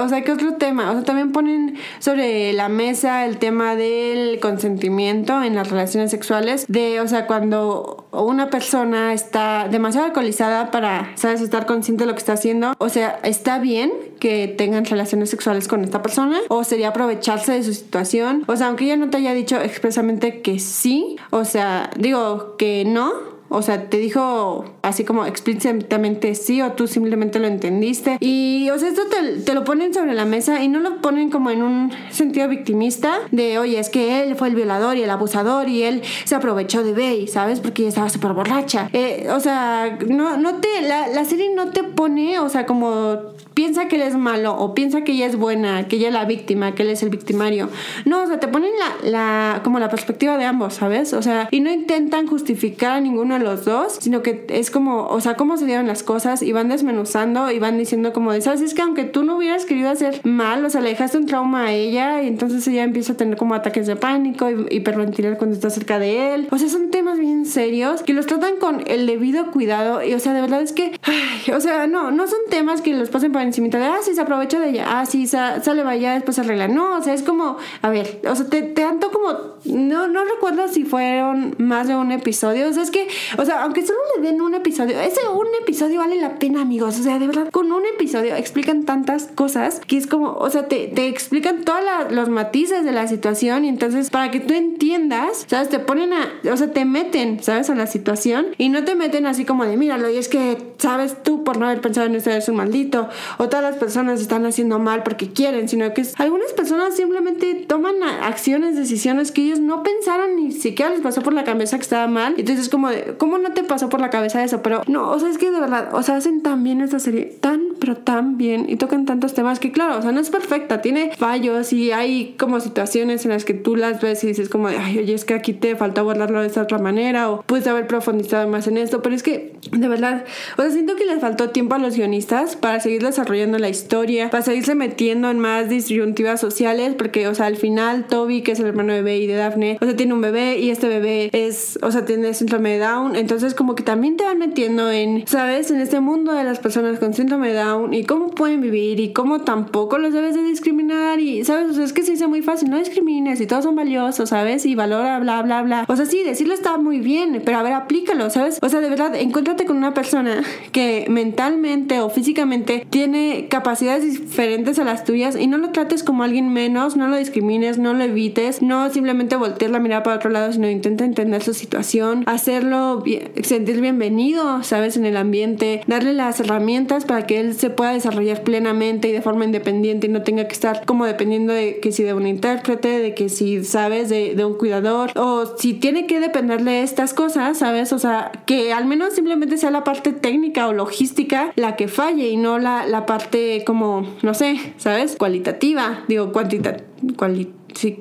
o 0.00 0.08
sea, 0.08 0.22
¿qué 0.22 0.32
otro 0.32 0.54
tema? 0.54 0.90
O 0.90 0.94
sea, 0.94 1.04
también 1.04 1.32
ponen 1.32 1.78
sobre 1.98 2.52
la 2.52 2.68
mesa 2.68 3.24
el 3.24 3.38
tema 3.38 3.74
del 3.74 4.38
consentimiento 4.40 5.42
en 5.42 5.54
las 5.54 5.70
relaciones 5.70 6.10
sexuales. 6.10 6.66
De, 6.68 7.00
o 7.00 7.08
sea, 7.08 7.26
cuando 7.26 8.06
una 8.12 8.50
persona 8.50 9.12
está 9.12 9.68
demasiado 9.68 10.06
alcoholizada 10.06 10.70
para, 10.70 11.12
¿sabes?, 11.16 11.40
estar 11.40 11.66
consciente 11.66 12.04
de 12.04 12.08
lo 12.08 12.14
que 12.14 12.20
está 12.20 12.34
haciendo. 12.34 12.74
O 12.78 12.88
sea, 12.88 13.18
¿está 13.22 13.58
bien 13.58 13.92
que 14.20 14.46
tengan 14.46 14.84
relaciones 14.84 15.30
sexuales 15.30 15.66
con 15.66 15.82
esta 15.82 16.02
persona? 16.02 16.38
¿O 16.48 16.62
sería 16.64 16.88
aprovecharse 16.88 17.52
de 17.52 17.62
su 17.62 17.74
situación? 17.74 18.44
O 18.46 18.56
sea, 18.56 18.68
aunque 18.68 18.84
ella 18.84 18.96
no 18.96 19.10
te 19.10 19.16
haya 19.16 19.34
dicho 19.34 19.60
expresamente 19.60 20.42
que 20.42 20.58
sí, 20.58 21.16
o 21.30 21.44
sea, 21.44 21.90
digo 21.96 22.56
que 22.56 22.84
no, 22.86 23.12
o 23.52 23.62
sea, 23.62 23.88
te 23.88 23.98
dijo 23.98 24.64
así 24.82 25.04
como 25.04 25.26
explícitamente 25.26 26.34
sí 26.34 26.62
o 26.62 26.72
tú 26.72 26.86
simplemente 26.86 27.38
lo 27.38 27.46
entendiste. 27.46 28.16
Y, 28.20 28.70
o 28.70 28.78
sea, 28.78 28.88
esto 28.88 29.02
te, 29.44 29.54
lo 29.54 29.64
ponen 29.64 29.92
sobre 29.92 30.14
la 30.14 30.24
mesa 30.24 30.62
y 30.62 30.68
no 30.68 30.80
lo 30.80 31.00
ponen 31.00 31.30
como 31.30 31.50
en 31.50 31.62
un 31.62 31.92
sentido 32.10 32.48
victimista 32.48 33.18
de, 33.30 33.58
oye, 33.58 33.78
es 33.78 33.90
que 33.90 34.22
él 34.22 34.36
fue 34.36 34.48
el 34.48 34.54
violador 34.54 34.96
y 34.96 35.02
el 35.02 35.10
abusador 35.10 35.68
y 35.68 35.82
él 35.82 36.02
se 36.24 36.34
aprovechó 36.34 36.82
de 36.82 36.92
Bey, 36.92 37.28
¿sabes? 37.28 37.60
Porque 37.60 37.82
ella 37.82 37.90
estaba 37.90 38.08
súper 38.08 38.32
borracha. 38.32 38.88
Eh, 38.92 39.28
o 39.30 39.40
sea, 39.40 39.98
no, 40.08 40.36
no 40.36 40.56
te, 40.56 40.82
la, 40.82 41.08
la 41.08 41.24
serie 41.24 41.54
no 41.54 41.70
te 41.70 41.82
pone, 41.82 42.38
o 42.38 42.48
sea, 42.48 42.66
como 42.66 43.34
piensa 43.54 43.88
que 43.88 43.96
él 43.96 44.02
es 44.02 44.16
malo 44.16 44.56
o 44.56 44.74
piensa 44.74 45.02
que 45.02 45.12
ella 45.12 45.26
es 45.26 45.36
buena, 45.36 45.88
que 45.88 45.96
ella 45.96 46.08
es 46.08 46.14
la 46.14 46.24
víctima, 46.24 46.74
que 46.74 46.82
él 46.82 46.90
es 46.90 47.02
el 47.02 47.10
victimario. 47.10 47.68
No, 48.04 48.22
o 48.22 48.26
sea, 48.26 48.40
te 48.40 48.48
ponen 48.48 48.70
la, 48.78 49.10
la, 49.10 49.60
como 49.62 49.78
la 49.78 49.88
perspectiva 49.88 50.36
de 50.36 50.44
ambos, 50.44 50.74
¿sabes? 50.74 51.12
O 51.12 51.22
sea, 51.22 51.48
y 51.50 51.60
no 51.60 51.70
intentan 51.70 52.26
justificar 52.26 52.92
a 52.92 53.00
ninguno 53.00 53.38
de 53.38 53.44
los 53.44 53.64
dos, 53.64 53.98
sino 54.00 54.22
que 54.22 54.46
es 54.48 54.70
como, 54.70 55.06
o 55.06 55.20
sea, 55.20 55.34
cómo 55.34 55.56
se 55.56 55.66
dieron 55.66 55.86
las 55.86 56.02
cosas 56.02 56.42
y 56.42 56.52
van 56.52 56.68
desmenuzando 56.68 57.50
y 57.50 57.58
van 57.58 57.78
diciendo 57.78 58.12
como 58.12 58.32
de, 58.32 58.40
¿sabes? 58.40 58.60
Es 58.60 58.74
que 58.74 58.82
aunque 58.82 59.04
tú 59.04 59.24
no 59.24 59.36
hubieras 59.36 59.64
querido 59.64 59.90
hacer 59.90 60.20
mal, 60.24 60.64
o 60.64 60.70
sea, 60.70 60.80
le 60.80 60.90
dejaste 60.90 61.18
un 61.18 61.26
trauma 61.26 61.66
a 61.66 61.72
ella 61.72 62.22
y 62.22 62.28
entonces 62.28 62.66
ella 62.68 62.84
empieza 62.84 63.12
a 63.14 63.16
tener 63.16 63.36
como 63.36 63.54
ataques 63.54 63.86
de 63.86 63.96
pánico 63.96 64.50
y 64.50 64.66
hiperventilar 64.76 65.38
cuando 65.38 65.54
está 65.54 65.70
cerca 65.70 65.98
de 65.98 66.34
él. 66.34 66.48
O 66.50 66.58
sea, 66.58 66.68
son 66.68 66.90
temas 66.90 67.18
bien 67.18 67.46
serios 67.46 68.02
que 68.02 68.12
los 68.12 68.26
tratan 68.26 68.56
con 68.56 68.82
el 68.86 69.06
debido 69.06 69.50
cuidado 69.50 70.02
y, 70.02 70.14
o 70.14 70.20
sea, 70.20 70.32
de 70.34 70.40
verdad 70.40 70.62
es 70.62 70.72
que, 70.72 70.92
ay, 71.02 71.52
o 71.54 71.60
sea, 71.60 71.86
no, 71.86 72.10
no 72.10 72.26
son 72.26 72.38
temas 72.50 72.80
que 72.80 72.94
los 72.94 73.10
pasen 73.10 73.32
encima 73.42 73.68
de, 73.68 73.84
ah, 73.84 73.98
sí, 74.02 74.14
se 74.14 74.20
aprovecha 74.20 74.60
de 74.60 74.70
ella, 74.70 74.86
ah, 74.88 75.06
sí, 75.06 75.26
sale, 75.26 75.82
vaya, 75.82 76.14
después 76.14 76.38
arregla. 76.38 76.68
No, 76.68 76.96
o 76.96 77.02
sea, 77.02 77.14
es 77.14 77.22
como, 77.22 77.56
a 77.80 77.90
ver, 77.90 78.20
o 78.28 78.34
sea, 78.34 78.46
te, 78.46 78.62
te 78.62 78.82
tanto 78.92 79.10
como, 79.10 79.32
no, 79.64 80.08
no 80.08 80.24
recuerdo 80.24 80.68
si 80.68 80.84
fueron 80.84 81.54
más 81.58 81.88
de 81.88 81.96
un 81.96 82.12
episodio, 82.12 82.68
o 82.68 82.72
sea, 82.72 82.82
es 82.82 82.90
que, 82.90 83.08
o 83.38 83.44
sea, 83.44 83.62
aunque 83.62 83.86
solo 83.86 83.98
le 84.16 84.22
den 84.22 84.40
un 84.40 84.54
episodio, 84.54 85.00
ese 85.00 85.20
un 85.28 85.46
episodio 85.62 86.00
vale 86.00 86.20
la 86.20 86.38
pena, 86.38 86.62
amigos, 86.62 86.98
o 86.98 87.02
sea, 87.02 87.18
de 87.18 87.26
verdad, 87.26 87.48
con 87.50 87.72
un 87.72 87.84
episodio 87.86 88.34
explican 88.34 88.84
tantas 88.84 89.28
cosas 89.34 89.80
que 89.86 89.96
es 89.96 90.06
como, 90.06 90.32
o 90.32 90.50
sea, 90.50 90.68
te, 90.68 90.88
te 90.88 91.08
explican 91.08 91.64
todos 91.64 91.80
los 92.10 92.28
matices 92.28 92.84
de 92.84 92.92
la 92.92 93.06
situación 93.06 93.64
y 93.64 93.68
entonces 93.68 94.10
para 94.10 94.30
que 94.30 94.40
tú 94.40 94.52
entiendas, 94.52 95.46
¿sabes? 95.48 95.68
Te 95.68 95.78
ponen 95.78 96.12
a, 96.12 96.28
o 96.52 96.56
sea, 96.56 96.72
te 96.72 96.84
meten, 96.84 97.42
¿sabes? 97.42 97.70
A 97.70 97.74
la 97.74 97.86
situación 97.86 98.48
y 98.58 98.68
no 98.68 98.84
te 98.84 98.94
meten 98.94 99.26
así 99.26 99.44
como 99.44 99.64
de, 99.64 99.76
míralo, 99.76 100.10
y 100.10 100.16
es 100.16 100.28
que, 100.28 100.58
¿sabes? 100.78 101.22
Tú 101.22 101.44
por 101.44 101.56
no 101.56 101.66
haber 101.66 101.80
pensado 101.80 102.06
en 102.06 102.16
esto 102.16 102.30
eres 102.30 102.48
un 102.48 102.56
maldito, 102.56 103.08
o 103.38 103.48
todas 103.48 103.62
las 103.62 103.76
personas 103.76 104.20
están 104.20 104.46
haciendo 104.46 104.78
mal 104.78 105.02
porque 105.02 105.28
quieren, 105.32 105.68
sino 105.68 105.92
que 105.94 106.02
algunas 106.18 106.52
personas 106.52 106.96
simplemente 106.96 107.54
toman 107.66 108.02
acciones, 108.02 108.76
decisiones 108.76 109.32
que 109.32 109.42
ellos 109.42 109.60
no 109.60 109.82
pensaron 109.82 110.36
ni 110.36 110.52
siquiera 110.52 110.90
les 110.90 111.00
pasó 111.00 111.22
por 111.22 111.32
la 111.32 111.44
cabeza 111.44 111.76
que 111.76 111.82
estaba 111.82 112.06
mal. 112.06 112.34
Entonces 112.36 112.66
es 112.66 112.68
como 112.68 112.88
de, 112.88 113.14
¿cómo 113.18 113.38
no 113.38 113.52
te 113.52 113.64
pasó 113.64 113.88
por 113.88 114.00
la 114.00 114.10
cabeza 114.10 114.42
eso? 114.42 114.62
Pero 114.62 114.82
no, 114.86 115.10
o 115.10 115.18
sea, 115.18 115.28
es 115.28 115.38
que 115.38 115.50
de 115.50 115.60
verdad, 115.60 115.90
o 115.94 116.02
sea, 116.02 116.16
hacen 116.16 116.42
tan 116.42 116.62
bien 116.62 116.80
esta 116.80 116.98
serie, 116.98 117.36
tan, 117.40 117.62
pero 117.80 117.96
tan 117.96 118.36
bien 118.38 118.66
y 118.68 118.76
tocan 118.76 119.06
tantos 119.06 119.34
temas 119.34 119.58
que 119.58 119.72
claro, 119.72 119.98
o 119.98 120.02
sea, 120.02 120.12
no 120.12 120.20
es 120.20 120.30
perfecta, 120.30 120.82
tiene 120.82 121.12
fallos 121.16 121.72
y 121.72 121.92
hay 121.92 122.34
como 122.38 122.60
situaciones 122.60 123.24
en 123.24 123.30
las 123.30 123.44
que 123.44 123.54
tú 123.54 123.76
las 123.76 124.00
ves 124.00 124.22
y 124.24 124.28
dices 124.28 124.48
como 124.48 124.68
ay, 124.68 124.98
oye, 124.98 125.14
es 125.14 125.24
que 125.24 125.34
aquí 125.34 125.52
te 125.52 125.76
falta 125.76 126.00
abordarlo 126.00 126.40
de 126.40 126.46
esta 126.46 126.62
otra 126.62 126.78
manera 126.78 127.30
o 127.30 127.42
puedes 127.42 127.66
haber 127.66 127.86
profundizado 127.86 128.48
más 128.48 128.66
en 128.66 128.76
esto, 128.78 129.02
pero 129.02 129.14
es 129.14 129.22
que 129.22 129.52
de 129.70 129.88
verdad, 129.88 130.24
o 130.56 130.62
sea, 130.62 130.70
siento 130.70 130.96
que 130.96 131.04
les 131.04 131.20
faltó 131.20 131.50
tiempo 131.50 131.74
a 131.74 131.78
los 131.78 131.96
guionistas 131.96 132.56
para 132.56 132.80
seguir 132.80 133.02
desarrollando 133.22 133.58
la 133.58 133.68
historia, 133.68 134.30
para 134.30 134.42
seguirse 134.42 134.74
metiendo 134.74 135.30
en 135.30 135.38
más 135.38 135.68
disyuntivas 135.68 136.40
sociales, 136.40 136.94
porque, 136.96 137.28
o 137.28 137.34
sea, 137.34 137.46
al 137.46 137.56
final 137.56 138.06
Toby, 138.06 138.42
que 138.42 138.52
es 138.52 138.60
el 138.60 138.66
hermano 138.66 138.92
de 138.92 139.02
Bey 139.02 139.24
y 139.24 139.26
de 139.26 139.34
Daphne, 139.34 139.78
o 139.80 139.84
sea, 139.84 139.96
tiene 139.96 140.14
un 140.14 140.20
bebé 140.20 140.58
y 140.58 140.70
este 140.70 140.88
bebé 140.88 141.30
es, 141.32 141.78
o 141.82 141.90
sea, 141.90 142.04
tiene 142.04 142.34
síndrome 142.34 142.72
de 142.72 142.78
Down, 142.78 143.16
entonces 143.16 143.54
como 143.54 143.74
que 143.74 143.82
también 143.82 144.16
te 144.16 144.24
van 144.24 144.38
metiendo 144.38 144.90
en, 144.90 145.26
¿sabes? 145.26 145.70
En 145.70 145.80
este 145.80 146.00
mundo 146.00 146.32
de 146.32 146.44
las 146.44 146.58
personas 146.58 146.98
con 146.98 147.14
síndrome 147.14 147.48
de 147.48 147.54
Down 147.54 147.94
y 147.94 148.04
cómo 148.04 148.30
pueden 148.30 148.60
vivir 148.60 149.00
y 149.00 149.12
cómo 149.12 149.42
tampoco 149.42 149.98
los 149.98 150.12
debes 150.12 150.34
de 150.34 150.42
discriminar 150.42 151.20
y, 151.20 151.44
¿sabes? 151.44 151.70
O 151.70 151.74
sea, 151.74 151.84
es 151.84 151.92
que 151.92 152.02
se 152.02 152.12
dice 152.12 152.26
muy 152.26 152.42
fácil, 152.42 152.70
no 152.70 152.78
discrimines 152.78 153.40
y 153.40 153.46
todos 153.46 153.64
son 153.64 153.76
valiosos, 153.76 154.30
¿sabes? 154.30 154.66
Y 154.66 154.74
valora, 154.74 155.18
bla, 155.20 155.42
bla, 155.42 155.62
bla. 155.62 155.84
O 155.88 155.96
sea, 155.96 156.06
sí, 156.06 156.22
decirlo 156.24 156.54
está 156.54 156.76
muy 156.76 156.98
bien, 156.98 157.42
pero 157.44 157.58
a 157.58 157.62
ver, 157.62 157.72
aplícalo, 157.72 158.30
¿sabes? 158.30 158.58
O 158.62 158.68
sea, 158.68 158.80
de 158.80 158.88
verdad, 158.88 159.14
encuéntrate 159.14 159.64
con 159.64 159.76
una 159.76 159.94
persona 159.94 160.42
que 160.72 161.06
mentalmente 161.08 162.00
o 162.00 162.10
físicamente 162.10 162.86
tiene 162.90 163.11
capacidades 163.48 164.04
diferentes 164.04 164.78
a 164.78 164.84
las 164.84 165.04
tuyas 165.04 165.36
y 165.36 165.46
no 165.46 165.58
lo 165.58 165.70
trates 165.70 166.02
como 166.02 166.22
alguien 166.22 166.52
menos, 166.52 166.96
no 166.96 167.08
lo 167.08 167.16
discrimines, 167.16 167.78
no 167.78 167.94
lo 167.94 168.04
evites, 168.04 168.62
no 168.62 168.90
simplemente 168.90 169.36
voltees 169.36 169.70
la 169.70 169.78
mirada 169.78 170.02
para 170.02 170.16
otro 170.16 170.30
lado, 170.30 170.52
sino 170.52 170.68
intenta 170.68 171.04
entender 171.04 171.42
su 171.42 171.54
situación, 171.54 172.24
hacerlo, 172.26 173.02
sentir 173.42 173.80
bienvenido, 173.80 174.62
¿sabes? 174.62 174.96
En 174.96 175.04
el 175.04 175.16
ambiente, 175.16 175.82
darle 175.86 176.12
las 176.12 176.40
herramientas 176.40 177.04
para 177.04 177.26
que 177.26 177.40
él 177.40 177.54
se 177.54 177.70
pueda 177.70 177.92
desarrollar 177.92 178.42
plenamente 178.42 179.08
y 179.08 179.12
de 179.12 179.22
forma 179.22 179.44
independiente 179.44 180.06
y 180.06 180.10
no 180.10 180.22
tenga 180.22 180.46
que 180.46 180.52
estar 180.52 180.84
como 180.84 181.06
dependiendo 181.06 181.52
de 181.52 181.80
que 181.80 181.92
si 181.92 182.02
de 182.02 182.14
un 182.14 182.26
intérprete, 182.26 182.98
de 182.98 183.14
que 183.14 183.28
si 183.28 183.64
sabes 183.64 184.08
de, 184.08 184.42
un 184.42 184.54
cuidador 184.54 185.12
o 185.14 185.56
si 185.56 185.74
tiene 185.74 186.06
que 186.06 186.18
dependerle 186.18 186.72
de 186.72 186.82
estas 186.82 187.14
cosas, 187.14 187.58
¿sabes? 187.58 187.92
O 187.92 187.98
sea, 187.98 188.32
que 188.46 188.72
al 188.72 188.86
menos 188.86 189.14
simplemente 189.14 189.56
sea 189.56 189.70
la 189.70 189.84
parte 189.84 190.12
técnica 190.12 190.66
o 190.66 190.72
logística 190.72 191.52
la 191.54 191.76
que 191.76 191.86
falle 191.88 192.28
y 192.28 192.36
no 192.36 192.58
la 192.58 193.01
parte 193.06 193.62
como, 193.64 194.06
no 194.22 194.34
sé, 194.34 194.74
¿sabes? 194.76 195.16
Cualitativa, 195.16 196.04
digo, 196.08 196.32
cuantitativa. 196.32 196.84
Cuali 197.16 197.50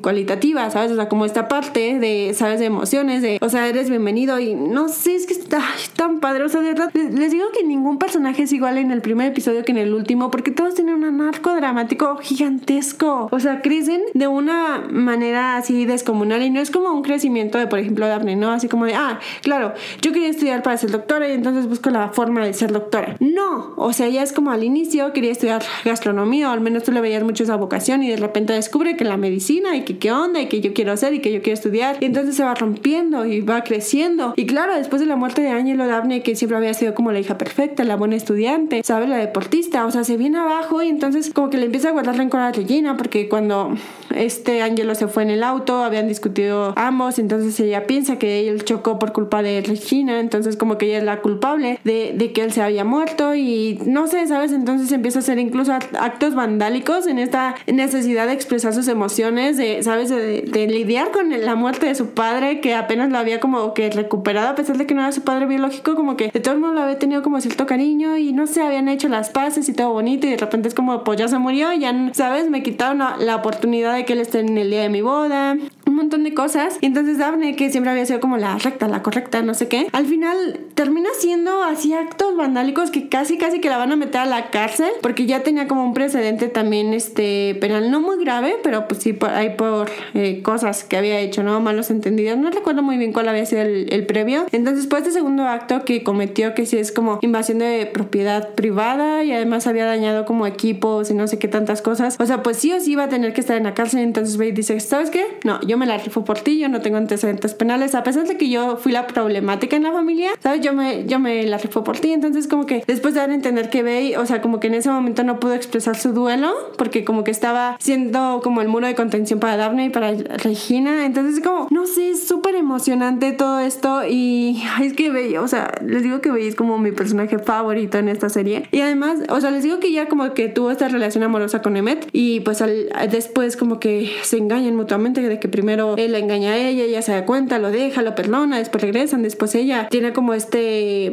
cualitativa, 0.01 0.69
¿sabes? 0.69 0.91
O 0.91 0.95
sea, 0.95 1.09
como 1.09 1.25
esta 1.25 1.47
parte 1.47 1.99
de, 1.99 2.33
¿sabes? 2.33 2.59
De 2.59 2.65
emociones, 2.65 3.21
de, 3.21 3.37
o 3.41 3.49
sea, 3.49 3.67
eres 3.67 3.89
bienvenido 3.89 4.39
y 4.39 4.53
no 4.55 4.89
sé, 4.89 5.15
es 5.15 5.25
que 5.25 5.33
está 5.33 5.61
tan 5.95 6.19
padre, 6.19 6.43
o 6.43 6.49
sea, 6.49 6.61
de 6.61 6.69
verdad, 6.69 6.91
les, 6.93 7.31
digo 7.31 7.45
que 7.53 7.63
ningún 7.63 7.97
personaje 7.97 8.43
es 8.43 8.53
igual 8.53 8.77
en 8.77 8.91
el 8.91 9.01
primer 9.01 9.27
episodio 9.31 9.63
que 9.63 9.71
en 9.71 9.77
el 9.77 9.93
último, 9.93 10.31
porque 10.31 10.51
todos 10.51 10.75
tienen 10.75 11.03
un 11.03 11.21
arco 11.21 11.55
dramático 11.55 12.17
gigantesco, 12.17 13.29
o 13.31 13.39
sea, 13.39 13.61
crecen 13.61 14.01
de 14.13 14.27
una 14.27 14.83
manera 14.89 15.57
así 15.57 15.85
descomunal 15.85 16.43
y 16.43 16.49
no 16.49 16.59
es 16.59 16.71
como 16.71 16.91
un 16.91 17.01
crecimiento 17.01 17.57
de, 17.57 17.67
por 17.67 17.79
ejemplo, 17.79 18.07
Daphne, 18.07 18.35
¿no? 18.35 18.51
Así 18.51 18.67
como 18.67 18.85
de, 18.85 18.95
ah, 18.95 19.19
claro, 19.41 19.73
yo 20.01 20.11
quería 20.11 20.29
estudiar 20.29 20.63
para 20.63 20.77
ser 20.77 20.91
doctora 20.91 21.27
y 21.29 21.33
entonces 21.33 21.67
busco 21.67 21.89
la 21.89 22.09
forma 22.09 22.45
de 22.45 22.53
ser 22.53 22.71
doctora. 22.71 23.15
No, 23.19 23.73
o 23.77 23.93
sea, 23.93 24.07
ya 24.09 24.23
es 24.23 24.33
como 24.33 24.51
al 24.51 24.63
inicio 24.63 25.13
quería 25.13 25.31
estudiar 25.31 25.63
gastronomía, 25.85 26.49
o 26.49 26.53
al 26.53 26.61
menos 26.61 26.83
tú 26.83 26.91
le 26.91 27.01
veías 27.01 27.23
mucho 27.23 27.43
esa 27.43 27.55
vocación 27.55 28.03
y 28.03 28.09
de 28.09 28.17
repente 28.17 28.53
descubre 28.53 28.95
que 28.95 29.03
la 29.03 29.17
medicina 29.17 29.60
y 29.75 29.81
que 29.81 29.97
qué 29.97 30.11
onda 30.11 30.41
y 30.41 30.47
que 30.47 30.61
yo 30.61 30.73
quiero 30.73 30.91
hacer 30.91 31.13
y 31.13 31.19
que 31.19 31.31
yo 31.31 31.41
quiero 31.41 31.53
estudiar. 31.53 31.97
Y 31.99 32.05
entonces 32.05 32.35
se 32.35 32.43
va 32.43 32.55
rompiendo 32.55 33.25
y 33.25 33.41
va 33.41 33.63
creciendo. 33.63 34.33
Y 34.35 34.45
claro, 34.45 34.75
después 34.75 35.01
de 35.01 35.07
la 35.07 35.15
muerte 35.15 35.41
de 35.41 35.49
Angelo 35.49 35.87
Daphne, 35.87 36.23
que 36.23 36.35
siempre 36.35 36.57
había 36.57 36.73
sido 36.73 36.93
como 36.93 37.11
la 37.11 37.19
hija 37.19 37.37
perfecta, 37.37 37.83
la 37.83 37.95
buena 37.95 38.15
estudiante, 38.15 38.81
¿sabes? 38.83 39.09
La 39.09 39.17
deportista, 39.17 39.85
o 39.85 39.91
sea, 39.91 40.03
se 40.03 40.17
viene 40.17 40.39
abajo 40.39 40.81
y 40.81 40.89
entonces 40.89 41.31
como 41.33 41.49
que 41.49 41.57
le 41.57 41.65
empieza 41.65 41.89
a 41.89 41.91
guardar 41.91 42.17
rencor 42.17 42.41
a 42.41 42.51
Regina 42.51 42.97
porque 42.97 43.29
cuando 43.29 43.75
este 44.15 44.61
Angelo 44.61 44.95
se 44.95 45.07
fue 45.07 45.23
en 45.23 45.29
el 45.29 45.43
auto, 45.43 45.83
habían 45.83 46.07
discutido 46.07 46.73
ambos, 46.75 47.19
entonces 47.19 47.59
ella 47.59 47.87
piensa 47.87 48.17
que 48.17 48.49
él 48.49 48.63
chocó 48.63 48.99
por 48.99 49.13
culpa 49.13 49.41
de 49.41 49.61
Regina, 49.61 50.19
entonces 50.19 50.57
como 50.57 50.77
que 50.77 50.87
ella 50.87 50.97
es 50.99 51.03
la 51.03 51.21
culpable 51.21 51.79
de, 51.83 52.13
de 52.15 52.33
que 52.33 52.41
él 52.41 52.51
se 52.51 52.61
había 52.61 52.83
muerto 52.83 53.35
y 53.35 53.79
no 53.85 54.07
sé, 54.07 54.27
¿sabes? 54.27 54.51
Entonces 54.51 54.91
empieza 54.91 55.19
a 55.19 55.21
hacer 55.21 55.39
incluso 55.39 55.73
actos 55.73 56.35
vandálicos 56.35 57.07
en 57.07 57.19
esta 57.19 57.55
necesidad 57.67 58.27
de 58.27 58.33
expresar 58.33 58.73
sus 58.73 58.87
emociones 58.87 59.50
de, 59.57 59.83
¿sabes? 59.83 60.09
De, 60.09 60.67
lidiar 60.67 61.11
con 61.11 61.29
la 61.29 61.55
muerte 61.55 61.87
de 61.87 61.95
su 61.95 62.11
padre, 62.11 62.61
que 62.61 62.75
apenas 62.75 63.11
lo 63.11 63.17
había 63.17 63.39
como 63.39 63.73
que 63.73 63.89
recuperado, 63.89 64.49
a 64.49 64.55
pesar 64.55 64.77
de 64.77 64.85
que 64.85 64.93
no 64.93 65.01
era 65.01 65.11
su 65.11 65.21
padre 65.21 65.45
biológico, 65.45 65.95
como 65.95 66.15
que 66.15 66.29
de 66.29 66.39
todo 66.39 66.53
el 66.53 66.59
mundo 66.59 66.75
lo 66.75 66.81
había 66.83 66.99
tenido 66.99 67.23
como 67.23 67.41
cierto 67.41 67.65
cariño 67.65 68.17
y 68.17 68.31
no 68.31 68.47
sé, 68.47 68.61
habían 68.61 68.87
hecho 68.87 69.09
las 69.09 69.29
paces 69.29 69.67
y 69.69 69.73
todo 69.73 69.91
bonito 69.91 70.27
y 70.27 70.31
de 70.31 70.37
repente 70.37 70.67
es 70.67 70.75
como, 70.75 71.03
pues 71.03 71.19
ya 71.19 71.27
se 71.27 71.37
murió, 71.37 71.73
ya, 71.73 71.93
¿sabes? 72.13 72.49
Me 72.49 72.63
quitaron 72.63 72.99
la, 72.99 73.35
oportunidad 73.35 73.95
de 73.95 74.05
que 74.05 74.13
él 74.13 74.19
esté 74.19 74.39
en 74.39 74.57
el 74.57 74.69
día 74.69 74.81
de 74.81 74.89
mi 74.89 75.01
boda, 75.01 75.57
montón 76.01 76.23
de 76.23 76.33
cosas. 76.33 76.77
Y 76.81 76.85
entonces 76.85 77.17
Daphne, 77.17 77.55
que 77.55 77.69
siempre 77.69 77.91
había 77.91 78.05
sido 78.05 78.19
como 78.19 78.37
la 78.37 78.57
recta, 78.57 78.87
la 78.87 79.01
correcta, 79.01 79.41
no 79.41 79.53
sé 79.53 79.67
qué, 79.67 79.87
al 79.91 80.05
final 80.05 80.59
termina 80.73 81.09
siendo 81.19 81.63
así 81.63 81.93
actos 81.93 82.35
vandálicos 82.35 82.91
que 82.91 83.09
casi, 83.09 83.37
casi 83.37 83.59
que 83.61 83.69
la 83.69 83.77
van 83.77 83.91
a 83.91 83.95
meter 83.95 84.21
a 84.21 84.25
la 84.25 84.49
cárcel, 84.49 84.91
porque 85.01 85.25
ya 85.25 85.43
tenía 85.43 85.67
como 85.67 85.83
un 85.83 85.93
precedente 85.93 86.47
también, 86.47 86.93
este, 86.93 87.55
penal, 87.59 87.91
no 87.91 88.01
muy 88.01 88.23
grave, 88.23 88.55
pero 88.63 88.87
pues 88.87 89.01
sí, 89.01 89.17
hay 89.21 89.55
por 89.55 89.89
eh, 90.13 90.41
cosas 90.41 90.83
que 90.83 90.97
había 90.97 91.19
hecho, 91.19 91.43
¿no? 91.43 91.59
Malos 91.61 91.91
entendidos. 91.91 92.37
No 92.37 92.49
recuerdo 92.49 92.81
muy 92.81 92.97
bien 92.97 93.13
cuál 93.13 93.29
había 93.29 93.45
sido 93.45 93.61
el, 93.61 94.05
previo. 94.05 94.45
Entonces, 94.51 94.87
pues 94.87 95.01
este 95.01 95.13
segundo 95.13 95.47
acto 95.47 95.85
que 95.85 96.03
cometió, 96.03 96.53
que 96.53 96.65
sí 96.65 96.77
es 96.77 96.91
como 96.91 97.19
invasión 97.21 97.59
de 97.59 97.85
propiedad 97.85 98.49
privada 98.55 99.23
y 99.23 99.31
además 99.31 99.67
había 99.67 99.85
dañado 99.85 100.25
como 100.25 100.47
equipos 100.47 101.11
y 101.11 101.13
no 101.13 101.27
sé 101.27 101.37
qué 101.39 101.47
tantas 101.47 101.81
cosas. 101.81 102.17
O 102.19 102.25
sea, 102.25 102.41
pues 102.43 102.57
sí 102.57 102.73
o 102.73 102.79
sí 102.79 102.93
iba 102.93 103.03
a 103.03 103.09
tener 103.09 103.33
que 103.33 103.41
estar 103.41 103.55
en 103.57 103.63
la 103.63 103.73
cárcel. 103.73 103.99
Entonces, 104.01 104.37
Wade 104.37 104.53
dice, 104.53 104.79
¿sabes 104.79 105.11
qué? 105.11 105.25
No, 105.43 105.61
yo 105.61 105.77
me 105.77 105.85
la 105.85 105.90
rifo 105.97 106.23
por 106.25 106.39
ti, 106.39 106.59
yo 106.59 106.69
no 106.69 106.81
tengo 106.81 106.97
antecedentes 106.97 107.53
penales. 107.53 107.95
A 107.95 108.03
pesar 108.03 108.27
de 108.27 108.37
que 108.37 108.49
yo 108.49 108.77
fui 108.77 108.91
la 108.91 109.07
problemática 109.07 109.75
en 109.75 109.83
la 109.83 109.91
familia, 109.91 110.31
¿sabes? 110.39 110.61
Yo 110.61 110.73
me, 110.73 111.05
yo 111.05 111.19
me 111.19 111.43
la 111.43 111.57
rifo 111.57 111.83
por 111.83 111.99
ti. 111.99 112.11
Entonces, 112.11 112.47
como 112.47 112.65
que 112.65 112.83
después 112.87 113.13
de 113.13 113.21
dar 113.21 113.29
a 113.29 113.33
entender 113.33 113.69
que 113.69 113.83
Bay, 113.83 114.15
o 114.15 114.25
sea, 114.25 114.41
como 114.41 114.59
que 114.59 114.67
en 114.67 114.75
ese 114.75 114.89
momento 114.89 115.23
no 115.23 115.39
pudo 115.39 115.53
expresar 115.53 115.97
su 115.97 116.13
duelo 116.13 116.53
porque 116.77 117.03
como 117.05 117.23
que 117.23 117.31
estaba 117.31 117.77
siendo 117.79 118.41
como 118.43 118.61
el 118.61 118.67
muro 118.67 118.87
de 118.87 118.95
contención 118.95 119.39
para 119.39 119.57
Daphne 119.57 119.85
y 119.85 119.89
para 119.89 120.11
Regina. 120.13 121.05
Entonces, 121.05 121.43
como, 121.43 121.67
no 121.69 121.87
sé, 121.87 122.11
es 122.11 122.27
súper 122.27 122.55
emocionante 122.55 123.31
todo 123.31 123.59
esto. 123.59 124.01
Y 124.07 124.61
es 124.81 124.93
que 124.93 125.09
Bella, 125.11 125.41
o 125.41 125.47
sea, 125.47 125.71
les 125.85 126.03
digo 126.03 126.21
que 126.21 126.31
Bella 126.31 126.49
es 126.49 126.55
como 126.55 126.77
mi 126.77 126.91
personaje 126.91 127.39
favorito 127.39 127.97
en 127.97 128.09
esta 128.09 128.29
serie. 128.29 128.67
Y 128.71 128.81
además, 128.81 129.19
o 129.29 129.39
sea, 129.41 129.51
les 129.51 129.63
digo 129.63 129.79
que 129.79 129.91
ya 129.91 130.07
como 130.07 130.33
que 130.33 130.49
tuvo 130.49 130.71
esta 130.71 130.87
relación 130.87 131.23
amorosa 131.23 131.61
con 131.61 131.77
Emmet. 131.77 132.07
Y 132.11 132.41
pues 132.41 132.61
al, 132.61 132.89
después, 133.09 133.57
como 133.57 133.79
que 133.79 134.11
se 134.23 134.37
engañan 134.37 134.75
mutuamente 134.75 135.21
de 135.21 135.39
que 135.39 135.47
primero 135.47 135.70
primero 135.71 135.95
él 135.97 136.11
la 136.11 136.19
engaña 136.19 136.51
a 136.51 136.57
ella, 136.57 136.83
ella 136.83 137.01
se 137.01 137.13
da 137.13 137.25
cuenta, 137.25 137.57
lo 137.59 137.71
deja, 137.71 138.01
lo 138.01 138.13
perdona, 138.15 138.57
después 138.57 138.81
regresan, 138.81 139.21
después 139.21 139.55
ella 139.55 139.87
tiene 139.89 140.11
como 140.11 140.33
este 140.33 141.11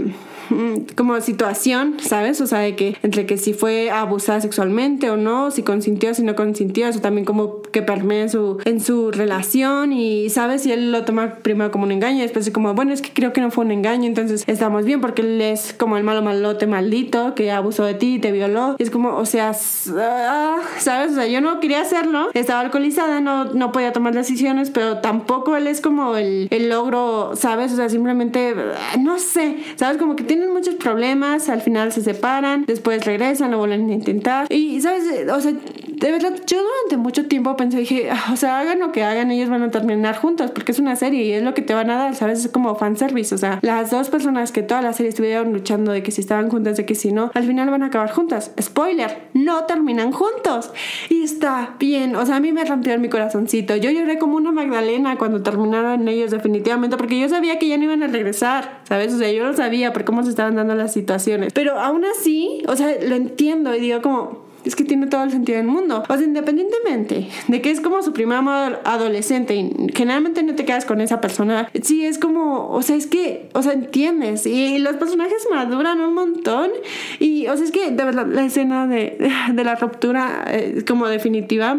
mm, 0.51 0.95
como 0.97 1.21
situación, 1.21 1.97
¿sabes? 2.01 2.41
O 2.41 2.47
sea, 2.47 2.61
de 2.61 2.75
que 2.75 2.97
entre 3.03 3.27
que 3.27 3.37
si 3.37 3.53
fue 3.55 3.91
abusada 3.91 4.41
sexualmente 4.41 5.11
o 5.11 5.17
no, 5.17 5.51
si 5.51 5.63
consintió, 5.63 6.13
si 6.15 6.23
no 6.23 6.35
consintió, 6.35 6.89
eso 6.89 7.01
también 7.01 7.25
como 7.25 7.58
que 7.73 7.83
permea 7.83 8.23
en 8.23 8.31
su, 8.31 8.59
en 8.65 8.81
su 8.81 9.11
relación 9.11 9.93
y, 9.93 10.31
¿sabes? 10.31 10.67
Y 10.67 10.73
él 10.73 10.93
lo 10.93 11.05
toma 11.05 11.37
primero 11.37 11.71
como 11.71 11.85
un 11.85 11.93
engaño 11.93 12.19
y 12.19 12.23
después 12.23 12.47
es 12.47 12.53
como, 12.53 12.75
bueno, 12.75 12.93
es 12.93 13.03
que 13.03 13.13
creo 13.13 13.33
que 13.33 13.41
no 13.41 13.51
fue 13.51 13.65
un 13.65 13.73
engaño, 13.73 14.07
entonces 14.07 14.45
estamos 14.47 14.85
bien 14.85 15.01
porque 15.01 15.23
él 15.23 15.41
es 15.41 15.73
como 15.73 15.97
el 15.97 16.05
malo 16.05 16.23
malote 16.23 16.67
maldito 16.67 17.35
que 17.35 17.51
abusó 17.51 17.85
de 17.85 17.95
ti, 17.95 18.19
te 18.19 18.33
violó. 18.33 18.77
Y 18.79 18.83
es 18.83 18.91
como, 18.91 19.17
o 19.17 19.27
sea, 19.27 19.53
ah, 19.97 20.59
¿sabes? 20.79 21.13
O 21.13 21.15
sea, 21.17 21.27
yo 21.27 21.41
no 21.41 21.61
quería 21.61 21.81
hacerlo, 21.81 22.31
estaba 22.35 22.61
alcoholizada, 22.61 23.21
no, 23.21 23.47
no 23.47 23.73
podía 23.73 23.93
tomar 23.93 24.15
decisiones, 24.15 24.71
pero 24.71 24.99
tampoco 24.99 25.57
él 25.57 25.67
es 25.67 25.81
como 25.81 26.17
el, 26.17 26.49
el 26.51 26.69
logro, 26.69 27.33
¿sabes? 27.35 27.73
O 27.73 27.77
sea, 27.77 27.89
simplemente, 27.89 28.55
no 28.99 29.19
sé, 29.19 29.59
¿sabes? 29.77 29.99
Como 29.99 30.17
que 30.17 30.25
tienen 30.25 30.53
muchos 30.53 30.75
problemas, 30.77 31.49
al 31.49 31.61
final 31.61 31.93
se 31.93 32.03
separan, 32.03 32.65
después 32.67 33.05
regresan, 33.05 33.51
lo 33.51 33.59
vuelven 33.59 33.91
a 33.91 33.95
intentar. 33.95 34.47
Y, 34.53 34.81
¿sabes? 34.81 35.05
O 35.31 35.41
sea, 35.41 35.53
de 35.53 36.13
verdad, 36.13 36.35
yo 36.47 36.59
durante 36.63 36.97
mucho 36.97 37.27
tiempo 37.27 37.51
pensé, 37.59 37.79
dije, 37.81 38.09
ah, 38.11 38.31
o 38.33 38.37
sea, 38.37 38.61
hagan 38.61 38.79
lo 38.79 38.91
que 38.93 39.05
hagan, 39.05 39.31
ellos 39.31 39.51
van 39.51 39.63
a 39.63 39.71
terminar 39.71 40.17
juntos, 40.17 40.51
porque 40.53 40.73
es 40.73 40.79
una 40.79 40.97
serie 40.97 41.25
y 41.25 41.33
es 41.33 41.43
lo 41.43 41.53
que 41.53 41.61
te 41.61 41.75
van 41.75 41.91
a 41.91 41.97
dar, 41.97 42.15
¿sabes? 42.15 42.43
Es 42.43 42.51
como 42.51 42.75
fanservice, 42.77 43.35
o 43.35 43.39
sea, 43.39 43.59
las 43.61 43.91
dos 43.91 44.09
personas 44.09 44.51
que 44.51 44.63
toda 44.63 44.81
la 44.81 44.95
serie 44.95 45.11
estuvieron 45.11 45.53
luchando 45.53 45.93
de 45.93 46.03
que 46.03 46.11
si 46.11 46.23
estaban 46.23 46.49
juntas, 46.49 46.79
de 46.79 46.87
que 46.87 46.95
si 46.95 47.13
no, 47.13 47.31
al 47.35 47.45
final 47.45 47.69
van 47.69 47.83
a 47.83 47.87
acabar 47.87 48.11
juntas. 48.11 48.53
Spoiler, 48.59 49.29
no 49.35 49.65
terminan 49.65 50.13
juntos. 50.13 50.73
Y 51.11 51.25
está 51.25 51.75
bien, 51.79 52.17
o 52.17 52.25
sea, 52.25 52.37
a 52.37 52.41
mí 52.41 52.53
me 52.53 52.65
rompió 52.65 52.99
mi 52.99 53.09
corazoncito. 53.09 53.77
Yo 53.77 53.91
lloré 53.91 54.19
como 54.19 54.37
una 54.37 54.53
Magdalena 54.53 55.17
cuando 55.19 55.43
terminaron 55.43 56.09
ellos 56.09 56.31
definitivamente, 56.31 56.97
porque 56.97 57.19
yo 57.19 57.29
sabía 57.29 57.59
que 57.59 57.69
ya 57.69 57.77
no 57.77 57.85
iban 57.85 58.03
a 58.03 58.07
regresar, 58.07 58.81
¿sabes? 58.85 59.13
O 59.13 59.19
sea, 59.19 59.31
yo 59.31 59.45
lo 59.45 59.55
sabía 59.55 59.93
por 59.93 60.05
cómo 60.05 60.23
se 60.23 60.31
estaban 60.31 60.57
dando 60.57 60.75
las 60.75 60.93
situaciones. 60.93 61.53
Pero 61.53 61.79
aún 61.79 62.05
así, 62.05 62.63
o 62.69 62.77
sea, 62.77 62.95
lo 63.07 63.17
entiendo 63.17 63.75
y 63.75 63.81
digo 63.81 64.01
como, 64.01 64.48
es 64.65 64.77
que 64.77 64.85
tiene 64.85 65.07
todo 65.07 65.23
el 65.23 65.31
sentido 65.31 65.59
del 65.59 65.67
mundo. 65.67 66.03
O 66.09 66.17
sea, 66.17 66.25
independientemente 66.25 67.29
de 67.47 67.63
que 67.63 67.71
es 67.71 67.81
como 67.81 68.03
su 68.03 68.13
primer 68.13 68.39
amor 68.39 68.81
adolescente 68.85 69.55
y 69.55 69.73
generalmente 69.95 70.43
no 70.43 70.55
te 70.55 70.65
quedas 70.65 70.85
con 70.85 71.01
esa 71.01 71.21
persona, 71.21 71.71
sí 71.83 72.05
es 72.05 72.19
como, 72.19 72.71
o 72.71 72.83
sea, 72.83 72.97
es 72.97 73.07
que, 73.07 73.49
o 73.55 73.63
sea, 73.63 73.73
entiendes. 73.73 74.47
Y 74.47 74.79
los 74.79 74.97
personajes 74.97 75.47
maduran 75.51 76.01
un 76.01 76.15
montón. 76.15 76.71
Y, 77.19 77.47
o 77.49 77.57
sea, 77.57 77.65
es 77.65 77.71
que 77.71 77.91
de 77.91 78.05
verdad 78.05 78.27
la 78.27 78.45
escena 78.45 78.87
de, 78.87 79.31
de 79.53 79.65
la 79.65 79.75
ruptura 79.77 80.45
eh, 80.49 80.85
como 80.87 81.09
definitiva 81.09 81.79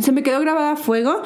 se 0.00 0.12
me 0.12 0.22
quedó 0.22 0.40
grabada 0.40 0.72
a 0.72 0.76
fuego 0.76 1.22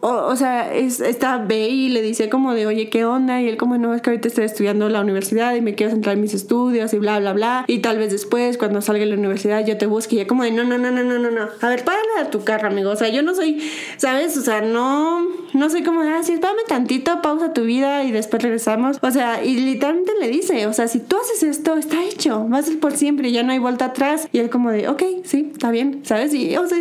o, 0.00 0.36
sea, 0.36 0.72
es, 0.74 1.00
está 1.00 1.38
ve 1.38 1.68
y 1.68 1.88
le 1.88 2.02
dice 2.02 2.28
como 2.28 2.54
de, 2.54 2.66
oye, 2.66 2.88
¿qué 2.90 3.04
onda? 3.04 3.40
Y 3.40 3.48
él 3.48 3.56
como, 3.56 3.78
no, 3.78 3.94
es 3.94 4.02
que 4.02 4.10
ahorita 4.10 4.28
estoy 4.28 4.44
estudiando 4.44 4.88
la 4.88 5.00
universidad 5.00 5.54
y 5.54 5.60
me 5.60 5.74
quiero 5.74 5.92
centrar 5.92 6.14
en 6.14 6.20
mis 6.20 6.34
estudios 6.34 6.92
y 6.92 6.98
bla, 6.98 7.18
bla, 7.18 7.32
bla. 7.32 7.64
Y 7.66 7.80
tal 7.80 7.98
vez 7.98 8.12
después, 8.12 8.58
cuando 8.58 8.80
salga 8.82 9.00
de 9.00 9.06
la 9.06 9.16
universidad, 9.16 9.64
yo 9.66 9.78
te 9.78 9.86
busque 9.86 10.16
y 10.16 10.18
ella 10.20 10.28
como 10.28 10.44
de, 10.44 10.50
no, 10.50 10.64
no, 10.64 10.78
no, 10.78 10.90
no, 10.90 11.02
no, 11.02 11.18
no, 11.18 11.30
no. 11.30 11.48
A 11.60 11.68
ver, 11.68 11.84
párale 11.84 12.20
a 12.20 12.30
tu 12.30 12.44
carro, 12.44 12.68
amigo. 12.68 12.90
O 12.90 12.96
sea, 12.96 13.08
yo 13.08 13.22
no 13.22 13.34
soy, 13.34 13.62
¿sabes? 13.96 14.36
O 14.36 14.42
sea, 14.42 14.60
no, 14.60 15.26
no 15.54 15.70
soy 15.70 15.82
como, 15.82 16.02
ah, 16.02 16.20
sí, 16.22 16.34
espérame 16.34 16.66
tantito, 16.68 17.22
pausa 17.22 17.52
tu 17.52 17.62
vida 17.62 18.04
y 18.04 18.12
después 18.12 18.42
regresamos. 18.42 18.98
O 19.02 19.10
sea, 19.10 19.42
y 19.44 19.56
literalmente 19.56 20.12
le 20.20 20.28
dice, 20.28 20.66
o 20.66 20.72
sea, 20.72 20.88
si 20.88 21.00
tú 21.00 21.16
haces 21.16 21.42
esto, 21.42 21.76
está 21.76 22.04
hecho, 22.04 22.44
vas 22.48 22.66
a 22.66 22.68
ser 22.68 22.80
por 22.80 22.96
siempre, 22.96 23.32
ya 23.32 23.42
no 23.42 23.52
hay 23.52 23.58
vuelta 23.58 23.86
atrás. 23.86 24.28
Y 24.32 24.38
él 24.38 24.50
como 24.50 24.70
de, 24.70 24.88
ok, 24.88 25.02
sí, 25.24 25.50
está 25.52 25.70
bien, 25.70 26.00
¿sabes? 26.04 26.34
Y, 26.34 26.56
o 26.56 26.66
sea, 26.66 26.78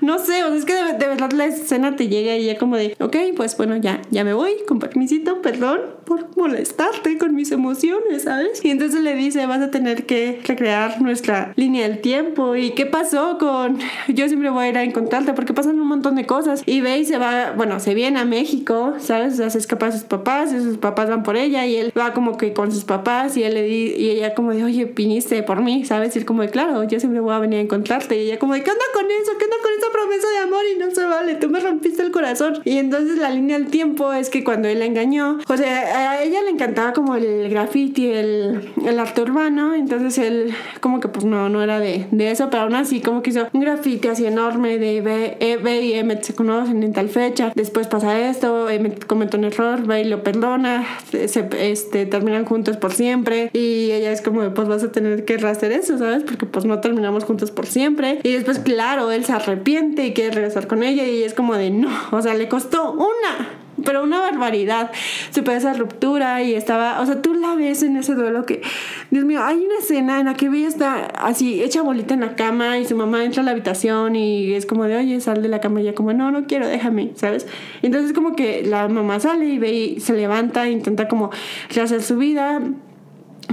no 0.00 0.18
sé, 0.18 0.42
o 0.44 0.48
sea, 0.48 0.56
es 0.56 0.64
que 0.64 0.74
de, 0.74 0.92
de 0.94 1.06
verdad 1.06 1.32
la 1.32 1.46
escena 1.46 1.96
te 1.96 2.08
llega 2.08 2.36
y 2.36 2.55
como 2.58 2.76
de, 2.76 2.96
ok, 3.00 3.16
pues 3.36 3.56
bueno, 3.56 3.76
ya, 3.76 4.02
ya 4.10 4.24
me 4.24 4.34
voy, 4.34 4.52
con 4.66 4.78
permisito, 4.78 5.42
perdón 5.42 5.96
por 6.06 6.36
molestarte 6.36 7.18
con 7.18 7.34
mis 7.34 7.50
emociones, 7.50 8.22
¿sabes? 8.22 8.64
Y 8.64 8.70
entonces 8.70 9.02
le 9.02 9.14
dice, 9.14 9.44
vas 9.46 9.60
a 9.60 9.70
tener 9.70 10.06
que 10.06 10.40
recrear 10.46 11.02
nuestra 11.02 11.52
línea 11.56 11.86
del 11.86 12.00
tiempo. 12.00 12.54
¿Y 12.54 12.70
qué 12.70 12.86
pasó 12.86 13.36
con, 13.38 13.78
yo 14.08 14.28
siempre 14.28 14.48
voy 14.48 14.66
a 14.66 14.68
ir 14.70 14.78
a 14.78 14.84
encontrarte 14.84 15.34
porque 15.34 15.52
pasan 15.52 15.78
un 15.80 15.88
montón 15.88 16.14
de 16.14 16.24
cosas. 16.24 16.62
Y 16.64 16.80
ve 16.80 17.04
se 17.04 17.18
va, 17.18 17.52
bueno, 17.56 17.80
se 17.80 17.94
viene 17.94 18.20
a 18.20 18.24
México, 18.24 18.94
¿sabes? 18.98 19.34
O 19.34 19.36
sea, 19.36 19.50
se 19.50 19.58
escapa 19.58 19.88
a 19.88 19.92
sus 19.92 20.04
papás 20.04 20.52
y 20.52 20.60
sus 20.60 20.78
papás 20.78 21.10
van 21.10 21.22
por 21.22 21.36
ella 21.36 21.66
y 21.66 21.76
él 21.76 21.92
va 21.96 22.14
como 22.14 22.38
que 22.38 22.52
con 22.52 22.72
sus 22.72 22.84
papás 22.84 23.36
y 23.36 23.42
él 23.42 23.54
le 23.54 23.62
di, 23.64 23.94
y 23.96 24.10
ella 24.10 24.34
como 24.34 24.52
de, 24.52 24.64
oye, 24.64 24.84
viniste 24.84 25.42
por 25.42 25.60
mí, 25.60 25.84
¿sabes? 25.84 26.16
Y 26.16 26.24
como 26.24 26.42
de, 26.42 26.50
claro, 26.50 26.84
yo 26.84 27.00
siempre 27.00 27.20
voy 27.20 27.34
a 27.34 27.38
venir 27.40 27.58
a 27.58 27.62
encontrarte. 27.62 28.16
Y 28.16 28.26
ella 28.28 28.38
como 28.38 28.54
de, 28.54 28.62
¿qué 28.62 28.70
onda 28.70 28.84
con 28.94 29.04
eso? 29.06 29.32
¿Qué 29.38 29.44
onda 29.44 29.56
con 29.62 29.72
esa 29.76 29.92
promesa 29.92 30.28
de 30.28 30.38
amor? 30.38 30.62
Y 30.72 30.78
no 30.78 30.90
se 30.92 31.04
vale, 31.04 31.34
tú 31.34 31.50
me 31.50 31.60
rompiste 31.60 32.02
el 32.02 32.12
corazón. 32.12 32.35
Y 32.64 32.78
entonces 32.78 33.18
la 33.18 33.30
línea 33.30 33.58
del 33.58 33.68
tiempo 33.68 34.12
es 34.12 34.30
que 34.30 34.44
cuando 34.44 34.68
él 34.68 34.78
la 34.78 34.84
engañó, 34.84 35.38
o 35.48 35.56
sea, 35.56 36.10
a 36.12 36.22
ella 36.22 36.42
le 36.42 36.50
encantaba 36.50 36.92
como 36.92 37.14
el 37.16 37.48
graffiti, 37.48 38.10
el, 38.10 38.72
el 38.84 38.98
arte 38.98 39.22
urbano, 39.22 39.74
entonces 39.74 40.18
él 40.18 40.54
como 40.80 41.00
que 41.00 41.08
pues 41.08 41.24
no, 41.24 41.48
no 41.48 41.62
era 41.62 41.78
de, 41.80 42.06
de 42.10 42.30
eso, 42.30 42.50
pero 42.50 42.64
aún 42.64 42.74
así 42.74 43.00
como 43.00 43.22
que 43.22 43.30
hizo 43.30 43.46
un 43.52 43.60
graffiti 43.60 44.08
así 44.08 44.26
enorme 44.26 44.78
de 44.78 45.00
B, 45.00 45.36
e, 45.40 45.56
B 45.56 45.82
y 45.82 45.92
M 45.94 46.22
se 46.22 46.34
conocen 46.34 46.82
en 46.82 46.92
tal 46.92 47.08
fecha, 47.08 47.52
después 47.54 47.86
pasa 47.86 48.28
esto, 48.28 48.68
M 48.68 48.92
comete 49.06 49.36
un 49.36 49.44
error, 49.44 49.86
B 49.86 50.02
y 50.02 50.04
lo 50.04 50.22
perdona, 50.22 50.84
se, 51.10 51.48
este, 51.60 52.06
terminan 52.06 52.44
juntos 52.44 52.76
por 52.76 52.92
siempre 52.92 53.50
y 53.52 53.90
ella 53.90 54.12
es 54.12 54.20
como 54.20 54.52
pues 54.54 54.68
vas 54.68 54.82
a 54.82 54.92
tener 54.92 55.24
que 55.24 55.34
hacer 55.34 55.72
eso, 55.72 55.98
¿sabes? 55.98 56.24
Porque 56.24 56.46
pues 56.46 56.64
no 56.64 56.80
terminamos 56.80 57.24
juntos 57.24 57.50
por 57.50 57.66
siempre 57.66 58.18
y 58.22 58.32
después 58.32 58.58
claro, 58.58 59.10
él 59.10 59.24
se 59.24 59.32
arrepiente 59.32 60.06
y 60.06 60.12
quiere 60.12 60.32
regresar 60.32 60.66
con 60.66 60.82
ella 60.82 61.04
y 61.04 61.22
es 61.22 61.34
como 61.34 61.54
de 61.54 61.70
no, 61.70 61.90
o 62.10 62.22
sea, 62.22 62.25
le 62.34 62.48
costó 62.48 62.92
una 62.92 63.66
pero 63.84 64.02
una 64.02 64.20
barbaridad. 64.20 64.90
Supe 65.30 65.54
esa 65.54 65.72
ruptura 65.74 66.42
y 66.42 66.54
estaba, 66.54 67.00
o 67.00 67.06
sea, 67.06 67.20
tú 67.22 67.34
la 67.34 67.54
ves 67.54 67.82
en 67.82 67.96
ese 67.96 68.14
duelo 68.14 68.46
que, 68.46 68.62
Dios 69.10 69.24
mío, 69.24 69.42
hay 69.42 69.56
una 69.56 69.78
escena 69.78 70.20
en 70.20 70.26
la 70.26 70.34
que 70.34 70.46
ella 70.46 70.68
está 70.68 71.06
así, 71.06 71.62
hecha 71.62 71.82
bolita 71.82 72.14
en 72.14 72.20
la 72.20 72.36
cama 72.36 72.78
y 72.78 72.86
su 72.86 72.96
mamá 72.96 73.24
entra 73.24 73.42
a 73.42 73.44
la 73.44 73.50
habitación 73.52 74.16
y 74.16 74.54
es 74.54 74.66
como 74.66 74.84
de, 74.84 74.96
oye, 74.96 75.20
sal 75.20 75.42
de 75.42 75.48
la 75.48 75.60
cama 75.60 75.80
y 75.80 75.84
ella 75.84 75.94
como, 75.94 76.12
no, 76.12 76.30
no 76.30 76.46
quiero, 76.46 76.66
déjame, 76.66 77.12
¿sabes? 77.14 77.46
Entonces 77.82 78.12
como 78.12 78.34
que 78.34 78.62
la 78.62 78.88
mamá 78.88 79.20
sale 79.20 79.46
y 79.46 79.66
y 79.66 80.00
se 80.00 80.12
levanta, 80.12 80.68
intenta 80.68 81.08
como 81.08 81.30
rehacer 81.70 82.02
su 82.02 82.16
vida 82.16 82.60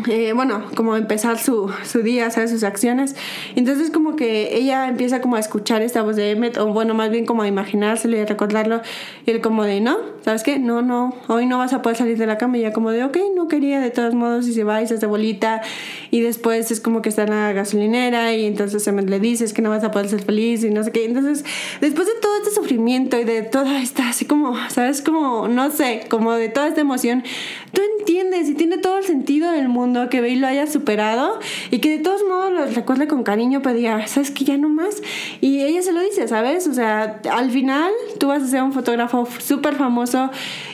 eh, 0.09 0.33
bueno, 0.33 0.63
como 0.75 0.95
empezar 0.95 1.37
su, 1.37 1.71
su 1.85 2.01
día, 2.01 2.29
¿sabes? 2.31 2.51
Sus 2.51 2.63
acciones. 2.63 3.15
Entonces 3.55 3.91
como 3.91 4.15
que 4.15 4.55
ella 4.55 4.87
empieza 4.87 5.21
como 5.21 5.35
a 5.35 5.39
escuchar 5.39 5.81
esta 5.81 6.01
voz 6.01 6.15
de 6.15 6.31
Emmet, 6.31 6.57
o 6.57 6.67
bueno, 6.67 6.93
más 6.93 7.09
bien 7.09 7.25
como 7.25 7.43
a 7.43 7.47
imaginárselo 7.47 8.17
y 8.17 8.19
a 8.19 8.25
recordarlo, 8.25 8.81
y 9.25 9.31
él 9.31 9.41
como 9.41 9.63
de, 9.63 9.81
no, 9.81 9.97
¿sabes 10.23 10.43
qué? 10.43 10.59
No, 10.59 10.81
no, 10.81 11.15
hoy 11.27 11.45
no 11.45 11.57
vas 11.57 11.73
a 11.73 11.81
poder 11.81 11.97
salir 11.97 12.17
de 12.17 12.25
la 12.25 12.37
cama, 12.37 12.57
y 12.57 12.61
ella 12.61 12.73
como 12.73 12.91
de, 12.91 13.03
ok, 13.03 13.17
no 13.35 13.47
quería 13.47 13.79
de 13.79 13.91
todos 13.91 14.13
modos, 14.13 14.47
y 14.47 14.53
se 14.53 14.63
va 14.63 14.81
y 14.81 14.87
se 14.87 14.95
hace 14.95 15.05
bolita, 15.05 15.61
y 16.11 16.21
después 16.21 16.71
es 16.71 16.79
como 16.79 17.01
que 17.01 17.09
está 17.09 17.23
en 17.23 17.31
la 17.31 17.53
gasolinera, 17.53 18.33
y 18.33 18.45
entonces 18.45 18.87
Emmet 18.87 19.09
le 19.09 19.19
dice, 19.19 19.45
es 19.45 19.53
que 19.53 19.61
no 19.61 19.69
vas 19.69 19.83
a 19.83 19.91
poder 19.91 20.09
ser 20.09 20.23
feliz, 20.23 20.63
y 20.63 20.69
no 20.69 20.83
sé 20.83 20.91
qué. 20.91 21.05
Entonces, 21.05 21.45
después 21.81 22.07
de 22.07 22.13
todo 22.21 22.37
este 22.37 22.51
sufrimiento 22.51 23.19
y 23.19 23.23
de 23.23 23.41
toda 23.41 23.81
esta, 23.81 24.09
así 24.09 24.25
como, 24.25 24.55
¿sabes? 24.69 25.01
Como, 25.01 25.47
no 25.47 25.69
sé, 25.71 26.05
como 26.09 26.33
de 26.33 26.49
toda 26.49 26.67
esta 26.67 26.81
emoción, 26.81 27.23
tú 27.73 27.81
entiendes 27.99 28.49
y 28.49 28.53
tiene 28.53 28.77
todo 28.77 28.97
el 28.97 29.03
sentido 29.03 29.51
del 29.51 29.69
mundo 29.69 30.09
que 30.09 30.21
Bey 30.21 30.35
lo 30.35 30.47
haya 30.47 30.67
superado 30.67 31.39
y 31.71 31.79
que 31.79 31.97
de 31.97 31.99
todos 31.99 32.23
modos 32.23 32.51
lo 32.51 32.65
recuerde 32.67 33.07
con 33.07 33.23
cariño, 33.23 33.61
pero 33.61 33.75
diga, 33.75 34.07
¿sabes 34.07 34.31
que 34.31 34.43
Ya 34.43 34.57
no 34.57 34.69
más. 34.69 35.01
Y 35.41 35.61
ella 35.61 35.81
se 35.81 35.93
lo 35.93 36.01
dice, 36.01 36.27
¿sabes? 36.27 36.67
O 36.67 36.73
sea, 36.73 37.21
al 37.31 37.49
final 37.51 37.91
tú 38.19 38.27
vas 38.27 38.43
a 38.43 38.47
ser 38.47 38.61
un 38.61 38.73
fotógrafo 38.73 39.27
súper 39.39 39.75
famoso 39.75 40.12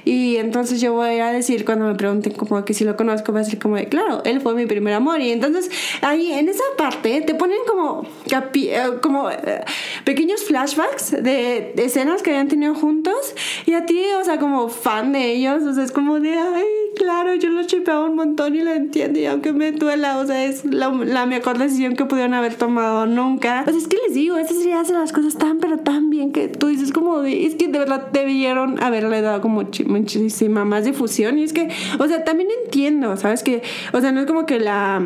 y 0.06 0.38
entonces 0.38 0.82
yo 0.82 0.94
voy 0.94 1.20
a 1.20 1.32
decir, 1.32 1.66
cuando 1.66 1.86
me 1.86 1.96
pregunten 1.96 2.34
como 2.34 2.64
que 2.66 2.74
si 2.74 2.84
lo 2.84 2.96
conozco, 2.96 3.32
voy 3.32 3.42
a 3.42 3.44
decir 3.44 3.60
como 3.60 3.76
de, 3.76 3.88
claro, 3.88 4.22
él 4.26 4.42
fue 4.42 4.54
mi 4.56 4.66
primer 4.66 4.94
amor. 4.94 5.22
Y 5.22 5.32
entonces 5.32 5.70
ahí 6.02 6.32
en 6.32 6.50
esa 6.50 6.64
parte 6.78 7.22
te 7.22 7.36
ponen 7.36 7.60
como, 7.68 8.06
eh, 8.32 8.84
como 9.02 9.30
eh, 9.30 9.64
pequeños 10.04 10.44
flashbacks 10.44 11.12
de, 11.24 11.74
escenas 11.78 12.22
que 12.22 12.32
habían 12.32 12.48
tenido 12.48 12.76
juntos 12.76 13.36
y 13.66 13.74
a 13.74 13.86
ti, 13.86 14.02
o 14.20 14.24
sea, 14.24 14.40
como 14.40 14.70
fan 14.70 15.12
de 15.12 15.32
ellos, 15.32 15.64
o 15.64 15.74
sea, 15.74 15.84
es 15.84 15.92
como 15.92 16.20
de, 16.20 16.34
ay, 16.34 16.66
claro, 16.96 17.36
yo 17.36 17.50
lo 17.50 17.64
chipeaba 17.64 18.06
un 18.06 18.16
montón 18.16 18.56
y 18.56 18.62
lo 18.62 18.72
entiendo 18.72 19.20
y 19.20 19.26
aunque 19.26 19.54
me 19.54 19.72
duela, 19.72 20.18
o 20.18 20.26
sea, 20.26 20.46
es 20.46 20.66
la, 20.66 20.90
la, 20.90 21.26
mejor 21.26 21.58
decisión 21.58 21.96
que 21.96 22.06
pudieron 22.06 22.34
haber 22.34 22.56
tomado 22.56 23.06
nunca. 23.06 23.64
O 23.68 23.70
sea, 23.70 23.80
es 23.80 23.88
que 23.88 23.98
les 24.08 24.16
digo, 24.16 24.38
esta 24.38 24.54
serie 24.54 24.74
hace 24.74 24.94
las 24.94 25.12
cosas 25.12 25.38
tan, 25.38 25.60
pero 25.60 25.78
tan 25.78 26.10
bien 26.10 26.32
que 26.32 26.48
tú 26.48 26.68
dices 26.68 26.92
como, 26.92 27.22
de, 27.22 27.46
es 27.46 27.56
que 27.56 27.68
de 27.68 27.80
verdad 27.80 28.08
debieron 28.12 28.82
haberle 28.82 29.22
dado 29.22 29.29
como 29.42 29.64
muchísima 29.88 30.66
más 30.66 30.86
difusión 30.86 31.38
y 31.38 31.44
es 31.44 31.54
que, 31.54 31.70
o 32.00 32.08
sea, 32.08 32.24
también 32.24 32.50
entiendo, 32.66 33.16
¿sabes? 33.18 33.44
Que, 33.44 33.62
o 33.94 34.02
sea, 34.02 34.12
no 34.12 34.22
es 34.22 34.26
como 34.26 34.46
que 34.46 34.60
la 34.60 35.02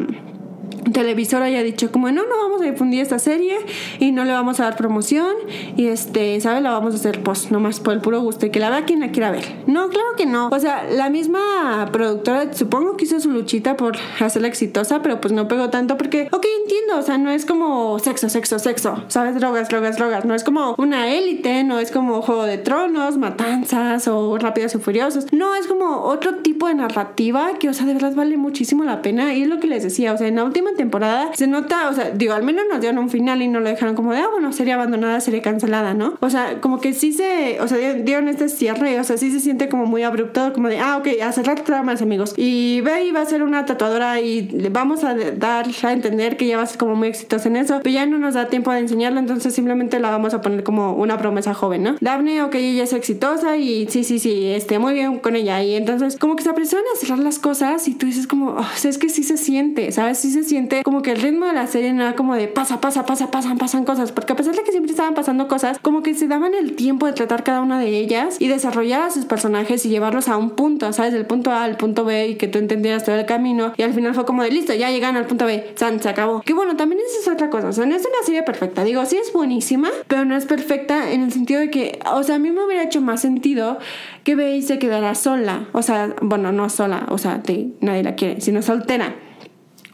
televisora 0.92 1.46
haya 1.46 1.64
dicho 1.64 1.92
como 1.92 2.12
no, 2.12 2.24
no 2.24 2.38
vamos 2.38 2.62
a 2.62 2.66
difundir 2.66 3.02
esta 3.02 3.20
serie 3.20 3.58
y 4.00 4.12
no 4.12 4.26
le 4.26 4.34
vamos 4.34 4.60
a 4.60 4.64
dar 4.64 4.76
promoción 4.76 5.34
y 5.76 5.88
este, 5.88 6.40
¿sabes? 6.42 6.62
La 6.62 6.72
vamos 6.72 6.94
a 6.94 6.98
hacer 6.98 7.24
pues 7.24 7.52
nomás 7.52 7.80
por 7.80 7.94
el 7.94 8.02
puro 8.02 8.22
gusto 8.22 8.46
y 8.46 8.50
que 8.50 8.60
la 8.60 8.70
vea 8.70 8.86
quien 8.86 9.00
la 9.00 9.12
quiera 9.12 9.32
ver. 9.32 9.44
No, 9.68 9.90
claro 9.90 10.10
que 10.18 10.26
no. 10.26 10.50
O 10.50 10.60
sea, 10.60 10.84
la 10.90 11.10
misma 11.10 11.90
productora 11.92 12.54
supongo 12.54 12.98
que 12.98 13.06
hizo 13.06 13.20
su 13.20 13.32
luchita 13.32 13.76
por 13.78 13.98
hacerla 14.20 14.48
exitosa, 14.48 15.02
pero 15.02 15.20
pues 15.22 15.34
no 15.34 15.48
pegó 15.48 15.70
tanto 15.70 15.98
porque, 15.98 16.28
ok, 16.32 16.46
entiendo, 16.62 16.98
o 17.00 17.02
sea, 17.02 17.18
no 17.18 17.32
es 17.32 17.46
como 17.46 17.98
sexo, 18.00 18.30
sexo, 18.30 18.60
sexo, 18.60 19.04
¿sabes? 19.08 19.36
Drogas, 19.36 19.70
drogas, 19.70 19.98
drogas. 19.98 20.26
No 20.26 20.36
es 20.36 20.44
como 20.44 20.76
una 20.78 21.14
élite, 21.14 21.64
no 21.64 21.80
es 21.80 21.92
como 21.92 22.22
Juego 22.22 22.44
de 22.44 22.58
Tronos, 22.58 23.18
Matanzas 23.18 24.08
o 24.08 24.38
Rápidos 24.38 24.76
y 24.76 24.78
Furiosos. 24.78 25.32
No, 25.32 25.56
es 25.56 25.68
como 25.68 26.02
otro 26.04 26.36
tipo 26.36 26.68
de 26.68 26.76
narrativa 26.76 27.52
que, 27.60 27.70
o 27.70 27.74
sea, 27.74 27.86
de 27.86 27.94
verdad 27.94 28.14
vale 28.16 28.38
muchísimo 28.38 28.84
la 28.84 29.02
pena 29.02 29.34
y 29.34 29.44
es 29.44 29.48
lo 29.48 29.60
que 29.60 29.68
les 29.68 29.84
decía, 29.84 30.14
o 30.14 30.18
sea, 30.18 30.28
en 30.28 30.40
última 30.54 30.74
temporada 30.74 31.32
se 31.34 31.48
nota, 31.48 31.90
o 31.90 31.94
sea, 31.94 32.12
digo, 32.12 32.34
al 32.34 32.44
menos 32.44 32.66
nos 32.72 32.80
dieron 32.80 33.00
un 33.00 33.10
final 33.10 33.42
y 33.42 33.48
no 33.48 33.60
lo 33.60 33.70
dejaron 33.70 33.96
como 33.96 34.14
de, 34.14 34.20
ah, 34.20 34.28
bueno, 34.32 34.54
sería 34.54 34.76
abandonada, 34.76 35.20
sería 35.20 35.42
cancelada, 35.42 35.96
¿no? 35.96 36.14
O 36.20 36.30
sea, 36.30 36.62
como 36.62 36.80
que 36.80 36.94
sí 36.94 37.12
se, 37.12 37.60
o 37.60 37.68
sea, 37.68 37.94
dieron 37.94 38.28
este 38.28 38.50
cierre, 38.50 39.00
o 39.00 39.04
sea, 39.04 39.18
sí 39.18 39.32
se 39.32 39.40
siente 39.40 39.68
como 39.68 39.86
muy 39.88 40.04
abrupto, 40.04 40.54
como 40.54 40.70
de, 40.70 40.80
ah, 40.80 40.98
ok, 40.98 41.08
a 41.24 41.32
cerrar 41.32 41.62
tramas, 41.62 42.04
amigos. 42.04 42.36
Y 42.38 42.82
ve 42.82 43.06
y 43.06 43.12
va 43.12 43.22
a 43.22 43.26
ser 43.26 43.42
una 43.42 43.66
tatuadora 43.66 44.22
y 44.22 44.44
le 44.50 44.70
vamos 44.70 45.04
a 45.04 45.16
dar 45.16 45.66
a 45.84 45.92
entender 45.92 46.38
que 46.38 46.46
ya 46.46 46.58
va 46.58 46.64
a 46.64 46.68
ser 46.68 46.78
como 46.78 46.96
muy 46.96 47.08
exitosa 47.08 47.50
en 47.50 47.56
eso, 47.56 47.80
pero 47.82 47.94
ya 47.94 48.06
no 48.06 48.20
nos 48.20 48.36
da 48.36 48.48
tiempo 48.48 48.72
de 48.72 48.80
enseñarlo, 48.80 49.20
entonces 49.20 49.56
simplemente 49.56 50.00
la 50.00 50.12
vamos 50.12 50.36
a 50.36 50.42
poner 50.42 50.64
como 50.64 50.94
una 50.94 51.18
promesa 51.18 51.56
joven, 51.56 51.84
¿no? 51.84 51.96
Daphne, 52.00 52.44
ok, 52.44 52.56
ella 52.56 52.84
es 52.84 52.94
exitosa 52.94 53.58
y 53.58 53.88
sí, 53.90 54.04
sí, 54.04 54.20
sí, 54.20 54.46
este, 54.48 54.78
muy 54.78 54.94
bien 54.94 55.18
con 55.18 55.36
ella. 55.36 55.64
Y 55.64 55.74
entonces, 55.76 56.18
como 56.18 56.36
que 56.36 56.44
se 56.44 56.50
apresuran 56.50 56.86
a 56.94 57.00
cerrar 57.00 57.20
las 57.20 57.40
cosas 57.40 57.88
y 57.88 57.96
tú 57.96 58.06
dices 58.06 58.28
como, 58.28 58.52
oh, 58.52 58.60
o 58.60 58.78
sea, 58.78 58.90
es 58.90 58.98
que 58.98 59.10
sí 59.10 59.24
se 59.24 59.38
siente, 59.38 59.92
¿sabes? 59.92 60.20
Sí 60.20 60.32
se 60.32 60.43
siente 60.44 60.84
como 60.84 61.02
que 61.02 61.12
el 61.12 61.22
ritmo 61.22 61.46
de 61.46 61.54
la 61.54 61.68
serie 61.68 61.94
no 61.94 62.04
era 62.04 62.16
como 62.16 62.36
de 62.36 62.48
pasa, 62.48 62.82
pasa, 62.82 63.06
pasa, 63.06 63.32
pasan, 63.32 63.58
pasan 63.58 63.86
cosas, 63.86 64.12
porque 64.12 64.34
a 64.34 64.36
pesar 64.36 64.56
de 64.56 64.64
que 64.64 64.72
siempre 64.72 64.92
estaban 64.92 65.14
pasando 65.14 65.48
cosas, 65.48 65.80
como 65.80 66.04
que 66.04 66.14
se 66.14 66.28
daban 66.28 66.54
el 66.54 66.76
tiempo 66.76 67.06
de 67.06 67.14
tratar 67.14 67.44
cada 67.44 67.62
una 67.62 67.80
de 67.80 67.98
ellas 67.98 68.38
y 68.40 68.48
desarrollar 68.48 69.04
a 69.04 69.12
sus 69.12 69.26
personajes 69.26 69.86
y 69.86 69.90
llevarlos 69.90 70.28
a 70.28 70.38
un 70.38 70.52
punto, 70.52 70.92
¿sabes? 70.94 71.14
Del 71.14 71.26
punto 71.26 71.52
A 71.52 71.64
al 71.64 71.78
punto 71.78 72.06
B 72.06 72.28
y 72.30 72.36
que 72.36 72.48
tú 72.48 72.60
entendieras 72.60 73.04
todo 73.04 73.16
el 73.16 73.26
camino. 73.26 73.74
Y 73.78 73.84
al 73.84 73.94
final 73.94 74.14
fue 74.14 74.26
como 74.26 74.44
de 74.44 74.52
listo, 74.52 74.74
ya 74.74 74.92
llegan 74.92 75.16
al 75.16 75.26
punto 75.26 75.46
B, 75.46 75.74
San, 75.76 76.02
se 76.02 76.10
acabó. 76.10 76.42
Que 76.42 76.54
bueno, 76.54 76.76
también 76.76 77.02
esa 77.06 77.20
es 77.22 77.28
otra 77.36 77.50
cosa, 77.50 77.70
o 77.70 77.74
sea, 77.74 77.86
no 77.86 77.96
es 77.96 78.02
una 78.02 78.26
serie 78.26 78.44
perfecta. 78.44 78.84
Digo, 78.84 79.06
sí 79.06 79.18
es 79.18 79.34
buenísima, 79.34 79.90
pero 80.08 80.26
no 80.26 80.36
es 80.36 80.46
perfecta 80.46 81.12
en 81.12 81.24
el 81.24 81.32
sentido 81.32 81.60
de 81.60 81.70
que, 81.70 82.00
o 82.12 82.24
sea, 82.24 82.36
a 82.36 82.40
mí 82.40 82.52
me 82.52 82.64
hubiera 82.64 82.84
hecho 82.84 83.02
más 83.02 83.22
sentido 83.22 83.78
que 84.24 84.36
Bey 84.36 84.62
se 84.62 84.80
quedara 84.80 85.16
sola. 85.16 85.68
O 85.74 85.82
sea, 85.82 86.16
bueno, 86.22 86.52
no 86.52 86.70
sola, 86.70 87.06
o 87.10 87.18
sea, 87.18 87.42
nadie 87.82 88.04
la 88.04 88.16
quiere, 88.16 88.42
sino 88.42 88.62
soltera. 88.62 89.16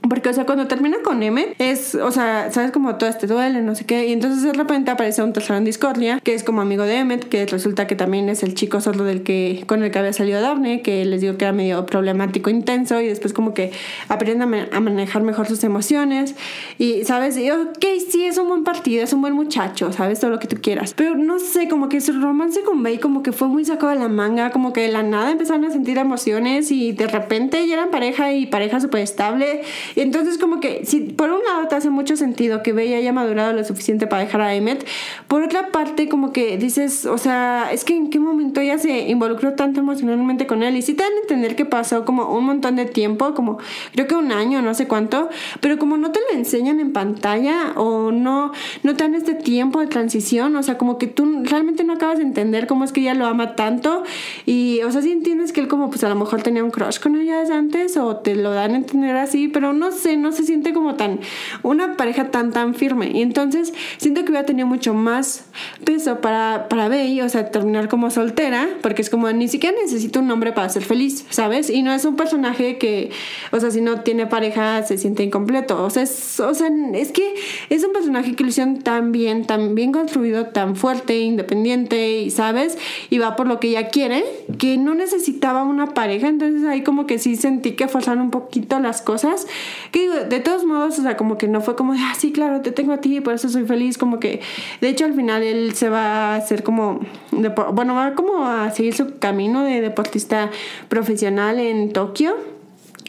Porque, 0.08 0.30
o 0.30 0.34
sea, 0.34 0.46
cuando 0.46 0.68
termina 0.68 0.98
con 1.04 1.22
M, 1.22 1.56
es, 1.60 1.96
o 1.96 2.12
sea, 2.12 2.52
sabes 2.52 2.72
como 2.72 2.96
todo 2.96 3.10
este 3.10 3.28
duele, 3.28 3.62
no 3.62 3.76
sé 3.76 3.86
qué. 3.86 4.08
Y 4.08 4.14
entonces 4.14 4.44
de 4.44 4.54
repente 4.54 4.92
aparece 4.92 5.22
un 5.22 5.34
tercero 5.34 5.58
en 5.58 5.66
Discordia, 5.66 6.20
que 6.22 6.34
es 6.34 6.44
como 6.44 6.62
amigo 6.62 6.84
de 6.84 6.98
Emmet, 6.98 7.28
que 7.28 7.46
resulta 7.46 7.86
que 7.86 7.96
también 7.96 8.30
es 8.30 8.42
el 8.44 8.54
chico 8.54 8.80
solo 8.80 9.04
del 9.04 9.24
que, 9.24 9.64
con 9.68 9.84
el 9.84 9.92
que 9.92 10.00
había 10.00 10.14
salido 10.14 10.42
Daphne, 10.42 10.82
que 10.82 11.04
les 11.04 11.22
digo 11.22 11.38
que 11.38 11.46
era 11.46 11.54
medio 11.54 11.86
problemático, 11.86 12.50
intenso, 12.50 13.02
y 13.02 13.08
después 13.08 13.34
como 13.34 13.54
que 13.54 13.72
aprende 14.08 14.46
a, 14.72 14.80
manejar 14.80 15.22
mejor 15.24 15.48
sus 15.48 15.64
emociones. 15.64 16.36
Y, 16.78 17.04
sabes, 17.04 17.38
y 17.38 17.52
ok, 17.52 17.86
sí, 18.10 18.24
es 18.24 18.38
un 18.38 18.48
buen 18.48 18.64
partido, 18.64 19.04
es 19.04 19.12
un 19.12 19.22
buen 19.22 19.34
muchacho, 19.34 19.92
sabes, 19.92 20.20
todo 20.20 20.32
lo 20.32 20.40
que 20.40 20.48
tú 20.48 20.58
quieras. 20.62 20.94
Pero 20.94 21.16
no 21.16 21.40
sé, 21.40 21.68
como 21.68 21.90
que 21.90 22.00
su 22.00 22.14
romance 22.14 22.62
con 22.62 22.84
Bey 22.84 23.00
como 23.00 23.22
que 23.22 23.34
fue 23.34 23.50
muy 23.50 23.66
sacado 23.66 23.92
de 23.92 24.00
la 24.00 24.08
manga, 24.08 24.52
como 24.52 24.72
que 24.72 24.82
de 24.82 24.90
la 24.90 25.04
nada 25.04 25.32
empezaron 25.32 25.66
a 25.66 25.72
sentir 25.72 25.98
emociones 25.98 26.72
y 26.72 26.94
de 26.94 27.08
repente 27.08 27.68
ya 27.68 27.74
eran 27.74 27.92
pareja 27.92 28.32
y 28.32 28.46
pareja 28.46 28.80
súper 28.80 29.02
estable 29.02 29.62
entonces 29.96 30.38
como 30.38 30.60
que 30.60 30.86
si 30.86 31.02
por 31.02 31.30
un 31.32 31.44
lado 31.44 31.68
te 31.68 31.76
hace 31.76 31.90
mucho 31.90 32.16
sentido 32.16 32.64
que 32.64 32.74
Bella 32.74 32.98
haya 32.98 33.14
madurado 33.14 33.54
lo 33.54 33.64
suficiente 33.64 34.08
para 34.08 34.24
dejar 34.24 34.42
a 34.42 34.54
Emmet, 34.54 34.86
por 35.28 35.44
otra 35.44 35.72
parte 35.72 36.10
como 36.10 36.32
que 36.32 36.58
dices, 36.58 37.06
o 37.06 37.18
sea, 37.18 37.70
es 37.72 37.84
que 37.84 37.96
en 37.96 38.10
qué 38.10 38.20
momento 38.20 38.62
ella 38.62 38.78
se 38.78 39.10
involucró 39.10 39.54
tanto 39.54 39.80
emocionalmente 39.80 40.48
con 40.48 40.64
él. 40.64 40.76
Y 40.76 40.82
sí 40.82 40.94
te 40.94 41.04
dan 41.04 41.14
a 41.14 41.22
entender 41.22 41.56
que 41.56 41.66
pasó 41.66 42.06
como 42.06 42.34
un 42.36 42.46
montón 42.46 42.76
de 42.76 42.86
tiempo, 42.86 43.34
como 43.34 43.58
creo 43.94 44.08
que 44.08 44.16
un 44.16 44.32
año, 44.32 44.62
no 44.62 44.74
sé 44.74 44.88
cuánto, 44.88 45.30
pero 45.62 45.78
como 45.78 45.98
no 45.98 46.12
te 46.12 46.20
lo 46.20 46.38
enseñan 46.38 46.80
en 46.80 46.94
pantalla 46.94 47.74
o 47.76 48.12
no, 48.12 48.52
no 48.84 48.96
te 48.96 49.04
dan 49.04 49.16
este 49.16 49.34
tiempo 49.34 49.80
de 49.80 49.88
transición, 49.88 50.56
o 50.56 50.64
sea, 50.64 50.78
como 50.78 50.98
que 50.98 51.08
tú 51.08 51.44
realmente 51.44 51.84
no 51.84 51.94
acabas 51.94 52.18
de 52.18 52.24
entender 52.24 52.68
cómo 52.68 52.84
es 52.84 52.92
que 52.92 53.02
ella 53.02 53.14
lo 53.14 53.26
ama 53.26 53.56
tanto. 53.56 54.04
Y, 54.46 54.82
o 54.84 54.92
sea, 54.92 55.02
si 55.02 55.12
entiendes 55.12 55.52
que 55.52 55.62
él 55.62 55.68
como 55.68 55.90
pues 55.90 56.04
a 56.04 56.10
lo 56.10 56.16
mejor 56.16 56.42
tenía 56.42 56.64
un 56.64 56.72
crush 56.72 57.00
con 57.00 57.16
ella 57.16 57.40
desde 57.40 57.54
antes 57.54 57.98
o 57.98 58.18
te 58.18 58.36
lo 58.36 58.52
dan 58.52 58.74
a 58.74 58.78
entender 58.78 59.16
así, 59.16 59.48
pero 59.48 59.74
no 59.74 59.79
sé, 59.92 60.18
no 60.18 60.32
se 60.32 60.44
siente 60.44 60.74
como 60.74 60.96
tan, 60.96 61.20
una 61.64 61.98
pareja 61.98 62.32
tan, 62.32 62.52
tan 62.52 62.76
firme. 62.76 63.12
Y 63.14 63.22
entonces 63.22 63.74
siento 63.98 64.24
que 64.24 64.32
hubiera 64.32 64.46
tenido 64.46 64.68
mucho 64.68 64.94
más 64.94 65.46
peso 65.84 66.22
para, 66.22 66.68
para 66.70 66.88
Bey, 66.90 67.22
o 67.22 67.30
sea, 67.30 67.52
terminar 67.52 67.90
como 67.90 68.10
soltera, 68.12 68.68
porque 68.82 69.02
es 69.02 69.10
como 69.10 69.32
ni 69.32 69.48
siquiera 69.48 69.76
necesito 69.82 70.20
un 70.20 70.30
hombre 70.32 70.52
para 70.52 70.70
ser 70.70 70.84
feliz, 70.84 71.26
¿sabes? 71.30 71.70
Y 71.70 71.82
no 71.82 71.94
es 71.94 72.06
un 72.06 72.16
personaje 72.16 72.78
que, 72.78 73.12
o 73.52 73.60
sea, 73.60 73.72
si 73.72 73.82
no 73.82 74.02
tiene 74.02 74.28
pareja 74.28 74.84
se 74.84 74.98
siente 74.98 75.24
incompleto. 75.24 75.84
O 75.84 75.90
sea, 75.90 76.04
es, 76.04 76.40
o 76.40 76.54
sea, 76.54 76.70
es 76.94 77.12
que 77.12 77.36
es 77.70 77.84
un 77.84 77.94
personaje 77.94 78.36
que 78.36 78.44
lo 78.44 78.50
hicieron 78.50 78.80
tan 78.80 79.12
bien, 79.12 79.46
tan 79.46 79.76
bien 79.76 79.92
construido, 79.92 80.48
tan 80.48 80.76
fuerte, 80.76 81.20
independiente, 81.20 82.22
y 82.22 82.32
sabes, 82.32 82.78
y 83.10 83.18
va 83.18 83.36
por 83.36 83.48
lo 83.48 83.60
que 83.60 83.70
ella 83.70 83.90
quiere, 83.90 84.24
que 84.58 84.78
no 84.78 84.94
necesitaba 84.94 85.64
una 85.64 85.94
pareja. 85.94 86.28
Entonces 86.28 86.64
ahí 86.68 86.84
como 86.84 87.06
que 87.06 87.20
sí 87.20 87.36
sentí 87.36 87.72
que 87.72 87.88
forzaron 87.88 88.22
un 88.22 88.32
poquito 88.32 88.80
las 88.80 89.02
cosas. 89.02 89.48
Que 89.92 90.02
digo, 90.02 90.14
de 90.16 90.40
todos 90.40 90.66
modos, 90.66 91.00
o 91.00 91.02
sea, 91.02 91.18
como 91.18 91.38
que 91.38 91.48
no 91.48 91.62
fue 91.62 91.76
como 91.76 91.94
de, 91.94 92.00
ah, 92.02 92.14
sí, 92.18 92.32
claro, 92.32 92.62
te 92.62 92.72
tengo 92.72 92.94
a 92.94 93.02
ti 93.02 93.22
por 93.22 93.34
eso 93.34 93.50
soy 93.50 93.66
feliz, 93.66 93.98
como 93.98 94.20
que, 94.20 94.42
de 94.82 94.90
hecho, 94.90 95.06
al 95.06 95.14
final 95.14 95.44
él 95.44 95.74
se 95.74 95.90
va 95.90 96.34
a 96.34 96.36
hacer 96.36 96.64
como, 96.64 97.00
bueno, 97.32 97.96
va 97.96 98.14
como 98.14 98.46
a 98.46 98.72
seguir 98.72 98.94
su 98.94 99.18
camino 99.20 99.64
de 99.64 99.82
deportista 99.82 100.50
profesional 100.90 101.60
en 101.60 101.92
Tokio 101.92 102.36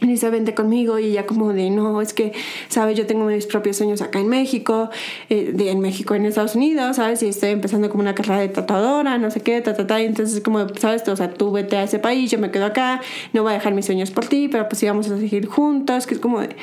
dice, 0.01 0.31
vente 0.31 0.55
conmigo 0.55 0.99
y 0.99 1.07
ella 1.07 1.27
como 1.27 1.53
de, 1.53 1.71
no, 1.71 2.01
es 2.01 2.15
que, 2.15 2.33
¿sabes? 2.69 2.97
Yo 2.97 3.07
tengo 3.07 3.25
mis 3.25 3.47
propios 3.47 3.77
sueños 3.77 4.03
acá 4.03 4.19
en 4.19 4.29
México, 4.29 4.91
eh, 5.29 5.53
de, 5.53 5.71
en 5.71 5.81
México, 5.81 6.15
en 6.15 6.27
Estados 6.27 6.55
Unidos, 6.55 6.97
¿sabes? 6.97 7.23
Y 7.23 7.29
estoy 7.29 7.51
empezando 7.51 7.91
como 7.91 8.03
una 8.03 8.15
carrera 8.15 8.41
de 8.41 8.49
tatuadora, 8.49 9.19
no 9.19 9.31
sé 9.31 9.41
qué, 9.41 9.61
ta, 9.61 9.75
ta, 9.75 9.87
ta. 9.87 10.01
Y 10.01 10.07
entonces 10.07 10.43
como, 10.43 10.67
¿sabes? 10.79 11.07
O 11.09 11.17
sea, 11.17 11.33
tú 11.33 11.53
vete 11.53 11.77
a 11.77 11.85
ese 11.85 11.99
país, 11.99 12.31
yo 12.31 12.39
me 12.39 12.51
quedo 12.51 12.67
acá, 12.67 13.01
no 13.33 13.43
voy 13.43 13.53
a 13.53 13.55
dejar 13.55 13.75
mis 13.75 13.87
sueños 13.87 14.11
por 14.11 14.27
ti, 14.27 14.49
pero 14.49 14.69
pues 14.69 14.83
íbamos 14.83 15.11
a 15.11 15.19
seguir 15.19 15.47
juntos, 15.47 16.07
que 16.07 16.15
es 16.15 16.21
como 16.21 16.41
de, 16.41 16.57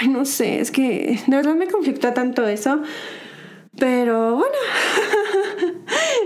ay, 0.00 0.08
no 0.08 0.24
sé, 0.24 0.60
es 0.60 0.70
que 0.70 1.20
de 1.26 1.36
verdad 1.36 1.54
me 1.54 1.66
conflictó 1.68 2.12
tanto 2.12 2.46
eso. 2.46 2.80
Pero 3.78 4.34
bueno, 4.34 4.54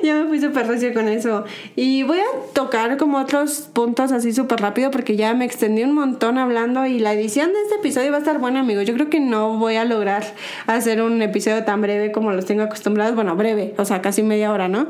ya 0.07 0.15
me 0.15 0.29
fui 0.29 0.41
súper 0.41 0.67
recio 0.67 0.93
con 0.93 1.09
eso. 1.09 1.45
Y 1.77 2.03
voy 2.03 2.19
a 2.19 2.53
tocar 2.53 2.97
como 2.97 3.19
otros 3.19 3.69
puntos 3.73 4.13
así 4.13 4.33
súper 4.33 4.61
rápido 4.61 4.91
porque 4.91 5.17
ya 5.17 5.35
me 5.35 5.45
extendí 5.45 5.83
un 5.83 5.93
montón 5.93 6.39
hablando 6.39 6.87
y 6.87 6.99
la 6.99 7.13
edición 7.13 7.53
de 7.53 7.61
este 7.63 7.77
episodio 7.77 8.11
va 8.11 8.17
a 8.17 8.21
estar 8.21 8.39
buena, 8.39 8.61
amigo. 8.61 8.83
Yo 8.83 8.95
creo 8.95 9.09
que 9.09 9.21
no 9.21 9.57
voy 9.59 9.77
a 9.77 9.85
lograr 9.85 10.25
hacer 10.67 11.03
un 11.03 11.23
episodio 11.23 11.65
tan 11.65 11.81
breve 11.81 12.13
como 12.13 12.33
los 12.33 12.45
tengo 12.45 12.63
acostumbrados. 12.63 13.15
Bueno, 13.15 13.37
breve, 13.37 13.75
o 13.79 13.85
sea, 13.85 14.03
casi 14.03 14.23
media 14.23 14.53
hora, 14.53 14.69
¿no? 14.69 14.89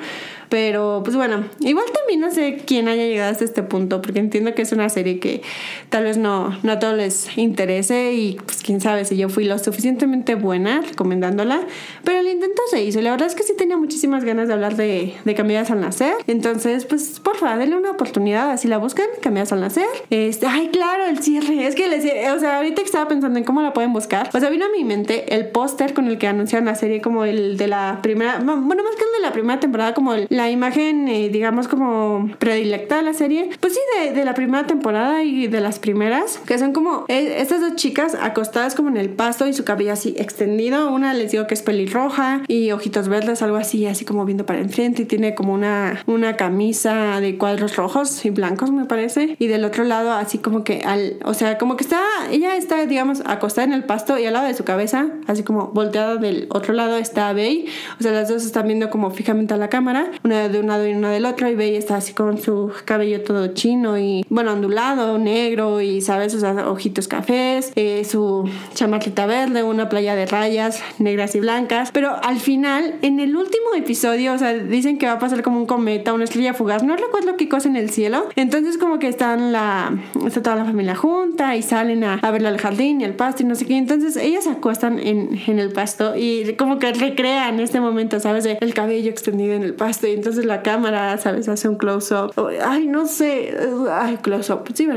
Pero 0.52 1.00
pues 1.02 1.16
bueno, 1.16 1.46
igual 1.60 1.86
también 1.94 2.20
no 2.20 2.30
sé 2.30 2.58
quién 2.66 2.86
haya 2.86 3.06
llegado 3.06 3.32
hasta 3.32 3.42
este 3.42 3.62
punto, 3.62 4.02
porque 4.02 4.18
entiendo 4.18 4.54
que 4.54 4.60
es 4.60 4.72
una 4.72 4.90
serie 4.90 5.18
que 5.18 5.40
tal 5.88 6.04
vez 6.04 6.18
no, 6.18 6.58
no 6.62 6.72
a 6.72 6.78
todos 6.78 6.94
les 6.94 7.38
interese 7.38 8.12
y 8.12 8.34
pues 8.34 8.62
quién 8.62 8.82
sabe 8.82 9.06
si 9.06 9.16
yo 9.16 9.30
fui 9.30 9.44
lo 9.44 9.58
suficientemente 9.58 10.34
buena 10.34 10.82
recomendándola, 10.82 11.62
pero 12.04 12.18
el 12.18 12.28
intento 12.28 12.60
se 12.70 12.84
hizo. 12.84 13.00
La 13.00 13.12
verdad 13.12 13.28
es 13.28 13.34
que 13.34 13.44
sí 13.44 13.54
tenía 13.56 13.78
muchísimas 13.78 14.24
ganas 14.24 14.46
de 14.46 14.52
hablar 14.52 14.76
de, 14.76 15.14
de 15.24 15.34
Cambiadas 15.34 15.70
al 15.70 15.80
Nacer, 15.80 16.16
entonces 16.26 16.84
pues 16.84 17.18
porfa, 17.20 17.56
denle 17.56 17.78
una 17.78 17.90
oportunidad, 17.90 18.50
así 18.50 18.68
la 18.68 18.76
buscan, 18.76 19.06
Cambiadas 19.22 19.54
al 19.54 19.62
Nacer. 19.62 19.88
Este, 20.10 20.46
ay, 20.46 20.68
claro, 20.68 21.06
el 21.06 21.20
cierre, 21.20 21.66
es 21.66 21.74
que 21.74 21.88
les, 21.88 22.04
o 22.30 22.38
sea, 22.38 22.58
ahorita 22.58 22.82
que 22.82 22.86
estaba 22.86 23.08
pensando 23.08 23.38
en 23.38 23.46
cómo 23.46 23.62
la 23.62 23.72
pueden 23.72 23.94
buscar, 23.94 24.30
sea, 24.30 24.50
vino 24.50 24.66
a 24.66 24.68
mi 24.68 24.84
mente 24.84 25.34
el 25.34 25.46
póster 25.46 25.94
con 25.94 26.08
el 26.08 26.18
que 26.18 26.26
anunciaron 26.26 26.66
la 26.66 26.74
serie 26.74 27.00
como 27.00 27.24
el 27.24 27.56
de 27.56 27.68
la 27.68 28.00
primera, 28.02 28.38
bueno, 28.38 28.82
más 28.84 28.96
que 28.96 29.04
el 29.04 29.12
de 29.16 29.20
la 29.22 29.32
primera 29.32 29.58
temporada, 29.58 29.94
como 29.94 30.12
el, 30.12 30.26
la 30.28 30.41
imagen, 30.50 31.08
eh, 31.08 31.28
digamos, 31.28 31.68
como 31.68 32.30
predilecta 32.38 32.96
de 32.96 33.02
la 33.02 33.14
serie, 33.14 33.50
pues 33.60 33.74
sí, 33.74 33.80
de, 34.14 34.24
la 34.24 34.34
primera 34.34 34.66
temporada 34.66 35.22
y 35.22 35.48
de 35.48 35.60
las 35.60 35.78
primeras, 35.78 36.38
que 36.38 36.58
son 36.58 36.72
como 36.72 37.04
eh, 37.08 37.36
estas 37.38 37.60
dos 37.60 37.74
chicas 37.76 38.16
acostadas 38.20 38.74
como 38.74 38.88
en 38.88 38.96
el 38.96 39.10
pasto 39.10 39.46
y 39.46 39.52
su 39.52 39.64
cabello 39.64 39.92
así 39.92 40.14
extendido. 40.16 40.90
Una 40.92 41.14
les 41.14 41.32
digo 41.32 41.46
que 41.46 41.54
es 41.54 41.62
pelirroja 41.62 42.42
y 42.48 42.70
ojitos 42.70 43.08
verdes, 43.08 43.42
algo 43.42 43.56
así, 43.56 43.86
así 43.86 44.04
como 44.04 44.24
viendo 44.24 44.46
para 44.46 44.60
enfrente 44.60 45.02
y 45.02 45.04
tiene 45.04 45.34
como 45.34 45.52
una, 45.52 46.02
una 46.06 46.36
camisa 46.36 47.20
de 47.20 47.36
cuadros 47.36 47.76
rojos 47.76 48.24
y 48.24 48.30
blancos, 48.30 48.70
me 48.70 48.84
parece. 48.84 49.36
Y 49.38 49.46
del 49.46 49.64
otro 49.64 49.84
lado, 49.84 50.12
así 50.12 50.38
como 50.38 50.64
que 50.64 50.82
al, 50.84 51.16
o 51.24 51.34
sea, 51.34 51.58
como 51.58 51.76
que 51.76 51.84
está, 51.84 52.02
ella 52.30 52.56
está, 52.56 52.84
digamos, 52.86 53.22
acostada 53.26 53.66
en 53.66 53.72
el 53.72 53.84
pasto 53.84 54.18
y 54.18 54.26
al 54.26 54.32
lado 54.34 54.46
de 54.46 54.54
su 54.54 54.64
cabeza, 54.64 55.08
así 55.26 55.42
como 55.42 55.68
volteada 55.68 56.16
del 56.16 56.46
otro 56.50 56.72
lado, 56.74 56.96
está 56.96 57.32
Bey. 57.32 57.66
O 57.98 58.02
sea, 58.02 58.12
las 58.12 58.28
dos 58.28 58.44
están 58.44 58.66
viendo 58.66 58.90
como 58.90 59.10
fijamente 59.10 59.54
a 59.54 59.56
la 59.56 59.68
cámara, 59.68 60.10
una 60.24 60.31
de 60.48 60.58
un 60.60 60.68
lado 60.68 60.86
y 60.86 60.92
una 60.92 61.10
del 61.10 61.24
otro, 61.24 61.48
y 61.48 61.54
Bey 61.54 61.76
está 61.76 61.96
así 61.96 62.12
con 62.12 62.38
su 62.38 62.72
cabello 62.84 63.22
todo 63.22 63.48
chino 63.48 63.98
y, 63.98 64.24
bueno, 64.28 64.52
ondulado, 64.52 65.18
negro 65.18 65.80
y, 65.80 66.00
¿sabes? 66.00 66.34
O 66.34 66.40
sea, 66.40 66.68
ojitos 66.68 67.08
cafés, 67.08 67.72
eh, 67.76 68.04
su 68.04 68.48
chamarrita 68.74 69.26
verde, 69.26 69.62
una 69.62 69.88
playa 69.88 70.14
de 70.14 70.26
rayas 70.26 70.82
negras 70.98 71.34
y 71.34 71.40
blancas. 71.40 71.90
Pero 71.92 72.16
al 72.22 72.38
final, 72.38 72.94
en 73.02 73.20
el 73.20 73.36
último 73.36 73.74
episodio, 73.76 74.32
o 74.32 74.38
sea, 74.38 74.54
dicen 74.54 74.98
que 74.98 75.06
va 75.06 75.12
a 75.12 75.18
pasar 75.18 75.42
como 75.42 75.58
un 75.58 75.66
cometa, 75.66 76.12
una 76.12 76.24
estrella 76.24 76.54
fugaz, 76.54 76.82
no 76.82 76.96
recuerdo 76.96 77.36
qué 77.36 77.48
cosa 77.48 77.68
en 77.68 77.76
el 77.76 77.90
cielo. 77.90 78.28
Entonces, 78.36 78.78
como 78.78 78.98
que 78.98 79.08
están 79.08 79.52
la, 79.52 79.96
está 80.26 80.42
toda 80.42 80.56
la 80.56 80.64
familia 80.64 80.94
junta 80.94 81.56
y 81.56 81.62
salen 81.62 82.04
a, 82.04 82.14
a 82.14 82.30
ver 82.30 82.46
al 82.46 82.58
jardín 82.58 83.00
y 83.00 83.04
el 83.04 83.14
pasto 83.14 83.42
y 83.42 83.46
no 83.46 83.54
sé 83.54 83.66
qué. 83.66 83.76
Entonces, 83.76 84.16
ellas 84.16 84.44
se 84.44 84.50
acuestan 84.50 84.98
en, 84.98 85.40
en 85.46 85.58
el 85.58 85.72
pasto 85.72 86.16
y 86.16 86.54
como 86.54 86.78
que 86.78 86.92
recrean 86.92 87.60
este 87.60 87.80
momento, 87.80 88.20
¿sabes? 88.20 88.46
El 88.46 88.74
cabello 88.74 89.10
extendido 89.10 89.54
en 89.54 89.62
el 89.62 89.74
pasto 89.74 90.06
entonces 90.22 90.44
la 90.44 90.62
cámara, 90.62 91.18
¿sabes? 91.18 91.48
Hace 91.48 91.68
un 91.68 91.74
close-up. 91.74 92.32
Ay, 92.64 92.86
no 92.86 93.06
sé. 93.06 93.52
Ay, 93.90 94.18
close-up. 94.22 94.60
Sí, 94.72 94.88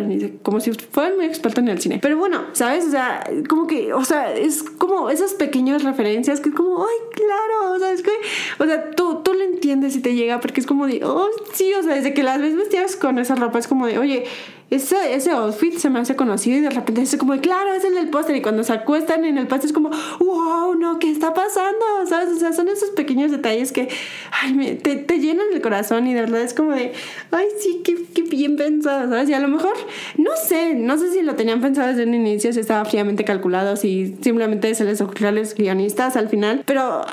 como 0.43 0.59
si 0.59 0.71
fueran 0.71 1.15
muy 1.15 1.25
experto 1.25 1.61
en 1.61 1.69
el 1.69 1.81
cine. 1.81 1.97
Pero 1.99 2.15
bueno, 2.17 2.43
¿sabes? 2.53 2.85
O 2.85 2.91
sea, 2.91 3.27
como 3.49 3.65
que, 3.65 3.91
o 3.91 4.05
sea, 4.05 4.35
es 4.35 4.61
como 4.61 5.09
esas 5.09 5.33
pequeñas 5.33 5.83
referencias 5.83 6.39
que 6.39 6.49
es 6.49 6.55
como, 6.55 6.85
ay, 6.85 6.95
claro, 7.15 7.73
o 7.73 7.79
sea, 7.79 7.91
es 7.91 8.03
que, 8.03 8.11
o 8.59 8.65
sea, 8.65 8.91
tú, 8.91 9.21
tú 9.23 9.33
lo 9.33 9.43
entiendes 9.43 9.95
y 9.95 10.01
te 10.01 10.13
llega 10.13 10.39
porque 10.39 10.61
es 10.61 10.67
como 10.67 10.85
de, 10.85 11.03
oh, 11.03 11.27
sí, 11.53 11.73
o 11.73 11.81
sea, 11.81 11.95
desde 11.95 12.13
que 12.13 12.21
las 12.21 12.39
ves 12.39 12.55
vestidas 12.55 12.95
con 12.95 13.17
esa 13.17 13.33
ropa 13.33 13.57
es 13.57 13.67
como 13.67 13.87
de, 13.87 13.97
oye, 13.97 14.25
ese, 14.71 15.13
ese 15.13 15.31
outfit 15.31 15.77
se 15.77 15.89
me 15.91 15.99
hace 15.99 16.15
conocido 16.15 16.57
y 16.57 16.61
de 16.61 16.71
repente 16.71 17.01
es 17.01 17.15
como, 17.17 17.39
claro, 17.39 17.73
es 17.73 17.83
el 17.83 17.93
del 17.93 18.09
póster 18.09 18.35
y 18.35 18.41
cuando 18.41 18.63
se 18.63 18.73
acuestan 18.73 19.23
en 19.23 19.37
el 19.37 19.47
póster 19.47 19.67
es 19.67 19.73
como, 19.73 19.91
wow, 20.19 20.73
no, 20.73 20.97
¿qué 20.97 21.11
está 21.11 21.33
pasando? 21.33 21.85
¿Sabes? 22.07 22.29
O 22.29 22.39
sea, 22.39 22.51
son 22.51 22.67
esos 22.69 22.89
pequeños 22.89 23.29
detalles 23.31 23.71
que, 23.71 23.89
te, 24.81 24.95
te, 24.95 25.19
llenan 25.19 25.45
el 25.53 25.61
corazón 25.61 26.07
y 26.07 26.13
de 26.15 26.21
verdad 26.21 26.41
es 26.41 26.55
como 26.55 26.71
de, 26.71 26.93
ay, 27.31 27.45
sí, 27.59 27.81
qué, 27.83 27.95
qué 28.13 28.23
bien 28.23 28.57
pensado, 28.57 29.07
¿sabes? 29.09 29.29
Y 29.29 29.33
a 29.33 29.39
lo 29.39 29.47
mejor, 29.47 29.73
no 30.17 30.31
sé, 30.35 30.73
no 30.73 30.97
sé 30.97 31.11
si 31.11 31.21
lo 31.21 31.35
tenían 31.35 31.61
pensado 31.61 31.89
desde 31.89 32.03
un 32.03 32.15
inicio, 32.15 32.51
si 32.51 32.59
estaba 32.59 32.85
fríamente 32.85 33.23
calculado, 33.23 33.75
si 33.75 34.17
simplemente 34.21 34.73
se 34.73 34.83
les 34.83 34.99
ocurrió 34.99 35.29
a 35.29 35.31
los 35.31 35.53
guionistas 35.53 36.15
al 36.15 36.27
final, 36.27 36.63
pero 36.65 37.05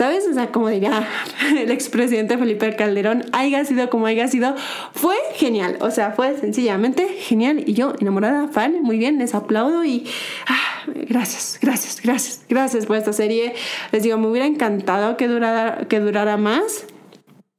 ¿Sabes? 0.00 0.26
O 0.26 0.32
sea, 0.32 0.50
como 0.50 0.70
diría 0.70 1.06
el 1.58 1.70
expresidente 1.70 2.38
Felipe 2.38 2.74
Calderón, 2.74 3.26
haya 3.32 3.66
sido 3.66 3.90
como 3.90 4.06
haya 4.06 4.28
sido, 4.28 4.54
fue 4.94 5.14
genial. 5.34 5.76
O 5.82 5.90
sea, 5.90 6.12
fue 6.12 6.38
sencillamente 6.38 7.06
genial. 7.06 7.64
Y 7.66 7.74
yo, 7.74 7.92
enamorada, 8.00 8.48
fan, 8.48 8.80
muy 8.80 8.96
bien, 8.96 9.18
les 9.18 9.34
aplaudo 9.34 9.84
y 9.84 10.06
ah, 10.46 10.90
gracias, 11.06 11.58
gracias, 11.60 12.00
gracias, 12.02 12.40
gracias 12.48 12.86
por 12.86 12.96
esta 12.96 13.12
serie. 13.12 13.52
Les 13.92 14.02
digo, 14.02 14.16
me 14.16 14.28
hubiera 14.28 14.46
encantado 14.46 15.18
que 15.18 15.28
durara, 15.28 15.86
que 15.86 16.00
durara 16.00 16.38
más. 16.38 16.86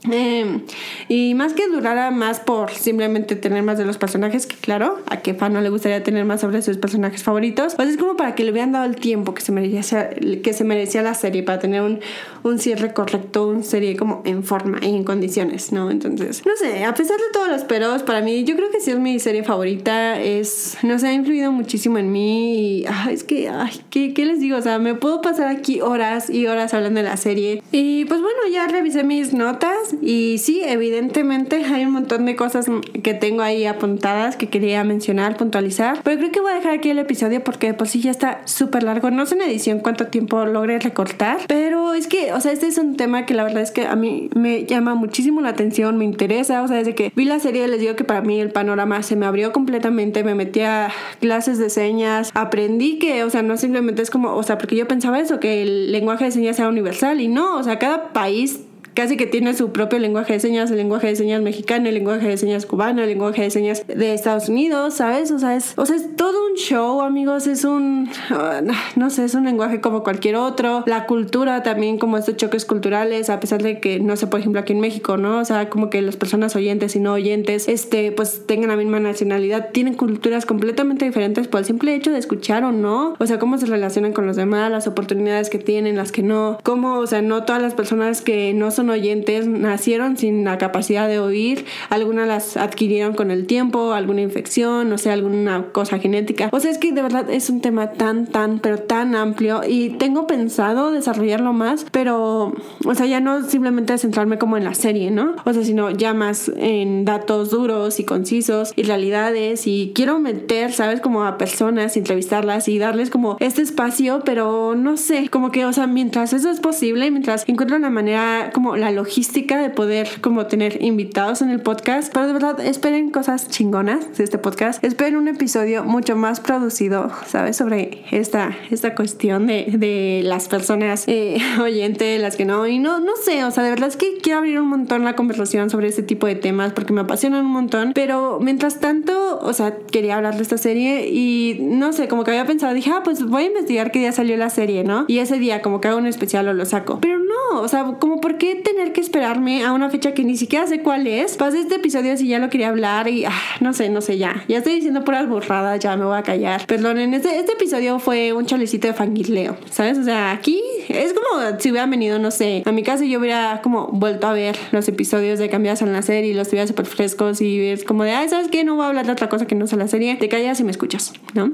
Eh, 0.09 0.61
y 1.09 1.35
más 1.35 1.53
que 1.53 1.67
durara 1.67 2.09
más 2.09 2.39
por 2.39 2.71
simplemente 2.71 3.35
tener 3.35 3.61
más 3.61 3.77
de 3.77 3.85
los 3.85 3.97
personajes, 3.97 4.47
que 4.47 4.55
claro, 4.55 4.99
a 5.07 5.17
qué 5.17 5.35
fan 5.35 5.53
no 5.53 5.61
le 5.61 5.69
gustaría 5.69 6.01
tener 6.01 6.25
más 6.25 6.41
sobre 6.41 6.61
sus 6.63 6.77
personajes 6.77 7.21
favoritos, 7.21 7.75
pues 7.75 7.89
es 7.89 7.97
como 7.97 8.15
para 8.17 8.33
que 8.33 8.43
le 8.43 8.51
hubieran 8.51 8.71
dado 8.71 8.85
el 8.85 8.95
tiempo 8.95 9.35
que 9.35 9.41
se 9.41 9.51
merecía, 9.51 10.09
que 10.09 10.53
se 10.53 10.63
merecía 10.63 11.03
la 11.03 11.13
serie, 11.13 11.43
para 11.43 11.59
tener 11.59 11.81
un, 11.81 11.99
un 12.41 12.57
cierre 12.57 12.93
correcto, 12.93 13.47
una 13.47 13.63
serie 13.63 13.95
como 13.95 14.23
en 14.25 14.43
forma 14.43 14.79
y 14.81 14.95
en 14.95 15.03
condiciones, 15.03 15.71
¿no? 15.71 15.91
Entonces, 15.91 16.43
no 16.45 16.53
sé, 16.55 16.83
a 16.83 16.95
pesar 16.95 17.17
de 17.17 17.31
todos 17.31 17.49
los 17.49 17.63
peros, 17.63 18.01
para 18.01 18.21
mí 18.21 18.43
yo 18.43 18.55
creo 18.55 18.71
que 18.71 18.79
sí 18.79 18.91
es 18.91 18.99
mi 18.99 19.19
serie 19.19 19.43
favorita, 19.43 20.19
es, 20.19 20.77
no 20.81 20.97
sé, 20.97 21.09
ha 21.09 21.13
influido 21.13 21.51
muchísimo 21.51 21.99
en 21.99 22.11
mí 22.11 22.79
y 22.79 22.85
ay, 22.87 23.13
es 23.13 23.23
que, 23.23 23.51
¿qué, 23.91 24.13
¿qué 24.15 24.25
les 24.25 24.39
digo? 24.39 24.57
O 24.57 24.61
sea, 24.61 24.79
me 24.79 24.95
puedo 24.95 25.21
pasar 25.21 25.47
aquí 25.47 25.81
horas 25.81 26.29
y 26.29 26.47
horas 26.47 26.73
hablando 26.73 27.01
de 27.01 27.07
la 27.07 27.17
serie 27.17 27.61
y 27.71 28.05
pues 28.05 28.19
bueno, 28.19 28.39
ya 28.51 28.67
revisé 28.67 29.03
mis 29.03 29.33
notas 29.33 29.90
y 30.01 30.37
sí, 30.37 30.61
evidentemente 30.63 31.63
hay 31.65 31.85
un 31.85 31.91
montón 31.91 32.25
de 32.25 32.35
cosas 32.35 32.65
que 33.03 33.13
tengo 33.13 33.41
ahí 33.41 33.65
apuntadas 33.65 34.35
que 34.35 34.47
quería 34.47 34.83
mencionar, 34.83 35.37
puntualizar. 35.37 36.01
Pero 36.03 36.17
creo 36.17 36.31
que 36.31 36.41
voy 36.41 36.51
a 36.51 36.55
dejar 36.55 36.73
aquí 36.73 36.89
el 36.89 36.99
episodio 36.99 37.43
porque 37.43 37.73
por 37.73 37.87
sí 37.87 38.01
ya 38.01 38.11
está 38.11 38.41
súper 38.45 38.83
largo. 38.83 39.11
No 39.11 39.25
sé 39.25 39.35
en 39.35 39.41
edición 39.41 39.79
cuánto 39.79 40.07
tiempo 40.07 40.45
logré 40.45 40.79
recortar. 40.79 41.39
Pero 41.47 41.93
es 41.93 42.07
que, 42.07 42.33
o 42.33 42.41
sea, 42.41 42.51
este 42.51 42.67
es 42.67 42.77
un 42.77 42.95
tema 42.95 43.25
que 43.25 43.33
la 43.33 43.43
verdad 43.43 43.61
es 43.61 43.71
que 43.71 43.85
a 43.85 43.95
mí 43.95 44.29
me 44.35 44.65
llama 44.65 44.95
muchísimo 44.95 45.41
la 45.41 45.49
atención, 45.49 45.97
me 45.97 46.05
interesa. 46.05 46.61
O 46.63 46.67
sea, 46.67 46.77
desde 46.77 46.95
que 46.95 47.11
vi 47.15 47.25
la 47.25 47.39
serie 47.39 47.67
les 47.67 47.79
digo 47.79 47.95
que 47.95 48.03
para 48.03 48.21
mí 48.21 48.39
el 48.39 48.51
panorama 48.51 49.03
se 49.03 49.15
me 49.15 49.25
abrió 49.25 49.51
completamente. 49.51 50.23
Me 50.23 50.35
metí 50.35 50.61
a 50.61 50.89
clases 51.19 51.57
de 51.57 51.69
señas. 51.69 52.31
Aprendí 52.33 52.99
que, 52.99 53.23
o 53.23 53.29
sea, 53.29 53.41
no 53.41 53.57
simplemente 53.57 54.01
es 54.01 54.09
como, 54.09 54.35
o 54.35 54.43
sea, 54.43 54.57
porque 54.57 54.75
yo 54.75 54.87
pensaba 54.87 55.19
eso, 55.19 55.39
que 55.39 55.61
el 55.61 55.91
lenguaje 55.91 56.25
de 56.25 56.31
señas 56.31 56.55
sea 56.55 56.69
universal. 56.69 57.21
Y 57.21 57.27
no, 57.27 57.57
o 57.57 57.63
sea, 57.63 57.79
cada 57.79 58.13
país 58.13 58.61
casi 58.93 59.17
que 59.17 59.25
tiene 59.25 59.53
su 59.53 59.71
propio 59.71 59.99
lenguaje 59.99 60.33
de 60.33 60.39
señas, 60.39 60.71
el 60.71 60.77
lenguaje 60.77 61.07
de 61.07 61.15
señas 61.15 61.41
mexicano, 61.41 61.87
el 61.87 61.95
lenguaje 61.95 62.27
de 62.27 62.37
señas 62.37 62.65
cubano, 62.65 63.01
el 63.01 63.09
lenguaje 63.09 63.43
de 63.43 63.49
señas 63.49 63.85
de 63.87 64.13
Estados 64.13 64.49
Unidos, 64.49 64.95
¿sabes? 64.95 65.31
O 65.31 65.39
sea, 65.39 65.55
es, 65.55 65.73
o 65.77 65.85
sea, 65.85 65.95
es 65.95 66.15
todo 66.15 66.47
un 66.47 66.55
show, 66.55 67.01
amigos, 67.01 67.47
es 67.47 67.63
un, 67.63 68.09
uh, 68.31 68.71
no 68.95 69.09
sé, 69.09 69.25
es 69.25 69.35
un 69.35 69.45
lenguaje 69.45 69.81
como 69.81 70.03
cualquier 70.03 70.35
otro. 70.35 70.83
La 70.85 71.05
cultura 71.05 71.63
también, 71.63 71.97
como 71.97 72.17
estos 72.17 72.37
choques 72.37 72.65
culturales, 72.65 73.29
a 73.29 73.39
pesar 73.39 73.61
de 73.61 73.79
que, 73.79 73.99
no 73.99 74.15
sé, 74.15 74.27
por 74.27 74.39
ejemplo, 74.39 74.61
aquí 74.61 74.73
en 74.73 74.79
México, 74.79 75.17
¿no? 75.17 75.39
O 75.39 75.45
sea, 75.45 75.69
como 75.69 75.89
que 75.89 76.01
las 76.01 76.15
personas 76.17 76.55
oyentes 76.55 76.95
y 76.95 76.99
no 76.99 77.13
oyentes, 77.13 77.67
este, 77.67 78.11
pues 78.11 78.45
tengan 78.45 78.69
la 78.69 78.75
misma 78.75 78.99
nacionalidad, 78.99 79.69
tienen 79.71 79.95
culturas 79.95 80.45
completamente 80.45 81.05
diferentes 81.05 81.47
por 81.47 81.59
el 81.59 81.65
simple 81.65 81.95
hecho 81.95 82.11
de 82.11 82.19
escuchar 82.19 82.63
o 82.63 82.71
no. 82.71 83.15
O 83.19 83.25
sea, 83.25 83.39
cómo 83.39 83.57
se 83.57 83.65
relacionan 83.65 84.13
con 84.13 84.25
los 84.25 84.35
demás, 84.35 84.71
las 84.71 84.87
oportunidades 84.87 85.49
que 85.49 85.59
tienen, 85.59 85.95
las 85.95 86.11
que 86.11 86.23
no. 86.23 86.57
Cómo, 86.63 86.99
o 86.99 87.07
sea, 87.07 87.21
no 87.21 87.43
todas 87.43 87.61
las 87.61 87.73
personas 87.73 88.21
que 88.21 88.53
no 88.53 88.71
son 88.71 88.80
oyentes 88.89 89.47
nacieron 89.47 90.17
sin 90.17 90.43
la 90.43 90.57
capacidad 90.57 91.07
de 91.07 91.19
oír, 91.19 91.65
algunas 91.89 92.27
las 92.27 92.57
adquirieron 92.57 93.13
con 93.13 93.31
el 93.31 93.45
tiempo, 93.45 93.93
alguna 93.93 94.21
infección, 94.21 94.91
o 94.91 94.97
sea, 94.97 95.13
alguna 95.13 95.67
cosa 95.71 95.99
genética. 95.99 96.49
O 96.51 96.59
sea, 96.59 96.71
es 96.71 96.77
que 96.77 96.91
de 96.91 97.01
verdad 97.01 97.29
es 97.29 97.49
un 97.49 97.61
tema 97.61 97.91
tan, 97.91 98.27
tan, 98.27 98.59
pero 98.59 98.79
tan 98.79 99.15
amplio 99.15 99.61
y 99.67 99.91
tengo 99.91 100.27
pensado 100.27 100.91
desarrollarlo 100.91 101.53
más, 101.53 101.85
pero, 101.91 102.53
o 102.85 102.95
sea, 102.95 103.05
ya 103.05 103.19
no 103.19 103.43
simplemente 103.43 103.97
centrarme 103.97 104.37
como 104.37 104.57
en 104.57 104.63
la 104.63 104.73
serie, 104.73 105.11
¿no? 105.11 105.35
O 105.45 105.53
sea, 105.53 105.63
sino 105.63 105.89
ya 105.91 106.13
más 106.13 106.51
en 106.55 107.05
datos 107.05 107.51
duros 107.51 107.99
y 107.99 108.05
concisos 108.05 108.73
y 108.75 108.83
realidades 108.83 109.67
y 109.67 109.91
quiero 109.95 110.19
meter, 110.19 110.71
¿sabes? 110.71 111.01
Como 111.01 111.23
a 111.23 111.37
personas, 111.37 111.97
entrevistarlas 111.97 112.67
y 112.67 112.79
darles 112.79 113.09
como 113.09 113.37
este 113.39 113.61
espacio, 113.61 114.21
pero 114.25 114.75
no 114.75 114.97
sé, 114.97 115.29
como 115.29 115.51
que, 115.51 115.65
o 115.65 115.73
sea, 115.73 115.87
mientras 115.87 116.33
eso 116.33 116.49
es 116.49 116.59
posible, 116.59 117.11
mientras 117.11 117.47
encuentro 117.47 117.77
una 117.77 117.89
manera 117.89 118.51
como 118.53 118.70
la 118.75 118.91
logística 118.91 119.59
de 119.61 119.69
poder 119.69 120.07
como 120.21 120.45
tener 120.47 120.83
invitados 120.83 121.41
en 121.41 121.49
el 121.49 121.61
podcast. 121.61 122.13
Pero 122.13 122.27
de 122.27 122.33
verdad, 122.33 122.59
esperen 122.59 123.11
cosas 123.11 123.47
chingonas 123.47 124.17
de 124.17 124.23
este 124.23 124.37
podcast. 124.37 124.83
Esperen 124.83 125.15
un 125.17 125.27
episodio 125.27 125.83
mucho 125.83 126.15
más 126.15 126.39
producido, 126.39 127.11
¿sabes? 127.27 127.57
Sobre 127.57 128.03
esta, 128.11 128.55
esta 128.69 128.95
cuestión 128.95 129.47
de, 129.47 129.65
de 129.77 130.21
las 130.23 130.47
personas 130.47 131.03
eh, 131.07 131.37
oyentes, 131.61 132.21
las 132.21 132.35
que 132.35 132.45
no. 132.45 132.67
Y 132.67 132.79
no, 132.79 132.99
no 132.99 133.13
sé, 133.23 133.43
o 133.43 133.51
sea, 133.51 133.63
de 133.63 133.69
verdad 133.69 133.89
es 133.89 133.97
que 133.97 134.17
quiero 134.21 134.39
abrir 134.39 134.59
un 134.59 134.67
montón 134.67 135.03
la 135.03 135.15
conversación 135.15 135.69
sobre 135.69 135.87
este 135.87 136.03
tipo 136.03 136.27
de 136.27 136.35
temas 136.35 136.73
porque 136.73 136.93
me 136.93 137.01
apasionan 137.01 137.45
un 137.45 137.51
montón. 137.51 137.91
Pero 137.93 138.39
mientras 138.41 138.79
tanto, 138.79 139.39
o 139.39 139.53
sea, 139.53 139.77
quería 139.91 140.17
hablar 140.17 140.35
de 140.35 140.43
esta 140.43 140.57
serie 140.57 141.09
y 141.09 141.59
no 141.61 141.93
sé, 141.93 142.07
como 142.07 142.23
que 142.23 142.31
había 142.31 142.45
pensado, 142.45 142.73
dije, 142.73 142.91
ah, 142.91 143.01
pues 143.03 143.25
voy 143.25 143.43
a 143.43 143.47
investigar 143.47 143.91
qué 143.91 143.99
día 143.99 144.11
salió 144.11 144.37
la 144.37 144.49
serie, 144.49 144.83
¿no? 144.83 145.05
Y 145.07 145.19
ese 145.19 145.39
día 145.39 145.61
como 145.61 145.81
que 145.81 145.87
hago 145.87 145.97
un 145.97 146.07
especial 146.07 146.47
o 146.47 146.53
lo 146.53 146.65
saco. 146.65 146.99
Pero 147.01 147.19
no, 147.19 147.30
o 147.59 147.67
sea, 147.67 147.83
como 147.99 148.21
por 148.21 148.37
qué 148.37 148.55
tener 148.55 148.93
que 148.93 149.01
esperarme 149.01 149.63
a 149.63 149.73
una 149.73 149.89
fecha 149.89 150.13
que 150.13 150.23
ni 150.23 150.37
siquiera 150.37 150.67
sé 150.67 150.81
cuál 150.81 151.07
es. 151.07 151.37
Pasé 151.37 151.59
este 151.59 151.75
episodio 151.75 152.15
si 152.17 152.27
ya 152.27 152.39
lo 152.39 152.49
quería 152.49 152.69
hablar 152.69 153.07
y 153.07 153.25
ah, 153.25 153.31
no 153.59 153.73
sé, 153.73 153.89
no 153.89 154.01
sé 154.01 154.17
ya. 154.17 154.43
Ya 154.47 154.59
estoy 154.59 154.75
diciendo 154.75 155.03
puras 155.03 155.27
burradas, 155.27 155.79
ya 155.79 155.95
me 155.97 156.05
voy 156.05 156.17
a 156.17 156.23
callar. 156.23 156.65
Perdonen, 156.67 157.13
este, 157.13 157.37
este 157.37 157.53
episodio 157.53 157.99
fue 157.99 158.33
un 158.33 158.45
chalecito 158.45 158.87
de 158.87 158.93
fangirleo, 158.93 159.57
¿sabes? 159.69 159.97
O 159.97 160.03
sea, 160.03 160.31
aquí 160.31 160.61
es 160.89 161.13
como 161.13 161.59
si 161.59 161.71
hubiera 161.71 161.85
venido, 161.87 162.19
no 162.19 162.31
sé, 162.31 162.63
a 162.65 162.71
mi 162.71 162.83
casa 162.83 163.05
yo 163.05 163.19
hubiera 163.19 163.61
como 163.61 163.87
vuelto 163.87 164.27
a 164.27 164.33
ver 164.33 164.57
los 164.71 164.87
episodios 164.87 165.39
de 165.39 165.49
Cambiadas 165.49 165.81
en 165.81 165.93
la 165.93 166.01
serie 166.01 166.31
y 166.31 166.33
los 166.33 166.47
tuviera 166.47 166.67
súper 166.67 166.85
frescos 166.85 167.41
y 167.41 167.59
es 167.67 167.83
como 167.83 168.03
de, 168.03 168.11
ay, 168.11 168.29
¿sabes 168.29 168.47
qué? 168.47 168.63
No 168.63 168.75
voy 168.75 168.85
a 168.85 168.87
hablar 168.89 169.05
de 169.05 169.11
otra 169.11 169.29
cosa 169.29 169.45
que 169.45 169.55
no 169.55 169.67
sea 169.67 169.77
la 169.77 169.87
serie. 169.87 170.15
Te 170.15 170.29
callas 170.29 170.59
y 170.59 170.63
me 170.63 170.71
escuchas, 170.71 171.13
¿no? 171.33 171.51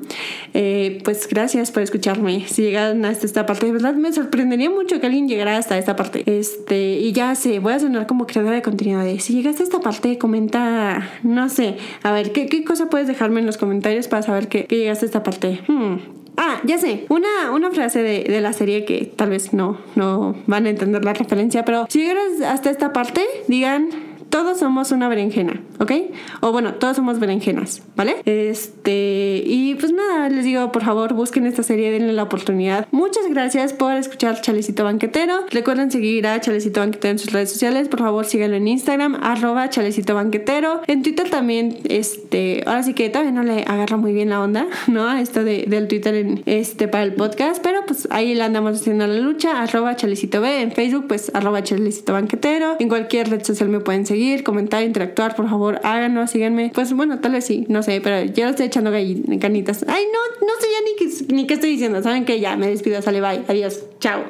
Eh, 0.54 1.02
pues 1.04 1.28
gracias 1.28 1.72
por 1.72 1.84
escucharme. 1.84 2.46
Si 2.48 2.62
llegan 2.62 3.06
hasta 3.06 3.26
esta 3.26 3.46
parte, 3.46 3.66
de 3.66 3.72
verdad 3.72 3.94
me 3.94 4.12
sorprendería 4.12 4.70
mucho 4.70 5.00
que 5.00 5.06
alguien 5.08 5.28
llegara 5.28 5.58
hasta 5.58 5.78
esta 5.78 5.87
parte. 5.96 6.24
Este, 6.26 6.94
y 6.94 7.12
ya 7.12 7.36
sé, 7.36 7.60
voy 7.60 7.74
a 7.74 7.80
sonar 7.80 8.08
como 8.08 8.26
creadora 8.28 8.56
de 8.56 8.62
contenido. 8.62 9.02
Si 9.20 9.34
llegaste 9.34 9.64
a 9.64 9.66
esta 9.66 9.80
parte, 9.80 10.18
comenta, 10.18 11.10
no 11.24 11.50
sé, 11.50 11.78
a 12.04 12.12
ver, 12.12 12.32
¿qué, 12.32 12.48
qué 12.48 12.64
cosa 12.64 12.90
puedes 12.90 13.08
dejarme 13.08 13.40
en 13.40 13.46
los 13.46 13.58
comentarios 13.58 14.08
para 14.08 14.24
saber 14.24 14.48
que, 14.48 14.66
que 14.66 14.78
llegaste 14.78 15.06
a 15.06 15.08
esta 15.08 15.24
parte? 15.24 15.62
Hmm. 15.68 15.98
Ah, 16.40 16.62
ya 16.66 16.78
sé, 16.78 17.08
una, 17.10 17.52
una 17.52 17.72
frase 17.72 18.04
de, 18.04 18.24
de, 18.24 18.42
la 18.42 18.54
serie 18.54 18.86
que 18.86 19.12
tal 19.16 19.32
vez 19.32 19.54
no, 19.54 19.80
no 19.96 20.36
van 20.46 20.68
a 20.68 20.70
entender 20.70 21.04
la 21.04 21.14
referencia, 21.14 21.66
pero 21.66 21.88
si 21.90 22.02
llegaron 22.02 22.44
hasta 22.44 22.70
esta 22.70 22.94
parte, 22.94 23.26
digan 23.48 23.90
todos 24.30 24.60
somos 24.60 24.92
una 24.92 25.08
berenjena, 25.08 25.62
¿ok? 25.80 25.92
O 26.42 26.52
bueno, 26.52 26.76
todos 26.76 26.96
somos 26.96 27.20
berenjenas, 27.20 27.82
¿vale? 27.96 28.18
Este, 28.26 29.44
y 29.46 29.76
pues 29.76 29.92
nada, 29.92 30.30
les 30.30 30.46
digo, 30.46 30.72
por 30.72 30.84
favor, 30.84 31.14
busquen 31.14 31.46
esta 31.46 31.64
serie, 31.64 31.92
denle 31.92 32.14
la 32.14 32.24
oportunidad. 32.24 32.88
Muchas 32.92 33.24
gracias 33.30 33.74
por 33.74 33.94
escuchar 33.94 34.42
Chalecito 34.42 34.84
Banquetero. 34.84 35.46
Recuerden 35.52 35.92
seguir 35.92 36.28
a 36.28 36.40
Chalecito 36.42 36.80
Banquetero 36.80 37.12
en 37.12 37.20
sus 37.20 37.32
redes 37.32 37.52
sociales. 37.52 37.88
Por 37.88 38.00
favor, 38.00 38.26
síganlo 38.26 38.58
en 38.58 38.68
Instagram, 38.68 39.18
arroba 39.22 39.70
Chalecito. 39.70 40.18
En 40.88 41.04
Twitter 41.04 41.30
también, 41.30 41.80
este, 41.86 42.64
ahora 42.66 42.84
sí 42.84 42.94
que 42.94 43.10
todavía 43.10 43.32
no 43.32 43.44
le 43.44 43.64
agarra 43.64 43.98
muy 43.98 44.14
bien 44.14 44.30
la 44.30 44.42
onda, 44.42 44.68
¿no? 44.88 45.12
Esto 45.18 45.44
de, 45.44 45.66
del 45.68 45.88
Twitter 45.88 46.42
este, 46.46 46.88
para 46.88 47.04
el 47.04 47.14
podcast, 47.14 47.62
pero 47.64 47.86
pues 47.86 48.08
ahí 48.12 48.36
le 48.36 48.44
andamos 48.44 48.80
haciendo 48.80 49.06
la 49.08 49.20
lucha, 49.20 49.62
arroba 49.62 49.96
Chalecito 49.96 50.42
B. 50.42 50.62
En 50.62 50.72
Facebook, 50.72 51.06
pues 51.08 51.32
arroba 51.34 51.64
Chalecito 51.64 52.14
Banquetero. 52.14 52.76
En 52.80 52.90
cualquier 52.90 53.30
red 53.30 53.44
social 53.44 53.70
me 53.70 53.80
pueden 53.80 54.06
seguir, 54.06 54.17
comentar, 54.44 54.84
interactuar, 54.84 55.36
por 55.36 55.50
favor, 55.50 55.80
háganlo, 55.84 56.26
síganme. 56.28 56.72
Pues 56.74 56.94
bueno, 56.94 57.20
tal 57.20 57.34
vez 57.34 57.46
sí, 57.46 57.66
no 57.70 57.84
sé, 57.84 58.02
pero 58.02 58.32
ya 58.32 58.46
lo 58.46 58.52
estoy 58.52 58.68
echando 58.68 58.92
canitas. 59.40 59.86
Ay, 59.88 60.04
no, 60.12 60.46
no 60.46 60.54
sé 60.60 60.68
ya 60.72 60.86
ni 60.86 61.36
ni 61.36 61.48
qué 61.48 61.56
estoy 61.56 61.72
diciendo. 61.72 62.02
Saben 62.02 62.26
que 62.26 62.40
ya 62.40 62.56
me 62.58 62.68
despido, 62.68 63.02
sale, 63.02 63.22
bye, 63.22 63.44
adiós, 63.48 63.84
chao. 64.00 64.22